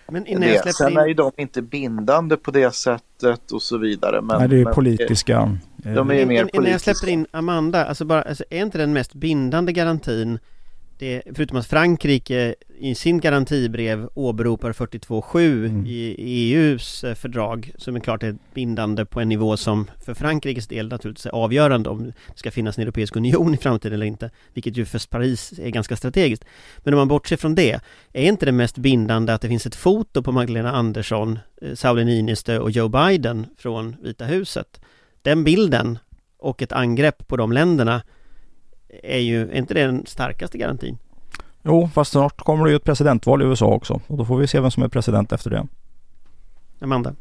Men 0.08 0.26
innan 0.26 0.48
jag 0.48 0.64
det. 0.64 0.72
Sen 0.72 0.92
in... 0.92 0.98
är 0.98 1.06
ju 1.06 1.14
de 1.14 1.32
inte 1.36 1.62
bindande 1.62 2.36
på 2.36 2.50
det 2.50 2.74
sättet 2.74 3.52
och 3.52 3.62
så 3.62 3.78
vidare. 3.78 4.22
Men, 4.22 4.38
Nej, 4.38 4.48
det 4.48 4.60
är 4.60 4.64
men, 4.64 4.74
politiska. 4.74 5.58
De 5.76 6.10
är 6.10 6.14
ju 6.14 6.26
mer 6.26 6.36
politiska. 6.36 6.58
Innan 6.58 6.70
jag 6.70 6.80
släpper 6.80 7.08
in 7.08 7.26
Amanda, 7.30 7.84
alltså 7.84 8.04
bara, 8.04 8.22
alltså 8.22 8.44
är 8.50 8.62
inte 8.62 8.78
den 8.78 8.92
mest 8.92 9.14
bindande 9.14 9.72
garantin 9.72 10.38
det, 11.00 11.22
förutom 11.34 11.56
att 11.56 11.66
Frankrike 11.66 12.54
i 12.78 12.94
sin 12.94 13.20
garantibrev 13.20 14.08
åberopar 14.14 14.72
42.7 14.72 15.66
mm. 15.66 15.86
i 15.86 16.14
EUs 16.18 17.04
eh, 17.04 17.14
fördrag 17.14 17.72
som 17.78 17.96
är 17.96 18.00
klart 18.00 18.22
är 18.22 18.36
bindande 18.54 19.04
på 19.04 19.20
en 19.20 19.28
nivå 19.28 19.56
som 19.56 19.90
för 20.04 20.14
Frankrikes 20.14 20.68
del 20.68 20.88
naturligtvis 20.88 21.26
är 21.26 21.30
avgörande 21.30 21.90
om 21.90 22.04
det 22.04 22.12
ska 22.34 22.50
finnas 22.50 22.78
en 22.78 22.82
europeisk 22.82 23.16
union 23.16 23.54
i 23.54 23.56
framtiden 23.56 23.94
eller 23.94 24.06
inte, 24.06 24.30
vilket 24.54 24.76
ju 24.76 24.84
för 24.84 25.08
Paris 25.08 25.52
är 25.58 25.70
ganska 25.70 25.96
strategiskt. 25.96 26.44
Men 26.78 26.94
om 26.94 26.98
man 26.98 27.08
bortser 27.08 27.36
från 27.36 27.54
det, 27.54 27.80
är 28.12 28.22
inte 28.22 28.46
det 28.46 28.52
mest 28.52 28.78
bindande 28.78 29.32
att 29.32 29.40
det 29.40 29.48
finns 29.48 29.66
ett 29.66 29.76
foto 29.76 30.22
på 30.22 30.32
Magdalena 30.32 30.72
Andersson, 30.72 31.38
eh, 31.62 31.74
Sauli 31.74 32.04
Niinistö 32.04 32.58
och 32.58 32.70
Joe 32.70 32.88
Biden 32.88 33.46
från 33.56 33.96
Vita 34.02 34.24
huset? 34.24 34.80
Den 35.22 35.44
bilden 35.44 35.98
och 36.38 36.62
ett 36.62 36.72
angrepp 36.72 37.28
på 37.28 37.36
de 37.36 37.52
länderna 37.52 38.02
är 39.02 39.18
ju, 39.18 39.50
är 39.50 39.54
inte 39.54 39.74
det 39.74 39.86
den 39.86 40.06
starkaste 40.06 40.58
garantin? 40.58 40.98
Jo, 41.62 41.90
fast 41.94 42.10
snart 42.10 42.36
kommer 42.36 42.64
det 42.64 42.70
ju 42.70 42.76
ett 42.76 42.84
presidentval 42.84 43.42
i 43.42 43.44
USA 43.44 43.66
också 43.66 44.00
och 44.06 44.16
då 44.16 44.24
får 44.24 44.38
vi 44.38 44.46
se 44.46 44.60
vem 44.60 44.70
som 44.70 44.82
är 44.82 44.88
president 44.88 45.32
efter 45.32 45.50
det. 45.50 45.66
Amanda? 46.80 47.14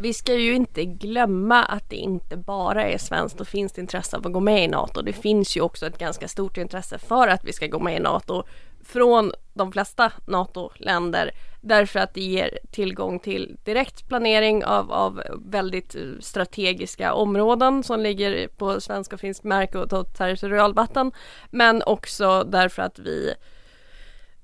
Vi 0.00 0.14
ska 0.14 0.34
ju 0.34 0.54
inte 0.54 0.84
glömma 0.84 1.64
att 1.64 1.90
det 1.90 1.96
inte 1.96 2.36
bara 2.36 2.84
är 2.84 2.98
svenskt 2.98 3.40
och 3.40 3.48
finskt 3.48 3.78
intresse 3.78 4.16
av 4.16 4.26
att 4.26 4.32
gå 4.32 4.40
med 4.40 4.64
i 4.64 4.68
NATO. 4.68 5.02
Det 5.02 5.12
finns 5.12 5.56
ju 5.56 5.60
också 5.60 5.86
ett 5.86 5.98
ganska 5.98 6.28
stort 6.28 6.56
intresse 6.56 6.98
för 6.98 7.28
att 7.28 7.44
vi 7.44 7.52
ska 7.52 7.66
gå 7.66 7.78
med 7.78 7.96
i 7.96 8.00
NATO 8.00 8.42
från 8.84 9.32
de 9.54 9.72
flesta 9.72 10.12
NATO-länder 10.26 11.30
därför 11.60 12.00
att 12.00 12.14
det 12.14 12.20
ger 12.20 12.58
tillgång 12.70 13.18
till 13.18 13.56
direkt 13.64 14.08
planering 14.08 14.64
av, 14.64 14.92
av 14.92 15.22
väldigt 15.44 15.96
strategiska 16.20 17.14
områden 17.14 17.82
som 17.82 18.00
ligger 18.00 18.48
på 18.48 18.80
svensk 18.80 19.12
och 19.12 19.20
finsk 19.20 19.44
mark 19.44 19.74
och 19.74 20.14
territorialvatten. 20.14 21.12
Men 21.50 21.82
också 21.82 22.44
därför 22.44 22.82
att 22.82 22.98
vi 22.98 23.34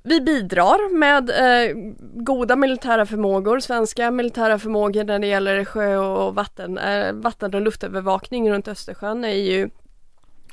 vi 0.06 0.20
bidrar 0.20 0.94
med 0.94 1.30
eh, 1.30 1.76
goda 2.14 2.56
militära 2.56 3.06
förmågor, 3.06 3.60
svenska 3.60 4.10
militära 4.10 4.58
förmågor 4.58 5.04
när 5.04 5.18
det 5.18 5.26
gäller 5.26 5.64
sjö 5.64 5.96
och 5.96 6.34
vatten, 6.34 6.78
eh, 6.78 7.12
vatten 7.12 7.54
och 7.54 7.60
luftövervakning 7.60 8.50
runt 8.50 8.68
Östersjön 8.68 9.24
är 9.24 9.28
ju 9.28 9.70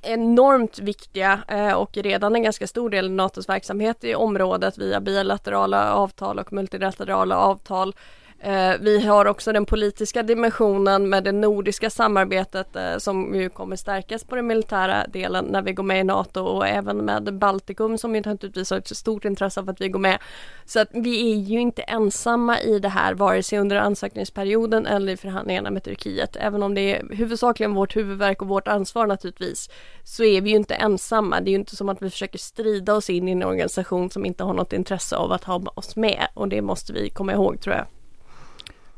enormt 0.02 0.80
viktiga 0.80 1.40
eh, 1.48 1.74
och 1.74 1.98
redan 1.98 2.36
en 2.36 2.44
ganska 2.44 2.68
stor 2.68 2.90
del 2.90 3.06
av 3.06 3.12
NATOs 3.12 3.50
verksamhet 3.50 4.04
i 4.04 4.16
området 4.16 4.78
via 4.78 5.02
bilaterala 5.02 5.94
avtal 5.94 6.40
och 6.40 6.54
multilaterala 6.54 7.38
avtal. 7.38 7.96
Eh, 8.44 8.74
vi 8.80 9.06
har 9.06 9.26
också 9.26 9.52
den 9.52 9.66
politiska 9.66 10.24
dimensionen 10.24 11.10
med 11.10 11.24
det 11.24 11.32
nordiska 11.32 11.90
samarbetet 11.90 12.76
eh, 12.76 12.98
som 12.98 13.36
ju 13.36 13.50
kommer 13.50 13.76
stärkas 13.76 14.24
på 14.24 14.36
den 14.36 14.48
militära 14.48 15.08
delen 15.08 15.46
när 15.46 15.62
vi 15.62 15.74
går 15.74 15.84
med 15.84 16.00
i 16.00 16.04
NATO 16.04 16.42
och 16.42 16.68
även 16.68 16.98
med 16.98 17.34
Baltikum 17.34 17.98
som 17.98 18.16
ju 18.16 18.22
naturligtvis 18.22 18.70
har 18.70 18.78
ett 18.78 18.98
stort 18.98 19.26
intresse 19.26 19.60
av 19.60 19.70
att 19.70 19.82
vi 19.82 19.90
går 19.90 20.00
med. 20.00 20.20
Så 20.66 20.80
att 20.80 20.88
vi 20.92 21.32
är 21.32 21.36
ju 21.36 21.60
inte 21.60 21.82
ensamma 21.82 22.62
i 22.62 22.80
det 22.80 22.90
här 22.90 23.14
vare 23.14 23.44
sig 23.44 23.60
under 23.60 23.76
ansökningsperioden 23.76 24.86
eller 24.86 25.14
i 25.14 25.18
förhandlingarna 25.18 25.72
med 25.72 25.84
Turkiet. 25.84 26.36
Även 26.36 26.64
om 26.64 26.74
det 26.74 26.96
är 26.96 27.16
huvudsakligen 27.16 27.74
vårt 27.74 27.96
huvudverk 27.96 28.42
och 28.42 28.48
vårt 28.48 28.68
ansvar 28.68 29.08
naturligtvis 29.08 29.70
så 30.04 30.24
är 30.24 30.42
vi 30.42 30.50
ju 30.50 30.56
inte 30.56 30.76
ensamma. 30.76 31.42
Det 31.42 31.50
är 31.50 31.52
ju 31.52 31.60
inte 31.60 31.76
som 31.76 31.90
att 31.90 32.02
vi 32.02 32.10
försöker 32.10 32.40
strida 32.40 32.94
oss 32.94 33.10
in 33.10 33.28
i 33.28 33.32
en 33.32 33.44
organisation 33.44 34.10
som 34.10 34.26
inte 34.26 34.44
har 34.44 34.54
något 34.54 34.74
intresse 34.74 35.16
av 35.16 35.32
att 35.32 35.44
ha 35.44 35.64
oss 35.76 35.96
med 35.96 36.28
och 36.34 36.48
det 36.48 36.62
måste 36.62 36.94
vi 36.94 37.10
komma 37.10 37.34
ihåg 37.34 37.62
tror 37.62 37.76
jag. 37.76 38.01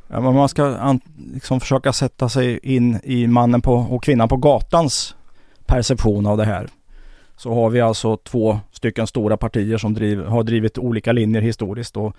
Ja, 0.08 0.22
men 0.22 0.34
man 0.34 0.50
ska 0.50 0.98
liksom 1.34 1.60
försöka 1.60 1.94
sätta 1.94 2.30
sig 2.30 2.60
in 2.63 3.00
i 3.04 3.28
mannen 3.28 3.62
på, 3.62 3.74
och 3.74 4.04
kvinnan 4.04 4.30
på 4.30 4.38
gatans 4.38 5.16
perception 5.66 6.26
av 6.26 6.38
det 6.38 6.46
här. 6.46 6.68
Så 7.38 7.54
har 7.54 7.70
vi 7.70 7.82
alltså 7.82 8.18
två 8.18 8.60
stycken 8.72 9.08
stora 9.08 9.38
partier 9.38 9.78
som 9.78 9.94
driv, 9.94 10.26
har 10.26 10.44
drivit 10.44 10.78
olika 10.78 11.12
linjer 11.12 11.42
historiskt 11.42 11.98
och 11.98 12.16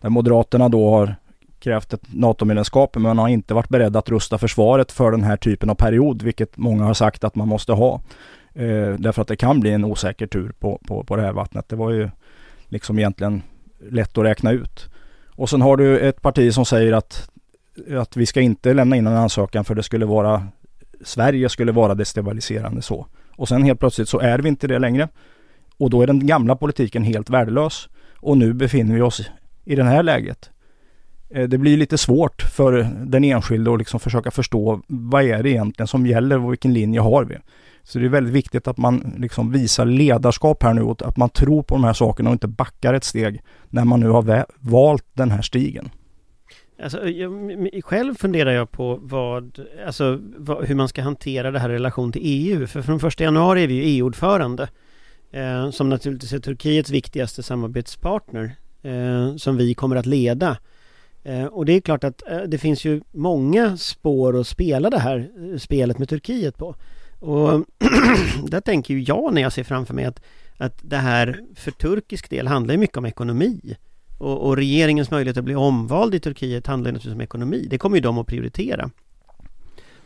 där 0.00 0.08
Moderaterna 0.08 0.68
då 0.68 0.90
har 0.90 1.16
krävt 1.60 1.92
ett 1.92 2.02
NATO-medlemskap 2.14 2.94
men 2.94 3.02
man 3.02 3.18
har 3.18 3.28
inte 3.28 3.54
varit 3.54 3.68
beredd 3.68 3.96
att 3.96 4.08
rusta 4.08 4.38
försvaret 4.38 4.92
för 4.92 5.10
den 5.10 5.24
här 5.24 5.36
typen 5.36 5.70
av 5.70 5.74
period 5.74 6.22
vilket 6.22 6.56
många 6.56 6.84
har 6.84 6.94
sagt 6.94 7.24
att 7.24 7.34
man 7.34 7.48
måste 7.48 7.72
ha. 7.72 8.00
Eh, 8.54 8.92
därför 8.98 9.22
att 9.22 9.28
det 9.28 9.36
kan 9.36 9.60
bli 9.60 9.72
en 9.72 9.84
osäker 9.84 10.26
tur 10.26 10.52
på, 10.58 10.80
på, 10.86 11.04
på 11.04 11.16
det 11.16 11.22
här 11.22 11.32
vattnet. 11.32 11.68
Det 11.68 11.76
var 11.76 11.90
ju 11.90 12.10
liksom 12.68 12.98
egentligen 12.98 13.42
lätt 13.90 14.18
att 14.18 14.24
räkna 14.24 14.50
ut. 14.50 14.88
Och 15.36 15.50
sen 15.50 15.60
har 15.60 15.76
du 15.76 15.98
ett 15.98 16.22
parti 16.22 16.54
som 16.54 16.64
säger 16.64 16.92
att, 16.92 17.30
att 17.98 18.16
vi 18.16 18.26
ska 18.26 18.40
inte 18.40 18.74
lämna 18.74 18.96
in 18.96 19.06
en 19.06 19.16
ansökan 19.16 19.64
för 19.64 19.74
det 19.74 19.82
skulle 19.82 20.06
vara 20.06 20.46
Sverige 21.04 21.48
skulle 21.48 21.72
vara 21.72 21.94
destabiliserande 21.94 22.82
så. 22.82 23.06
Och 23.36 23.48
sen 23.48 23.62
helt 23.62 23.80
plötsligt 23.80 24.08
så 24.08 24.20
är 24.20 24.38
vi 24.38 24.48
inte 24.48 24.66
det 24.66 24.78
längre. 24.78 25.08
Och 25.78 25.90
då 25.90 26.02
är 26.02 26.06
den 26.06 26.26
gamla 26.26 26.56
politiken 26.56 27.02
helt 27.02 27.30
värdelös. 27.30 27.88
Och 28.16 28.38
nu 28.38 28.52
befinner 28.52 28.94
vi 28.94 29.00
oss 29.00 29.22
i 29.64 29.74
det 29.74 29.84
här 29.84 30.02
läget. 30.02 30.50
Eh, 31.30 31.48
det 31.48 31.58
blir 31.58 31.76
lite 31.76 31.98
svårt 31.98 32.42
för 32.42 32.88
den 33.06 33.24
enskilde 33.24 33.72
att 33.72 33.78
liksom 33.78 34.00
försöka 34.00 34.30
förstå 34.30 34.80
vad 34.86 35.24
är 35.24 35.42
det 35.42 35.50
egentligen 35.50 35.86
som 35.86 36.06
gäller 36.06 36.44
och 36.44 36.52
vilken 36.52 36.72
linje 36.72 37.00
har 37.00 37.24
vi. 37.24 37.36
Så 37.86 37.98
det 37.98 38.04
är 38.04 38.08
väldigt 38.08 38.34
viktigt 38.34 38.68
att 38.68 38.78
man 38.78 39.14
liksom 39.18 39.52
visar 39.52 39.86
ledarskap 39.86 40.62
här 40.62 40.74
nu 40.74 40.82
och 40.82 41.02
att 41.02 41.16
man 41.16 41.28
tror 41.28 41.62
på 41.62 41.74
de 41.74 41.84
här 41.84 41.92
sakerna 41.92 42.30
och 42.30 42.34
inte 42.34 42.48
backar 42.48 42.94
ett 42.94 43.04
steg 43.04 43.42
när 43.68 43.84
man 43.84 44.00
nu 44.00 44.08
har 44.08 44.46
valt 44.58 45.04
den 45.12 45.30
här 45.30 45.42
stigen. 45.42 45.90
Alltså, 46.82 47.08
jag, 47.08 47.30
själv 47.84 48.14
funderar 48.14 48.50
jag 48.50 48.70
på 48.70 48.98
vad, 49.02 49.60
alltså, 49.86 50.20
vad, 50.36 50.64
hur 50.64 50.74
man 50.74 50.88
ska 50.88 51.02
hantera 51.02 51.50
det 51.50 51.58
här 51.58 51.70
i 51.70 51.74
relation 51.74 52.12
till 52.12 52.22
EU. 52.24 52.66
För 52.66 52.82
från 52.82 53.00
första 53.00 53.24
januari 53.24 53.62
är 53.62 53.66
vi 53.66 53.74
ju 53.74 53.82
EU-ordförande. 53.82 54.68
Eh, 55.30 55.70
som 55.70 55.88
naturligtvis 55.88 56.32
är 56.32 56.38
Turkiets 56.38 56.90
viktigaste 56.90 57.42
samarbetspartner. 57.42 58.56
Eh, 58.82 59.36
som 59.36 59.56
vi 59.56 59.74
kommer 59.74 59.96
att 59.96 60.06
leda. 60.06 60.56
Eh, 61.26 61.44
och 61.44 61.64
det 61.64 61.72
är 61.72 61.80
klart 61.80 62.04
att 62.04 62.30
eh, 62.30 62.42
det 62.42 62.58
finns 62.58 62.84
ju 62.84 63.00
många 63.12 63.76
spår 63.76 64.40
att 64.40 64.46
spela 64.46 64.90
det 64.90 64.98
här 64.98 65.30
eh, 65.38 65.58
spelet 65.58 65.98
med 65.98 66.08
Turkiet 66.08 66.58
på. 66.58 66.74
Och 67.20 67.50
där 68.42 68.60
tänker 68.60 68.94
ju 68.94 69.02
jag 69.02 69.34
när 69.34 69.42
jag 69.42 69.52
ser 69.52 69.64
framför 69.64 69.94
mig 69.94 70.04
att, 70.04 70.20
att 70.56 70.78
det 70.82 70.96
här 70.96 71.40
för 71.56 71.70
turkisk 71.70 72.30
del 72.30 72.46
handlar 72.46 72.74
ju 72.74 72.78
mycket 72.78 72.96
om 72.96 73.06
ekonomi. 73.06 73.76
Och, 74.18 74.46
och, 74.46 74.56
regeringens 74.56 75.10
möjlighet 75.10 75.36
att 75.36 75.44
bli 75.44 75.54
omvald 75.54 76.14
i 76.14 76.20
Turkiet 76.20 76.66
handlar 76.66 76.92
naturligtvis 76.92 77.14
om 77.14 77.20
ekonomi. 77.20 77.66
Det 77.70 77.78
kommer 77.78 77.96
ju 77.96 78.00
de 78.00 78.18
att 78.18 78.26
prioritera. 78.26 78.90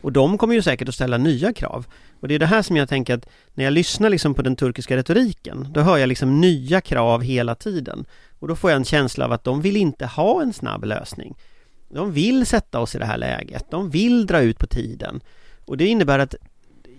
Och 0.01 0.11
de 0.11 0.37
kommer 0.37 0.53
ju 0.53 0.61
säkert 0.61 0.89
att 0.89 0.95
ställa 0.95 1.17
nya 1.17 1.53
krav. 1.53 1.85
Och 2.19 2.27
det 2.27 2.35
är 2.35 2.39
det 2.39 2.45
här 2.45 2.61
som 2.61 2.77
jag 2.77 2.89
tänker 2.89 3.13
att 3.13 3.29
när 3.53 3.63
jag 3.63 3.73
lyssnar 3.73 4.09
liksom 4.09 4.33
på 4.33 4.41
den 4.41 4.55
turkiska 4.55 4.97
retoriken, 4.97 5.67
då 5.71 5.81
hör 5.81 5.97
jag 5.97 6.07
liksom 6.07 6.41
nya 6.41 6.81
krav 6.81 7.21
hela 7.21 7.55
tiden. 7.55 8.05
Och 8.39 8.47
då 8.47 8.55
får 8.55 8.71
jag 8.71 8.77
en 8.77 8.85
känsla 8.85 9.25
av 9.25 9.31
att 9.31 9.43
de 9.43 9.61
vill 9.61 9.77
inte 9.77 10.05
ha 10.05 10.41
en 10.41 10.53
snabb 10.53 10.83
lösning. 10.83 11.35
De 11.89 12.11
vill 12.11 12.45
sätta 12.45 12.79
oss 12.79 12.95
i 12.95 12.97
det 12.97 13.05
här 13.05 13.17
läget. 13.17 13.71
De 13.71 13.89
vill 13.89 14.25
dra 14.25 14.41
ut 14.41 14.59
på 14.59 14.67
tiden. 14.67 15.21
Och 15.65 15.77
det 15.77 15.87
innebär 15.87 16.19
att 16.19 16.35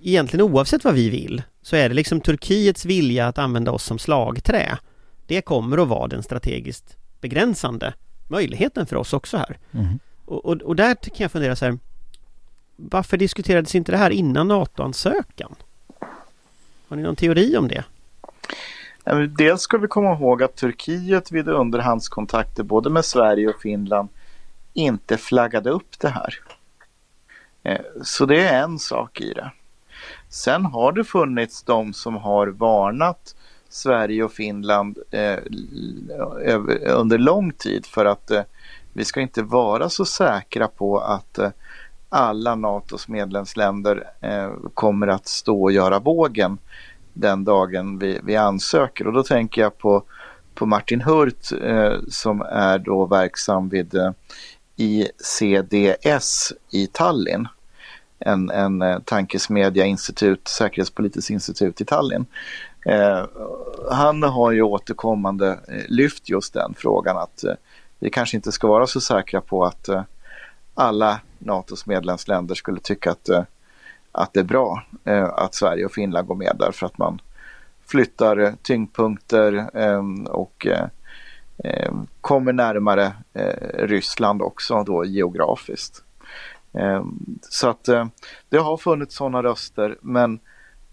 egentligen 0.02 0.46
oavsett 0.46 0.84
vad 0.84 0.94
vi 0.94 1.10
vill 1.10 1.42
så 1.62 1.76
är 1.76 1.88
det 1.88 1.94
liksom 1.94 2.20
Turkiets 2.20 2.84
vilja 2.84 3.26
att 3.26 3.38
använda 3.38 3.72
oss 3.72 3.84
som 3.84 3.98
slagträ. 3.98 4.78
Det 5.26 5.42
kommer 5.42 5.78
att 5.78 5.88
vara 5.88 6.08
den 6.08 6.22
strategiskt 6.22 6.96
begränsande 7.20 7.94
möjligheten 8.28 8.86
för 8.86 8.96
oss 8.96 9.12
också 9.12 9.36
här. 9.36 9.58
Mm. 9.72 9.98
Och, 10.24 10.44
och, 10.44 10.62
och, 10.62 10.76
där 10.76 10.94
kan 10.94 11.16
jag 11.24 11.32
fundera 11.32 11.56
så 11.56 11.64
här 11.64 11.78
Varför 12.76 13.16
diskuterades 13.16 13.74
inte 13.74 13.92
det 13.92 13.98
här 13.98 14.10
innan 14.10 14.48
NATO-ansökan? 14.48 15.54
Har 16.88 16.96
ni 16.96 17.02
någon 17.02 17.16
teori 17.16 17.56
om 17.56 17.68
det? 17.68 17.84
Dels 19.38 19.62
ska 19.62 19.78
vi 19.78 19.88
komma 19.88 20.12
ihåg 20.12 20.42
att 20.42 20.56
Turkiet 20.56 21.32
vid 21.32 21.48
underhandskontakter 21.48 22.62
både 22.62 22.90
med 22.90 23.04
Sverige 23.04 23.48
och 23.48 23.60
Finland 23.60 24.08
inte 24.72 25.16
flaggade 25.16 25.70
upp 25.70 25.98
det 25.98 26.08
här. 26.08 26.38
Eh, 27.62 27.80
så 28.02 28.26
det 28.26 28.40
är 28.40 28.62
en 28.62 28.78
sak 28.78 29.20
i 29.20 29.32
det. 29.32 29.50
Sen 30.28 30.64
har 30.64 30.92
det 30.92 31.04
funnits 31.04 31.62
de 31.62 31.92
som 31.92 32.16
har 32.16 32.46
varnat 32.46 33.36
Sverige 33.68 34.24
och 34.24 34.32
Finland 34.32 34.98
eh, 35.10 35.38
under 36.86 37.18
lång 37.18 37.52
tid 37.52 37.86
för 37.86 38.04
att 38.04 38.30
eh, 38.30 38.42
vi 38.92 39.04
ska 39.04 39.20
inte 39.20 39.42
vara 39.42 39.88
så 39.88 40.04
säkra 40.04 40.68
på 40.68 40.98
att 40.98 41.38
eh, 41.38 41.50
alla 42.08 42.54
NATOs 42.54 43.08
medlemsländer 43.08 44.10
eh, 44.20 44.50
kommer 44.74 45.06
att 45.06 45.28
stå 45.28 45.62
och 45.62 45.72
göra 45.72 45.98
vågen 45.98 46.58
den 47.12 47.44
dagen 47.44 47.98
vi, 47.98 48.20
vi 48.22 48.36
ansöker. 48.36 49.06
Och 49.06 49.12
då 49.12 49.22
tänker 49.22 49.62
jag 49.62 49.78
på, 49.78 50.02
på 50.54 50.66
Martin 50.66 51.00
Hurt 51.00 51.52
eh, 51.62 51.94
som 52.08 52.40
är 52.40 52.78
då 52.78 53.06
verksam 53.06 53.68
vid 53.68 53.94
eh, 53.94 54.10
ICDS 54.76 56.52
i 56.70 56.86
Tallinn 56.86 57.48
en, 58.26 58.50
en 58.50 58.82
eh, 58.82 58.98
tankesmedja 58.98 59.84
institut, 59.84 60.48
säkerhetspolitiskt 60.48 61.30
institut 61.30 61.80
i 61.80 61.84
Tallinn. 61.84 62.26
Eh, 62.86 63.24
han 63.90 64.22
har 64.22 64.50
ju 64.52 64.62
återkommande 64.62 65.58
eh, 65.68 65.84
lyft 65.88 66.28
just 66.28 66.54
den 66.54 66.74
frågan 66.76 67.16
att 67.16 67.44
eh, 67.44 67.54
vi 67.98 68.10
kanske 68.10 68.36
inte 68.36 68.52
ska 68.52 68.66
vara 68.66 68.86
så 68.86 69.00
säkra 69.00 69.40
på 69.40 69.64
att 69.64 69.88
eh, 69.88 70.02
alla 70.74 71.20
NATOs 71.38 71.86
medlemsländer 71.86 72.54
skulle 72.54 72.80
tycka 72.80 73.10
att, 73.10 73.28
eh, 73.28 73.42
att 74.12 74.32
det 74.32 74.40
är 74.40 74.44
bra 74.44 74.82
eh, 75.04 75.24
att 75.24 75.54
Sverige 75.54 75.84
och 75.84 75.92
Finland 75.92 76.26
går 76.26 76.34
med 76.34 76.56
därför 76.58 76.86
att 76.86 76.98
man 76.98 77.20
flyttar 77.86 78.54
tyngdpunkter 78.62 79.70
ehm, 79.74 80.26
och 80.26 80.66
ehm, 81.64 82.06
kommer 82.20 82.52
närmare 82.52 83.12
Ryssland 83.74 84.42
också 84.42 84.84
då 84.84 85.04
geografiskt. 85.04 86.04
Ehm, 86.74 87.38
så 87.40 87.68
att 87.68 87.88
eh, 87.88 88.06
det 88.48 88.58
har 88.58 88.76
funnits 88.76 89.16
sådana 89.16 89.42
röster 89.42 89.98
men 90.00 90.40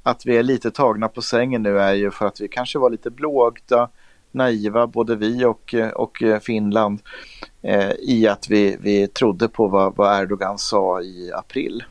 att 0.04 0.26
vi 0.26 0.38
är 0.38 0.44
lite 0.44 0.72
tagna 0.72 1.08
på 1.08 1.22
sängen 1.22 1.64
nu 1.64 1.80
är 1.80 1.94
ju 1.94 2.12
för 2.12 2.26
att 2.26 2.42
vi 2.42 2.48
kanske 2.48 2.80
var 2.80 2.90
lite 2.90 3.10
blåögda, 3.10 3.90
naiva, 4.32 4.88
både 4.88 5.16
vi 5.16 5.46
och, 5.46 5.74
eh, 5.74 5.90
och 5.90 6.24
eh, 6.24 6.40
Finland 6.40 7.00
eh, 7.62 7.92
i 7.92 8.28
att 8.28 8.50
vi, 8.50 8.78
vi 8.82 9.08
trodde 9.08 9.48
på 9.48 9.68
vad, 9.68 9.96
vad 9.96 10.22
Erdogan 10.22 10.58
sa 10.58 11.02
i 11.02 11.32
april. 11.34 11.84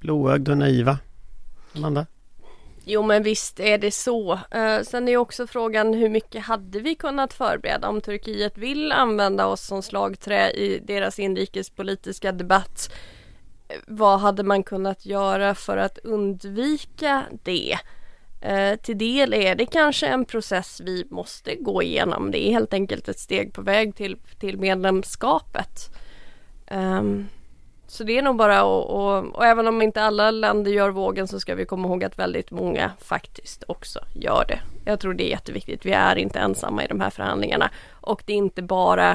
Blåögda 0.00 0.52
och 0.52 0.58
naiva, 0.58 0.98
Amanda? 1.76 2.06
Jo 2.86 3.02
men 3.02 3.22
visst 3.22 3.60
är 3.60 3.78
det 3.78 3.90
så. 3.90 4.32
Uh, 4.32 4.82
sen 4.82 5.08
är 5.08 5.16
också 5.16 5.46
frågan 5.46 5.94
hur 5.94 6.08
mycket 6.08 6.44
hade 6.44 6.80
vi 6.80 6.94
kunnat 6.94 7.32
förbereda 7.32 7.88
om 7.88 8.00
Turkiet 8.00 8.58
vill 8.58 8.92
använda 8.92 9.46
oss 9.46 9.66
som 9.66 9.82
slagträ 9.82 10.50
i 10.50 10.78
deras 10.78 11.18
inrikespolitiska 11.18 12.32
debatt. 12.32 12.92
Eh, 13.68 13.76
vad 13.86 14.20
hade 14.20 14.42
man 14.42 14.62
kunnat 14.62 15.06
göra 15.06 15.54
för 15.54 15.76
att 15.76 15.98
undvika 15.98 17.24
det? 17.42 17.78
Eh, 18.40 18.76
till 18.76 18.98
del 18.98 19.34
är 19.34 19.54
det 19.54 19.66
kanske 19.66 20.06
en 20.06 20.24
process 20.24 20.80
vi 20.84 21.04
måste 21.10 21.54
gå 21.54 21.82
igenom. 21.82 22.30
Det 22.30 22.48
är 22.48 22.52
helt 22.52 22.72
enkelt 22.72 23.08
ett 23.08 23.18
steg 23.18 23.52
på 23.52 23.62
väg 23.62 23.96
till, 23.96 24.16
till 24.38 24.58
medlemskapet. 24.58 25.90
Um, 26.70 27.28
så 27.94 28.04
det 28.04 28.18
är 28.18 28.22
nog 28.22 28.36
bara 28.36 28.58
att, 28.58 28.64
och, 28.64 29.36
och, 29.36 29.44
även 29.44 29.66
om 29.66 29.82
inte 29.82 30.02
alla 30.02 30.30
länder 30.30 30.70
gör 30.70 30.90
vågen 30.90 31.28
så 31.28 31.40
ska 31.40 31.54
vi 31.54 31.66
komma 31.66 31.88
ihåg 31.88 32.04
att 32.04 32.18
väldigt 32.18 32.50
många 32.50 32.90
faktiskt 32.98 33.64
också 33.68 34.00
gör 34.14 34.44
det. 34.48 34.58
Jag 34.84 35.00
tror 35.00 35.14
det 35.14 35.28
är 35.28 35.30
jätteviktigt. 35.30 35.86
Vi 35.86 35.92
är 35.92 36.16
inte 36.16 36.38
ensamma 36.38 36.84
i 36.84 36.86
de 36.86 37.00
här 37.00 37.10
förhandlingarna 37.10 37.70
och 37.90 38.22
det 38.26 38.32
är 38.32 38.36
inte 38.36 38.62
bara 38.62 39.10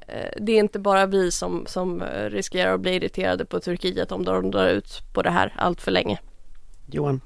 eh, 0.00 0.30
det 0.40 0.52
är 0.52 0.58
inte 0.58 0.78
bara 0.78 1.06
vi 1.06 1.30
som, 1.30 1.64
som 1.66 2.02
riskerar 2.30 2.74
att 2.74 2.80
bli 2.80 2.94
irriterade 2.94 3.44
på 3.44 3.60
Turkiet 3.60 4.12
om 4.12 4.24
de 4.24 4.50
drar 4.50 4.68
ut 4.68 5.02
på 5.12 5.22
det 5.22 5.30
här 5.30 5.52
allt 5.56 5.80
för 5.80 5.90
länge. 5.90 6.18
Johan? 6.86 7.20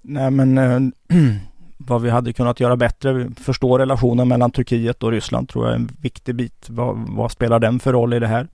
Nej 0.00 0.30
men 0.30 0.58
äh, 0.58 0.80
vad 1.76 2.02
vi 2.02 2.10
hade 2.10 2.32
kunnat 2.32 2.60
göra 2.60 2.76
bättre, 2.76 3.30
förstå 3.40 3.78
relationen 3.78 4.28
mellan 4.28 4.50
Turkiet 4.50 5.02
och 5.02 5.10
Ryssland 5.10 5.48
tror 5.48 5.64
jag 5.64 5.72
är 5.72 5.76
en 5.76 5.90
viktig 6.00 6.34
bit. 6.34 6.66
Vad, 6.70 6.96
vad 7.08 7.32
spelar 7.32 7.58
den 7.58 7.80
för 7.80 7.92
roll 7.92 8.14
i 8.14 8.18
det 8.18 8.26
här? 8.26 8.48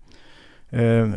Eh, 0.74 1.08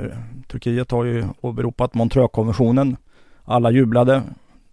Turkiet 0.47 0.91
har 0.91 1.05
ju 1.05 1.25
åberopat 1.41 1.93
Montreuxkonventionen. 1.93 2.97
Alla 3.43 3.71
jublade. 3.71 4.21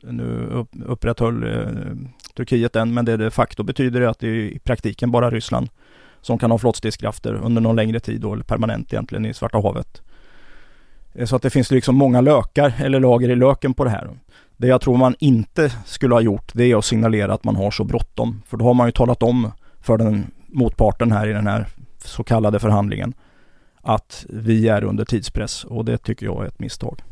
Nu 0.02 0.48
upp, 0.52 0.68
upprätthöll 0.86 1.42
eh, 1.42 1.68
Turkiet 2.36 2.72
den, 2.72 2.94
men 2.94 3.04
det 3.04 3.16
de 3.16 3.30
facto 3.30 3.62
betyder 3.62 4.00
det 4.00 4.10
att 4.10 4.18
det 4.18 4.28
är 4.28 4.32
i 4.32 4.58
praktiken 4.58 5.10
bara 5.10 5.30
Ryssland 5.30 5.68
som 6.20 6.38
kan 6.38 6.50
ha 6.50 6.58
flottstridskrafter 6.58 7.34
under 7.34 7.62
någon 7.62 7.76
längre 7.76 8.00
tid 8.00 8.20
då, 8.20 8.32
eller 8.32 8.44
permanent 8.44 8.92
egentligen 8.92 9.26
i 9.26 9.34
Svarta 9.34 9.60
havet. 9.60 10.02
Eh, 11.14 11.26
så 11.26 11.36
att 11.36 11.42
det 11.42 11.50
finns 11.50 11.70
liksom 11.70 11.96
många 11.96 12.20
lökar 12.20 12.74
eller 12.78 13.00
lager 13.00 13.30
i 13.30 13.36
löken 13.36 13.74
på 13.74 13.84
det 13.84 13.90
här. 13.90 14.10
Det 14.56 14.66
jag 14.66 14.80
tror 14.80 14.96
man 14.96 15.14
inte 15.18 15.72
skulle 15.86 16.14
ha 16.14 16.20
gjort 16.20 16.50
det 16.54 16.64
är 16.64 16.78
att 16.78 16.84
signalera 16.84 17.34
att 17.34 17.44
man 17.44 17.56
har 17.56 17.70
så 17.70 17.84
bråttom. 17.84 18.42
För 18.46 18.56
då 18.56 18.64
har 18.64 18.74
man 18.74 18.88
ju 18.88 18.92
talat 18.92 19.22
om 19.22 19.52
för 19.80 19.98
den 19.98 20.26
motparten 20.46 21.12
här 21.12 21.26
i 21.26 21.32
den 21.32 21.46
här 21.46 21.66
så 21.98 22.24
kallade 22.24 22.58
förhandlingen 22.58 23.14
att 23.84 24.26
vi 24.28 24.68
är 24.68 24.84
under 24.84 25.04
tidspress 25.04 25.64
och 25.64 25.84
det 25.84 25.98
tycker 25.98 26.26
jag 26.26 26.44
är 26.44 26.48
ett 26.48 26.58
misstag. 26.58 27.02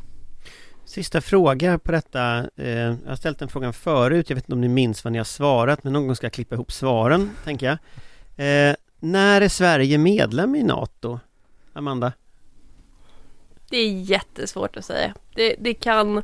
Sista 0.85 1.21
fråga 1.21 1.79
på 1.79 1.93
detta. 1.93 2.51
Eh, 2.57 2.69
jag 2.69 2.97
har 3.07 3.17
ställt 3.17 3.39
den 3.39 3.49
frågan 3.49 3.73
förut. 3.73 4.31
Jag 4.31 4.35
vet 4.35 4.45
inte 4.45 4.55
om 4.55 4.61
ni 4.61 4.69
minns 4.69 5.05
vad 5.05 5.13
ni 5.13 5.19
har 5.19 5.25
svarat, 5.25 5.85
men 5.85 5.93
någon 5.93 6.07
gång 6.07 6.17
ska 6.17 6.27
jag 6.27 6.33
klippa 6.33 6.55
ihop 6.55 6.73
svaren, 6.73 7.31
tänker 7.45 7.67
jag. 7.67 7.79
Eh, 8.47 8.75
när 9.01 9.41
är 9.41 9.49
Sverige 9.49 9.99
medlem 9.99 10.55
i 10.55 10.63
NATO? 10.63 11.21
Amanda? 11.73 12.13
Det 13.71 13.77
är 13.77 13.93
jättesvårt 13.93 14.77
att 14.77 14.85
säga. 14.85 15.15
Det, 15.35 15.57
det 15.59 15.75
kan 15.75 16.23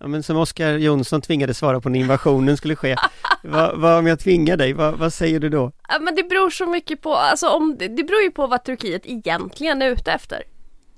Ja, 0.00 0.08
men 0.08 0.22
som 0.22 0.36
Oskar 0.36 0.72
Jonsson 0.72 1.20
tvingade 1.20 1.54
svara 1.54 1.80
på 1.80 1.88
när 1.88 2.00
invasionen 2.00 2.56
skulle 2.56 2.76
ske. 2.76 2.96
vad, 3.48 3.80
vad 3.80 3.98
om 3.98 4.06
jag 4.06 4.20
tvingar 4.20 4.56
dig? 4.56 4.72
Vad, 4.72 4.98
vad, 4.98 5.12
säger 5.12 5.40
du 5.40 5.48
då? 5.48 5.72
Ja, 5.88 5.98
men 6.00 6.14
det 6.14 6.22
beror 6.22 6.50
så 6.50 6.66
mycket 6.66 7.02
på, 7.02 7.14
alltså 7.14 7.48
om, 7.48 7.76
det 7.78 7.88
beror 7.88 8.20
ju 8.20 8.30
på 8.30 8.46
vad 8.46 8.64
Turkiet 8.64 9.02
egentligen 9.04 9.82
är 9.82 9.90
ute 9.90 10.12
efter. 10.12 10.42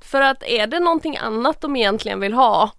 För 0.01 0.21
att 0.21 0.43
är 0.43 0.67
det 0.67 0.81
någonting 0.81 1.17
annat 1.17 1.61
de 1.61 1.77
egentligen 1.77 2.21
vill 2.21 2.33
ha 2.33 2.71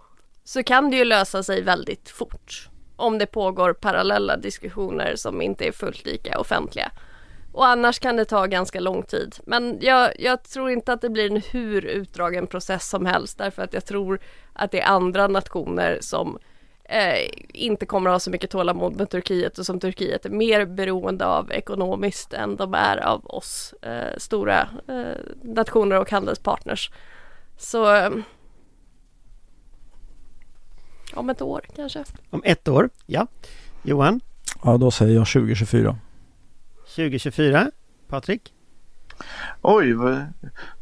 så 0.43 0.63
kan 0.63 0.91
det 0.91 0.97
ju 0.97 1.05
lösa 1.05 1.43
sig 1.43 1.61
väldigt 1.61 2.09
fort. 2.09 2.69
Om 2.95 3.17
det 3.17 3.25
pågår 3.25 3.73
parallella 3.73 4.37
diskussioner 4.37 5.15
som 5.15 5.41
inte 5.41 5.67
är 5.67 5.71
fullt 5.71 6.05
lika 6.05 6.39
offentliga. 6.39 6.91
Och 7.51 7.67
annars 7.67 7.99
kan 7.99 8.15
det 8.15 8.25
ta 8.25 8.45
ganska 8.45 8.79
lång 8.79 9.03
tid. 9.03 9.35
Men 9.45 9.77
jag, 9.81 10.11
jag, 10.19 10.43
tror 10.43 10.69
inte 10.69 10.93
att 10.93 11.01
det 11.01 11.09
blir 11.09 11.31
en 11.31 11.41
hur 11.51 11.85
utdragen 11.85 12.47
process 12.47 12.89
som 12.89 13.05
helst 13.05 13.37
därför 13.37 13.63
att 13.63 13.73
jag 13.73 13.85
tror 13.85 14.19
att 14.53 14.71
det 14.71 14.81
är 14.81 14.87
andra 14.87 15.27
nationer 15.27 15.97
som 16.01 16.39
eh, 16.91 17.29
inte 17.53 17.85
kommer 17.85 18.09
att 18.09 18.13
ha 18.13 18.19
så 18.19 18.29
mycket 18.29 18.49
tålamod 18.49 18.95
med 18.95 19.09
Turkiet 19.09 19.57
och 19.57 19.65
som 19.65 19.79
Turkiet 19.79 20.25
är 20.25 20.29
mer 20.29 20.65
beroende 20.65 21.25
av 21.25 21.51
ekonomiskt 21.51 22.33
än 22.33 22.55
de 22.55 22.73
är 22.73 22.97
av 22.97 23.25
oss 23.25 23.73
eh, 23.81 24.17
stora 24.17 24.59
eh, 24.87 25.21
nationer 25.41 25.99
och 25.99 26.11
handelspartners. 26.11 26.91
Så 27.57 27.95
eh, 27.95 28.09
om 31.13 31.29
ett 31.29 31.41
år 31.41 31.65
kanske. 31.75 32.03
Om 32.29 32.41
ett 32.45 32.67
år, 32.67 32.89
ja. 33.05 33.27
Johan? 33.83 34.21
Ja, 34.63 34.77
då 34.77 34.91
säger 34.91 35.15
jag 35.15 35.27
2024. 35.27 35.95
2024. 36.95 37.71
Patrik? 38.07 38.53
Oj, 39.61 39.93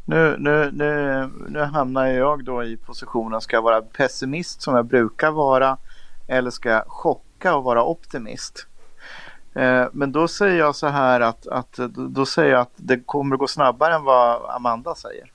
nu, 0.04 0.36
nu, 0.38 0.70
nu, 0.72 1.30
nu 1.48 1.60
hamnar 1.60 2.06
jag 2.06 2.44
då 2.44 2.64
i 2.64 2.76
positionen, 2.76 3.40
ska 3.40 3.56
jag 3.56 3.62
vara 3.62 3.82
pessimist 3.82 4.62
som 4.62 4.74
jag 4.74 4.86
brukar 4.86 5.30
vara 5.30 5.78
eller 6.30 6.50
ska 6.50 6.68
jag 6.68 6.84
chocka 6.86 7.54
och 7.54 7.64
vara 7.64 7.84
optimist? 7.84 8.66
Eh, 9.54 9.84
men 9.92 10.12
då 10.12 10.28
säger 10.28 10.58
jag 10.58 10.76
så 10.76 10.86
här 10.86 11.20
att, 11.20 11.46
att 11.46 11.78
då 12.10 12.26
säger 12.26 12.52
jag 12.52 12.60
att 12.60 12.72
det 12.76 13.00
kommer 13.06 13.34
att 13.34 13.40
gå 13.40 13.46
snabbare 13.46 13.94
än 13.94 14.04
vad 14.04 14.50
Amanda 14.50 14.94
säger. 14.94 15.32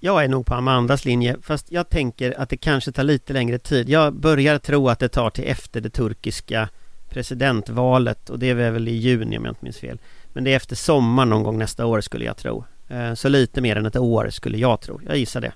Jag 0.00 0.24
är 0.24 0.28
nog 0.28 0.46
på 0.46 0.54
Amandas 0.54 1.04
linje, 1.04 1.36
fast 1.42 1.72
jag 1.72 1.88
tänker 1.88 2.40
att 2.40 2.48
det 2.48 2.56
kanske 2.56 2.92
tar 2.92 3.02
lite 3.02 3.32
längre 3.32 3.58
tid. 3.58 3.88
Jag 3.88 4.14
börjar 4.14 4.58
tro 4.58 4.88
att 4.88 4.98
det 4.98 5.08
tar 5.08 5.30
till 5.30 5.44
efter 5.44 5.80
det 5.80 5.90
turkiska 5.90 6.68
presidentvalet 7.08 8.30
och 8.30 8.38
det 8.38 8.50
är 8.50 8.54
väl 8.54 8.88
i 8.88 8.96
juni 8.96 9.38
om 9.38 9.44
jag 9.44 9.52
inte 9.52 9.64
minns 9.64 9.78
fel. 9.78 9.98
Men 10.32 10.44
det 10.44 10.52
är 10.52 10.56
efter 10.56 10.76
sommar 10.76 11.26
någon 11.26 11.42
gång 11.42 11.58
nästa 11.58 11.86
år 11.86 12.00
skulle 12.00 12.24
jag 12.24 12.36
tro. 12.36 12.64
Eh, 12.88 13.14
så 13.14 13.28
lite 13.28 13.60
mer 13.60 13.76
än 13.76 13.86
ett 13.86 13.96
år 13.96 14.30
skulle 14.30 14.58
jag 14.58 14.80
tro. 14.80 15.00
Jag 15.06 15.16
gissar 15.16 15.40
det. 15.40 15.52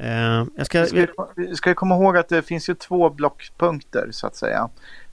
Eh, 0.00 0.44
jag 0.56 0.66
ska... 0.66 0.86
Vi 1.36 1.56
ska 1.56 1.74
komma 1.74 1.94
ihåg 1.94 2.16
att 2.16 2.28
det 2.28 2.42
finns 2.42 2.68
ju 2.68 2.74
två 2.74 3.10
blockpunkter 3.10 4.08
så 4.10 4.26
att 4.26 4.36
säga. 4.36 4.68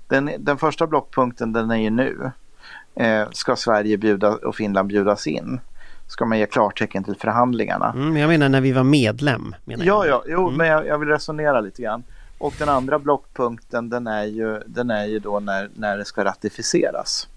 Den, 0.08 0.32
den 0.40 0.58
första 0.58 0.88
blockpunkten 0.88 1.54
den 1.54 1.72
är 1.72 1.78
ju 1.78 1.90
nu. 1.90 2.32
Eh, 2.96 3.28
ska 3.32 3.56
Sverige 3.56 3.98
bjuda 3.98 4.30
och 4.30 4.56
Finland 4.56 4.88
bjudas 4.88 5.28
in? 5.28 5.60
Ska 6.08 6.26
man 6.26 6.40
ge 6.40 6.46
klartecken 6.46 7.04
till 7.04 7.16
förhandlingarna? 7.16 7.94
Mm, 7.96 8.18
jag 8.18 8.28
menar 8.28 8.50
när 8.50 8.62
vi 8.62 8.72
var 8.72 8.84
medlem. 8.84 9.56
Menar 9.66 9.86
ja, 9.86 10.06
ja, 10.06 10.24
jo, 10.28 10.48
mm. 10.48 10.58
men 10.58 10.68
jag, 10.68 10.88
jag, 10.88 10.98
vill 10.98 11.10
resonera 11.10 11.62
lite 11.62 11.82
grann. 11.82 12.04
Och 12.38 12.54
den 12.60 12.70
andra 12.70 13.00
blockpunkten 13.00 13.90
den 13.90 14.08
är 14.08 14.24
ju, 14.24 14.62
den 14.66 14.90
är 14.90 15.06
ju 15.06 15.20
då 15.20 15.40
när, 15.40 15.70
när 15.76 15.98
det 15.98 16.06
ska 16.06 16.24
ratificeras. 16.24 17.28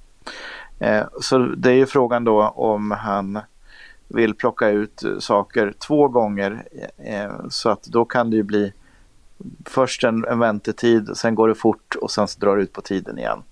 Eh, 0.79 1.05
så 1.21 1.39
det 1.39 1.71
är 1.71 1.75
ju 1.75 1.87
frågan 1.87 2.25
då 2.25 2.43
om 2.43 2.91
han 2.91 3.41
vill 4.11 4.35
plocka 4.35 4.69
ut 4.69 5.05
eh, 5.05 5.19
saker 5.19 5.75
två 5.87 6.09
gånger 6.09 6.65
eh, 6.99 7.25
eh, 7.25 7.33
så 7.49 7.71
att 7.71 7.83
då 7.83 8.05
kan 8.05 8.31
det 8.31 8.37
ju 8.37 8.43
bli 8.43 8.73
först 9.65 10.05
en, 10.05 10.25
en 10.25 10.39
väntetid, 10.39 11.11
sen 11.17 11.35
går 11.35 11.49
det 11.49 11.55
fort 11.55 11.95
och 11.95 12.11
sen 12.11 12.29
så 12.29 12.41
drar 12.41 12.57
det 12.57 12.63
ut 12.63 12.73
på 12.73 12.81
tiden 12.81 13.19
igen. 13.19 13.43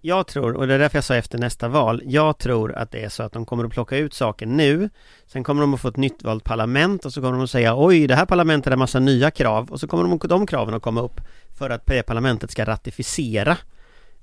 Jag 0.00 0.26
tror, 0.26 0.56
och 0.56 0.66
det 0.66 0.74
är 0.74 0.78
därför 0.78 0.96
jag 0.96 1.04
sa 1.04 1.14
efter 1.14 1.38
nästa 1.38 1.68
val, 1.68 2.02
jag 2.04 2.38
tror 2.38 2.74
att 2.74 2.90
det 2.90 3.04
är 3.04 3.08
så 3.08 3.22
att 3.22 3.32
de 3.32 3.46
kommer 3.46 3.64
att 3.64 3.70
plocka 3.70 3.96
ut 3.96 4.14
saker 4.14 4.46
nu, 4.46 4.90
sen 5.26 5.44
kommer 5.44 5.60
de 5.60 5.74
att 5.74 5.80
få 5.80 5.88
ett 5.88 5.96
nytt 5.96 6.22
valt 6.22 6.44
parlament 6.44 7.04
och 7.04 7.12
så 7.12 7.20
kommer 7.20 7.32
de 7.32 7.44
att 7.44 7.50
säga 7.50 7.74
oj, 7.76 8.06
det 8.06 8.14
här 8.14 8.26
parlamentet 8.26 8.70
har 8.70 8.76
massa 8.76 8.98
nya 8.98 9.30
krav 9.30 9.70
och 9.70 9.80
så 9.80 9.88
kommer 9.88 10.18
de, 10.18 10.28
de 10.28 10.46
kraven 10.46 10.74
att 10.74 10.82
komma 10.82 11.00
upp 11.00 11.20
för 11.58 11.70
att 11.70 11.86
det 11.86 12.02
parlamentet 12.02 12.50
ska 12.50 12.64
ratificera. 12.64 13.56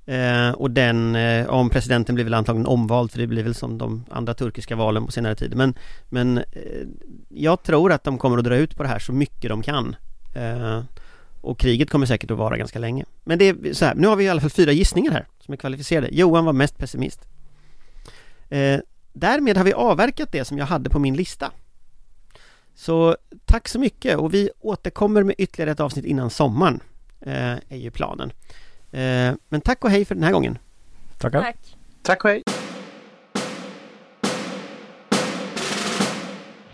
Eh, 0.06 0.50
och 0.50 0.70
den, 0.70 1.16
eh, 1.16 1.46
om 1.46 1.70
presidenten 1.70 2.14
blir 2.14 2.24
väl 2.24 2.34
antagligen 2.34 2.66
omvald 2.66 3.10
för 3.10 3.18
det 3.18 3.26
blir 3.26 3.42
väl 3.42 3.54
som 3.54 3.78
de 3.78 4.04
andra 4.10 4.34
turkiska 4.34 4.76
valen 4.76 5.06
på 5.06 5.12
senare 5.12 5.34
tid. 5.34 5.56
Men, 5.56 5.74
men 6.08 6.38
eh, 6.38 6.86
jag 7.28 7.62
tror 7.62 7.92
att 7.92 8.04
de 8.04 8.18
kommer 8.18 8.38
att 8.38 8.44
dra 8.44 8.56
ut 8.56 8.76
på 8.76 8.82
det 8.82 8.88
här 8.88 8.98
så 8.98 9.12
mycket 9.12 9.50
de 9.50 9.62
kan. 9.62 9.96
Eh, 10.34 10.82
och 11.40 11.58
kriget 11.58 11.90
kommer 11.90 12.06
säkert 12.06 12.30
att 12.30 12.38
vara 12.38 12.56
ganska 12.56 12.78
länge. 12.78 13.04
Men 13.24 13.38
det 13.38 13.48
är 13.48 13.72
så 13.72 13.84
här, 13.84 13.94
nu 13.94 14.06
har 14.06 14.16
vi 14.16 14.24
i 14.24 14.28
alla 14.28 14.40
fall 14.40 14.50
fyra 14.50 14.72
gissningar 14.72 15.12
här 15.12 15.26
som 15.40 15.52
är 15.52 15.56
kvalificerade. 15.56 16.08
Johan 16.12 16.44
var 16.44 16.52
mest 16.52 16.78
pessimist. 16.78 17.20
Eh, 18.48 18.80
därmed 19.12 19.56
har 19.56 19.64
vi 19.64 19.72
avverkat 19.72 20.32
det 20.32 20.44
som 20.44 20.58
jag 20.58 20.66
hade 20.66 20.90
på 20.90 20.98
min 20.98 21.16
lista. 21.16 21.50
Så 22.74 23.16
tack 23.44 23.68
så 23.68 23.78
mycket 23.78 24.18
och 24.18 24.34
vi 24.34 24.50
återkommer 24.60 25.22
med 25.22 25.34
ytterligare 25.38 25.70
ett 25.70 25.80
avsnitt 25.80 26.04
innan 26.04 26.30
sommaren. 26.30 26.80
Eh, 27.20 27.52
är 27.68 27.76
ju 27.76 27.90
planen. 27.90 28.32
Eh, 28.94 29.34
men 29.48 29.60
tack 29.60 29.84
och 29.84 29.90
hej 29.90 30.04
för 30.04 30.14
den 30.14 30.24
här 30.24 30.32
gången. 30.32 30.58
Tackar. 31.18 31.42
Tack. 31.42 31.76
Tack 32.02 32.24
och 32.24 32.30
hej! 32.30 32.42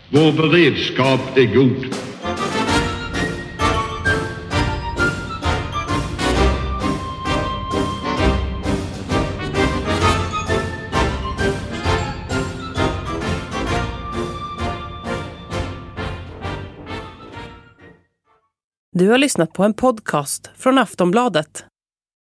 Vår 0.09 0.31
beredskap 0.31 1.37
är 1.37 1.55
god. 1.55 1.95
Du 18.93 19.09
har 19.09 19.17
lyssnat 19.17 19.53
på 19.53 19.63
en 19.63 19.73
podcast 19.73 20.49
från 20.55 20.77
Aftonbladet. 20.77 21.65